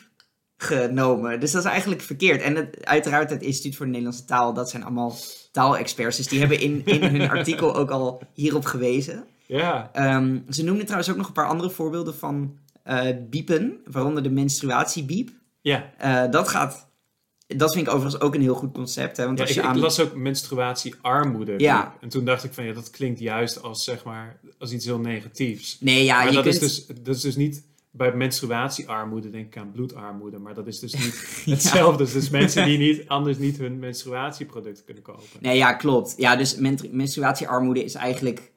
genomen. 0.61 1.39
Dus 1.39 1.51
dat 1.51 1.63
is 1.63 1.69
eigenlijk 1.69 2.01
verkeerd. 2.01 2.41
En 2.41 2.55
het, 2.55 2.85
uiteraard 2.85 3.29
het 3.29 3.41
Instituut 3.41 3.75
voor 3.75 3.85
de 3.85 3.91
Nederlandse 3.91 4.25
Taal, 4.25 4.53
dat 4.53 4.69
zijn 4.69 4.83
allemaal 4.83 5.15
taalexperts. 5.51 6.17
Dus 6.17 6.27
die 6.27 6.39
hebben 6.39 6.59
in, 6.59 6.81
in 6.85 7.03
hun 7.03 7.29
artikel 7.37 7.75
ook 7.75 7.89
al 7.89 8.21
hierop 8.33 8.65
gewezen. 8.65 9.25
Ja, 9.45 9.89
Ehm, 9.93 10.37
ze 10.49 10.63
noemden 10.63 10.83
trouwens 10.83 11.11
ook 11.11 11.17
nog 11.17 11.27
een 11.27 11.33
paar 11.33 11.47
andere 11.47 11.69
voorbeelden 11.69 12.15
van 12.15 12.57
eh, 12.83 13.07
biepen, 13.29 13.77
waaronder 13.85 14.23
de 14.23 14.29
menstruatiebiep. 14.29 15.29
ja. 15.61 15.93
Eh, 15.97 16.31
dat 16.31 16.47
gaat, 16.47 16.87
dat 17.47 17.73
vind 17.73 17.87
ik 17.87 17.93
overigens 17.93 18.21
ook 18.23 18.35
een 18.35 18.41
heel 18.41 18.55
goed 18.55 18.73
concept. 18.73 19.17
Hè? 19.17 19.25
Want 19.25 19.37
ja 19.37 19.43
als 19.43 19.53
ik, 19.53 19.61
je 19.61 19.67
aan... 19.67 19.75
ik 19.75 19.81
las 19.81 19.99
ook 19.99 20.15
menstruatiearmoede. 20.15 21.53
Ja. 21.57 21.95
En 22.01 22.09
toen 22.09 22.25
dacht 22.25 22.43
ik 22.43 22.53
van, 22.53 22.63
ja, 22.63 22.73
dat 22.73 22.89
klinkt 22.89 23.19
juist 23.19 23.61
als, 23.61 23.83
zeg 23.83 24.03
maar, 24.03 24.39
als 24.59 24.71
iets 24.71 24.85
heel 24.85 24.99
negatiefs. 24.99 25.77
Nee, 25.79 26.03
ja, 26.03 26.15
maar 26.15 26.27
je 26.27 26.33
dat, 26.33 26.43
kunt... 26.43 26.61
is 26.61 26.85
dus, 26.85 26.97
dat 27.01 27.15
is 27.15 27.21
dus 27.21 27.35
niet... 27.35 27.69
Bij 27.93 28.13
menstruatiearmoede 28.15 29.29
denk 29.29 29.45
ik 29.45 29.57
aan 29.57 29.71
bloedarmoede, 29.71 30.37
maar 30.39 30.53
dat 30.53 30.67
is 30.67 30.79
dus 30.79 30.93
niet 30.93 31.15
Ja. 31.45 31.51
hetzelfde. 31.51 32.11
Dus 32.11 32.29
mensen 32.29 32.65
die 32.65 32.77
niet, 32.77 33.07
anders 33.07 33.37
niet 33.37 33.57
hun 33.57 33.79
menstruatieproducten 33.79 34.85
kunnen 34.85 35.03
kopen. 35.03 35.23
Nee, 35.39 35.57
ja, 35.57 35.73
klopt. 35.73 36.13
Ja, 36.17 36.35
dus 36.35 36.55
men- 36.55 36.79
menstruatiearmoede 36.91 37.83
is 37.83 37.95
eigenlijk 37.95 38.51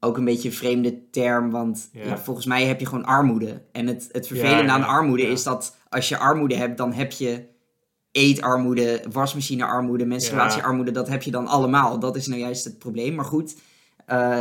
ook 0.00 0.16
een 0.16 0.24
beetje 0.24 0.48
een 0.48 0.54
vreemde 0.54 1.10
term. 1.10 1.50
Want 1.50 1.88
Ja. 1.92 2.04
ja. 2.04 2.18
volgens 2.18 2.46
mij 2.46 2.66
heb 2.66 2.80
je 2.80 2.86
gewoon 2.86 3.04
armoede. 3.04 3.62
En 3.72 3.86
het, 3.86 4.08
het 4.12 4.26
vervelende 4.26 4.72
aan 4.72 4.84
armoede 4.84 5.22
is 5.26 5.42
dat 5.42 5.76
als 5.88 6.08
je 6.08 6.18
armoede 6.18 6.54
hebt, 6.56 6.76
dan 6.76 6.92
heb 6.92 7.12
je 7.12 7.44
eetarmoede, 8.12 9.04
wasmachinearmoede, 9.12 10.04
menstruatiearmoede. 10.06 10.90
Dat 10.90 11.08
heb 11.08 11.22
je 11.22 11.30
dan 11.30 11.46
allemaal. 11.46 11.98
Dat 11.98 12.16
is 12.16 12.26
nou 12.26 12.40
juist 12.40 12.64
het 12.64 12.78
probleem. 12.78 13.14
Maar 13.14 13.24
goed, 13.24 13.54
eh, 14.06 14.40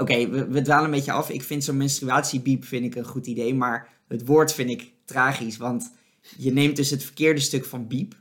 oké, 0.00 0.28
we, 0.28 0.46
we 0.46 0.62
dwalen 0.62 0.84
een 0.84 0.90
beetje 0.90 1.12
af. 1.12 1.30
Ik 1.30 1.42
vind 1.42 1.64
zo'n 1.64 1.76
menstruatiebiep 1.76 2.64
vind 2.64 2.84
ik 2.84 2.94
een 2.94 3.04
goed 3.04 3.26
idee. 3.26 3.54
Maar 3.54 3.88
het 4.08 4.26
woord 4.26 4.52
vind 4.52 4.70
ik 4.70 4.92
tragisch. 5.04 5.56
Want 5.56 5.92
je 6.36 6.52
neemt 6.52 6.76
dus 6.76 6.90
het 6.90 7.04
verkeerde 7.04 7.40
stuk 7.40 7.64
van 7.64 7.86
biep 7.86 8.14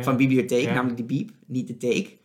van 0.00 0.16
bibliotheek, 0.16 0.66
namelijk 0.66 0.96
de 0.96 1.04
biep, 1.04 1.30
niet 1.46 1.66
de 1.66 1.76
teek. 1.76 2.20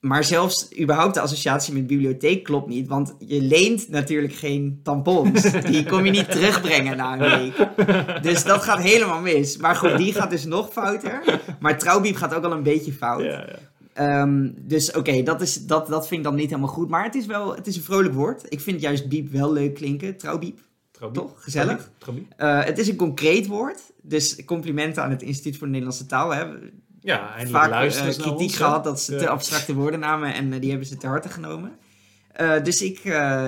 Maar 0.00 0.24
zelfs 0.24 0.68
überhaupt 0.80 1.14
de 1.14 1.20
associatie 1.20 1.74
met 1.74 1.86
bibliotheek 1.86 2.44
klopt 2.44 2.68
niet, 2.68 2.88
want 2.88 3.14
je 3.18 3.42
leent 3.42 3.88
natuurlijk 3.88 4.34
geen 4.34 4.80
tampons. 4.82 5.42
Die 5.70 5.84
kom 5.84 6.04
je 6.04 6.10
niet 6.10 6.30
terugbrengen 6.30 6.96
na 6.96 7.12
een 7.12 7.38
week. 7.40 7.68
Dus 8.22 8.44
dat 8.44 8.62
gaat 8.62 8.78
helemaal 8.78 9.20
mis. 9.20 9.56
Maar 9.56 9.74
goed, 9.76 9.96
die 9.96 10.12
gaat 10.12 10.30
dus 10.30 10.44
nog 10.44 10.72
fouter. 10.72 11.40
Maar 11.60 11.78
trouwbiep 11.78 12.16
gaat 12.16 12.34
ook 12.34 12.44
al 12.44 12.52
een 12.52 12.62
beetje 12.62 12.92
fout. 12.92 13.22
Ja, 13.22 13.44
ja. 13.46 13.58
Ehm, 13.98 14.50
dus 14.56 14.92
oké, 14.92 15.22
dat 15.22 15.40
is 15.40 15.66
dat, 15.66 15.86
dat 15.86 16.08
vind 16.08 16.20
ik 16.20 16.26
dan 16.26 16.34
niet 16.34 16.50
helemaal 16.50 16.72
goed. 16.72 16.88
Maar 16.88 17.04
het 17.04 17.14
is 17.14 17.26
wel 17.26 17.54
het 17.54 17.66
is 17.66 17.76
een 17.76 17.82
vrolijk 17.82 18.14
woord. 18.14 18.46
Ik 18.48 18.60
vind 18.60 18.80
juist 18.80 19.08
biep 19.08 19.30
wel 19.30 19.52
leuk 19.52 19.74
klinken. 19.74 20.16
Trouwbiep. 20.16 20.60
Trouwbiep. 20.90 21.22
Toch? 21.22 21.42
Gezellig. 21.42 21.90
Trouwbiep. 21.98 22.32
Eh, 22.36 22.64
het 22.64 22.78
is 22.78 22.88
een 22.88 22.96
concreet 22.96 23.46
woord. 23.46 23.80
Dus 24.02 24.44
complimenten 24.44 25.02
aan 25.02 25.10
het 25.10 25.22
Instituut 25.22 25.56
voor 25.56 25.66
de 25.66 25.72
Nederlandse 25.72 26.06
Taal. 26.06 26.30
Hè. 26.34 26.44
Ja, 27.00 27.28
eindelijk 27.28 27.64
vaak 27.64 27.70
luisteren 27.70 28.12
eh, 28.12 28.18
kritiek 28.18 28.40
ons, 28.40 28.56
gehad 28.56 28.84
dat 28.84 29.00
ze 29.00 29.16
te 29.16 29.28
abstracte 29.28 29.74
woorden 29.74 30.00
namen 30.00 30.34
en 30.34 30.52
eh, 30.52 30.60
die 30.60 30.70
hebben 30.70 30.88
ze 30.88 30.96
te 30.96 31.06
harte 31.06 31.28
genomen. 31.28 31.72
Dus 32.62 32.82
ik, 32.82 32.98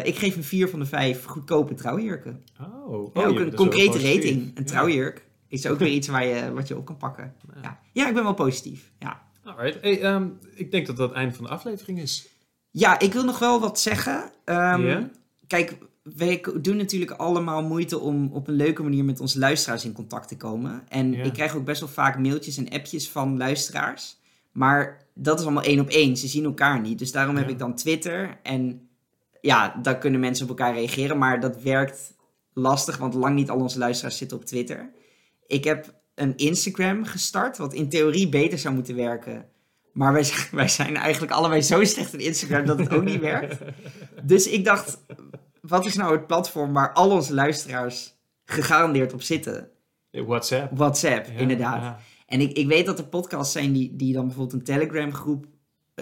ik 0.03 0.17
geef 0.17 0.37
een 0.37 0.45
4 0.45 0.69
van 0.69 0.79
de 0.79 0.87
5 0.87 1.25
goedkope 1.25 1.75
trouwjurken. 1.75 2.45
Oh, 2.61 2.93
oh, 2.93 3.11
Ja, 3.15 3.25
ook 3.25 3.39
een 3.39 3.55
concrete 3.55 3.99
rating. 3.99 4.41
Een 4.41 4.53
Ja. 4.55 4.63
trouwjurk 4.65 5.27
is 5.49 5.67
ook 5.67 5.79
weer 5.79 5.93
iets 5.99 6.09
waar 6.09 6.27
je, 6.27 6.53
wat 6.53 6.69
je 6.69 6.77
op 6.77 6.85
kan 6.85 6.97
pakken. 6.97 7.35
Ja. 7.55 7.61
Ja, 7.63 7.79
ja 7.93 8.09
ik 8.09 8.15
ben 8.15 8.23
wel 8.23 8.35
positief. 8.35 8.91
Ja. 8.99 9.21
Alright. 9.57 9.81
Hey, 9.81 10.01
ehm, 10.01 10.29
ik 10.55 10.71
denk 10.71 10.87
dat 10.87 10.97
dat 10.97 11.09
het 11.09 11.19
einde 11.19 11.35
van 11.35 11.45
de 11.45 11.51
aflevering 11.51 11.99
is. 12.01 12.29
ja, 12.71 12.99
ik 12.99 13.13
wil 13.13 13.25
nog 13.25 13.39
wel 13.39 13.61
wat 13.61 13.81
zeggen. 13.81 14.33
Ehm? 14.45 15.05
Kijk, 15.47 15.77
wij 16.03 16.45
doen 16.61 16.77
natuurlijk 16.77 17.11
allemaal 17.11 17.63
moeite 17.63 17.99
om 17.99 18.33
op 18.33 18.49
een 18.49 18.55
leuke 18.55 18.83
manier 18.83 19.05
met 19.05 19.21
onze 19.21 19.39
luisteraars 19.39 19.85
in 19.85 19.93
contact 19.93 20.29
te 20.29 20.37
komen. 20.37 20.85
En 20.89 21.15
ik 21.15 21.33
krijg 21.33 21.57
ook 21.57 21.65
best 21.65 21.81
wel 21.81 21.89
vaak 21.89 22.19
mailtjes 22.19 22.57
en 22.57 22.69
appjes 22.69 23.11
van 23.11 23.37
luisteraars. 23.37 24.19
Maar 24.53 25.07
dat 25.15 25.39
is 25.39 25.45
allemaal 25.45 25.63
één 25.63 25.81
op 25.81 25.89
één. 25.89 26.17
Ze 26.17 26.29
zien 26.29 26.45
elkaar 26.45 26.81
niet. 26.81 26.99
Dus 26.99 27.13
daarom 27.13 27.37
heb 27.37 27.49
ik 27.49 27.59
dan 27.59 27.75
Twitter. 27.75 28.39
En 28.43 28.89
ja, 29.41 29.79
daar 29.83 29.99
kunnen 29.99 30.21
mensen 30.21 30.45
op 30.45 30.51
elkaar 30.51 30.75
reageren. 30.75 31.19
Maar 31.19 31.41
dat 31.41 31.63
werkt 31.63 32.15
lastig, 32.53 32.97
want 32.97 33.15
lang 33.15 33.35
niet 33.35 33.51
al 33.51 33.61
onze 33.61 33.79
luisteraars 33.79 34.17
zitten 34.17 34.37
op 34.37 34.45
Twitter. 34.45 34.91
Ik 35.47 35.65
heb 35.65 36.00
een 36.21 36.37
Instagram 36.37 37.05
gestart, 37.05 37.57
wat 37.59 37.75
in 37.75 37.89
theorie 37.89 38.29
beter 38.29 38.59
zou 38.59 38.75
moeten 38.75 38.97
werken. 38.97 39.45
Maar 39.93 40.13
wij, 40.13 40.23
zijn- 40.23 40.49
wij 40.63 40.69
zijn 40.69 40.97
eigenlijk 40.97 41.33
allebei 41.33 41.63
zo 41.63 41.85
slecht 41.85 42.13
in 42.13 42.21
Instagram 42.21 42.67
dat 42.67 42.79
het 42.79 42.91
ook 42.93 43.05
niet 43.05 43.21
werkt. 43.21 43.57
Dus 44.23 44.47
ik 44.49 44.65
dacht, 44.65 45.05
wat 45.61 45.87
is 45.87 45.95
nou 45.95 46.13
het 46.13 46.27
platform 46.27 46.73
waar 46.73 46.93
al 46.93 47.11
onze 47.11 47.35
luisteraars 47.35 48.15
gegarandeerd 48.45 49.13
op 49.13 49.23
zitten? 49.23 49.69
WhatsApp. 50.11 50.77
WhatsApp, 50.77 51.27
Ja, 51.27 51.33
inderdaad. 51.33 51.83
ja. 51.83 51.99
En 52.27 52.41
ik, 52.41 52.53
ik 52.57 52.67
weet 52.67 52.87
dat 52.87 52.99
er 52.99 53.05
podcasts 53.07 53.53
zijn 53.53 53.73
die, 53.73 53.97
die 53.97 54.13
dan 54.13 54.27
bijvoorbeeld 54.27 54.59
een 54.59 54.65
Telegram 54.77 55.13
groep 55.13 55.47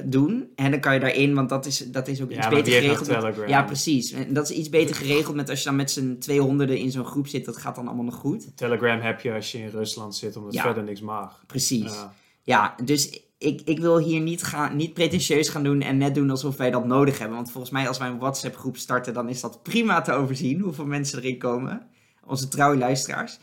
doen. 0.04 0.48
En 0.54 0.70
dan 0.70 0.80
kan 0.80 0.94
je 0.94 1.00
daarin, 1.00 1.34
want 1.34 1.48
dat 1.48 1.66
is, 1.66 1.78
dat 1.78 2.08
is 2.08 2.22
ook 2.22 2.30
Ja, 2.30 2.37
iets 2.37 2.48
beter 2.48 2.72
geregeld. 2.72 3.37
met- 3.37 3.48
ja, 3.48 3.62
precies. 3.62 4.12
En 4.12 4.32
dat 4.34 4.50
is 4.50 4.56
iets 4.56 4.68
beter 4.68 4.94
geregeld 4.96 5.37
met 5.37 5.50
als 5.50 5.58
je 5.58 5.64
dan 5.64 5.76
met 5.76 5.90
z'n 5.90 6.16
200 6.18 6.70
in 6.70 6.90
zo'n 6.90 7.04
groep 7.04 7.26
zit. 7.28 7.44
Dat 7.44 7.56
gaat 7.56 7.74
dan 7.74 7.87
allemaal 7.87 8.04
nog 8.04 8.14
goed. 8.14 8.56
Telegram 8.56 9.00
heb 9.00 9.20
je 9.20 9.32
als 9.32 9.52
je 9.52 9.58
in 9.58 9.68
Rusland 9.68 10.16
zit, 10.16 10.37
omdat 10.37 10.54
Ja. 10.54 10.62
verder 10.62 10.82
niks 10.82 11.00
mag. 11.00 11.42
Precies. 11.46 11.92
Ja. 11.92 12.14
Ja, 12.42 12.74
dus 12.84 13.22
ik, 13.38 13.61
ik 13.64 13.78
wil 13.78 13.98
hier 13.98 14.20
niet, 14.20 14.42
gaan, 14.42 14.76
niet 14.76 14.94
pretentieus 14.94 15.48
gaan 15.48 15.62
doen 15.62 15.80
en 15.82 15.96
net 15.96 16.14
doen 16.14 16.30
alsof 16.30 16.56
wij 16.56 16.70
dat 16.70 16.87
nodig 16.87 17.18
hebben. 17.18 17.37
Want 17.37 17.50
volgens 17.50 17.72
mij 17.72 17.88
als 17.88 17.98
wij 17.98 18.08
een 18.08 18.18
WhatsApp 18.18 18.56
groep 18.56 18.76
starten, 18.76 19.14
dan 19.14 19.28
is 19.28 19.40
dat 19.40 19.62
prima 19.62 20.00
te 20.00 20.12
overzien 20.12 20.61
hoeveel 20.61 20.87
mensen 20.87 21.18
erin 21.18 21.38
komen. 21.38 21.87
Onze 22.26 22.48
trouwe 22.48 22.76
luisteraars. 22.76 23.38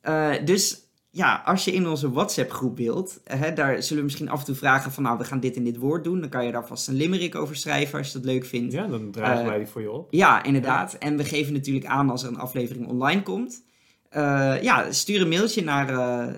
Eh, 0.00 0.30
dus 0.44 0.87
ja, 1.10 1.42
als 1.44 1.64
je 1.64 1.72
in 1.72 1.88
onze 1.88 2.10
WhatsApp 2.12 2.50
groep 2.50 2.76
wilt, 2.76 3.20
hè, 3.24 3.52
daar 3.52 3.82
zullen 3.82 3.96
we 3.98 4.04
misschien 4.04 4.28
af 4.28 4.38
en 4.40 4.44
toe 4.46 4.54
vragen 4.54 4.92
van 4.92 5.02
nou, 5.02 5.18
we 5.18 5.24
gaan 5.24 5.40
dit 5.40 5.56
en 5.56 5.64
dit 5.64 5.76
woord 5.76 6.04
doen. 6.04 6.20
Dan 6.20 6.28
kan 6.28 6.44
je 6.44 6.52
daar 6.52 6.66
vast 6.66 6.88
een 6.88 6.94
limerick 6.94 7.34
over 7.34 7.56
schrijven 7.56 7.98
als 7.98 8.06
je 8.06 8.12
dat 8.12 8.24
leuk 8.24 8.44
vindt. 8.44 8.72
ja, 8.72 8.86
dan 8.86 9.10
dragen 9.10 9.42
Eh, 9.42 9.48
wij 9.48 9.58
die 9.58 9.66
voor 9.66 9.80
je 9.80 9.90
op. 9.90 10.12
Ja, 10.12 10.42
inderdaad. 10.42 10.94
En 10.94 11.16
we 11.16 11.24
geven 11.24 11.52
natuurlijk 11.52 11.86
aan 11.86 12.10
als 12.10 12.22
er 12.22 12.28
een 12.28 12.38
aflevering 12.38 12.86
online 12.86 13.22
komt. 13.22 13.64
Eh, 14.08 14.62
ja, 14.62 14.92
stuur 14.92 15.20
een 15.20 15.28
mailtje 15.28 15.62
naar 15.64 15.90
uh, 15.90 16.34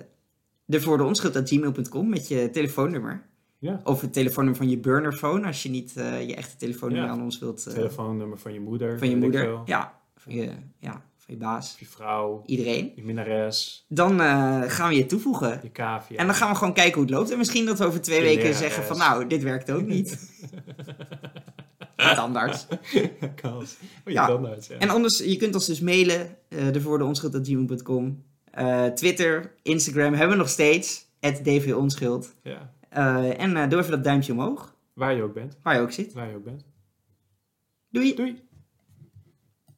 devoordeonschuld.gmail.com 0.66 2.09
met 2.09 2.28
je 2.28 2.50
telefoonnummer. 2.50 3.22
Ja. 3.59 3.80
Of 3.85 4.00
het 4.00 4.12
telefoonnummer 4.12 4.62
van 4.62 4.70
je 4.70 4.78
burnerphone, 4.78 5.46
als 5.46 5.62
je 5.62 5.68
niet 5.70 5.92
je 6.26 6.35
echte 6.37 6.56
telefoonnummer 6.56 7.09
Ja. 7.09 7.14
aan 7.14 7.22
ons 7.22 7.38
wilt. 7.38 7.62
Telefoonnummer 7.74 8.38
van 8.38 8.52
je 8.52 8.61
moeder. 8.61 8.98
van 8.98 9.11
je 9.11 9.16
moeder. 9.16 9.59
Ja, 9.64 10.00
van 10.16 10.35
je, 10.35 10.50
ja, 10.78 11.02
je 11.31 11.37
baas, 11.37 11.77
je 11.79 11.87
vrouw, 11.87 12.43
iedereen. 12.47 12.93
je 12.95 13.03
minnares, 13.05 13.85
Dan 13.88 14.21
eh, 14.21 14.62
gaan 14.62 14.88
we 14.88 14.95
je 14.97 15.07
toevoegen. 15.07 15.61
je 15.62 15.73
cavia. 15.73 16.16
En 16.19 16.27
dan 16.27 16.35
gaan 16.35 16.51
we 16.51 16.57
gewoon 16.57 16.75
kijken 16.75 16.95
hoe 16.95 17.03
het 17.03 17.11
loopt. 17.11 17.31
En 17.31 17.38
misschien 17.38 17.66
dat 17.66 17.79
we 17.79 17.85
over 17.85 18.01
twee 18.01 18.19
Je 18.19 18.25
weken 18.25 18.38
lerares. 18.43 18.59
zeggen 18.59 18.85
van 18.85 18.99
nou, 18.99 19.27
dit 19.27 19.43
werkt 19.43 19.71
ook 19.71 19.87
niet. 19.87 20.38
Standaard. 21.97 22.66
Kans. 23.43 23.77
Oh, 23.81 23.87
je 24.05 24.12
Ja. 24.12 24.27
tandarts, 24.27 24.66
ja. 24.66 24.79
En 24.79 24.88
anders, 24.88 25.19
je 25.19 25.37
kunt 25.37 25.55
ons 25.55 25.66
dus 25.66 25.81
mailen, 25.81 26.37
uh, 26.49 26.73
de 26.73 26.81
voordeonschuld.gmail.com. 26.81 28.25
Eh 28.51 28.87
Twitter, 28.87 29.55
Instagram 29.62 30.12
hebben 30.12 30.31
we 30.37 30.43
nog 30.43 30.49
steeds, 30.49 31.07
dvonschuld. 31.43 32.35
ja. 32.43 32.73
En 33.37 33.69
doe 33.69 33.79
even 33.79 33.90
dat 33.90 34.05
duimpje 34.05 34.33
omhoog, 34.33 34.75
Waar 34.93 35.14
je 35.14 35.23
ook 35.23 35.35
bent. 35.35 35.57
waar 35.62 35.75
je 35.75 35.81
ook 35.81 35.93
zit. 35.93 36.12
Waar 36.12 36.29
je 36.29 36.37
ook 36.37 36.45
bent. 36.45 36.64
Doei! 37.90 38.14
Doei! 38.14 38.49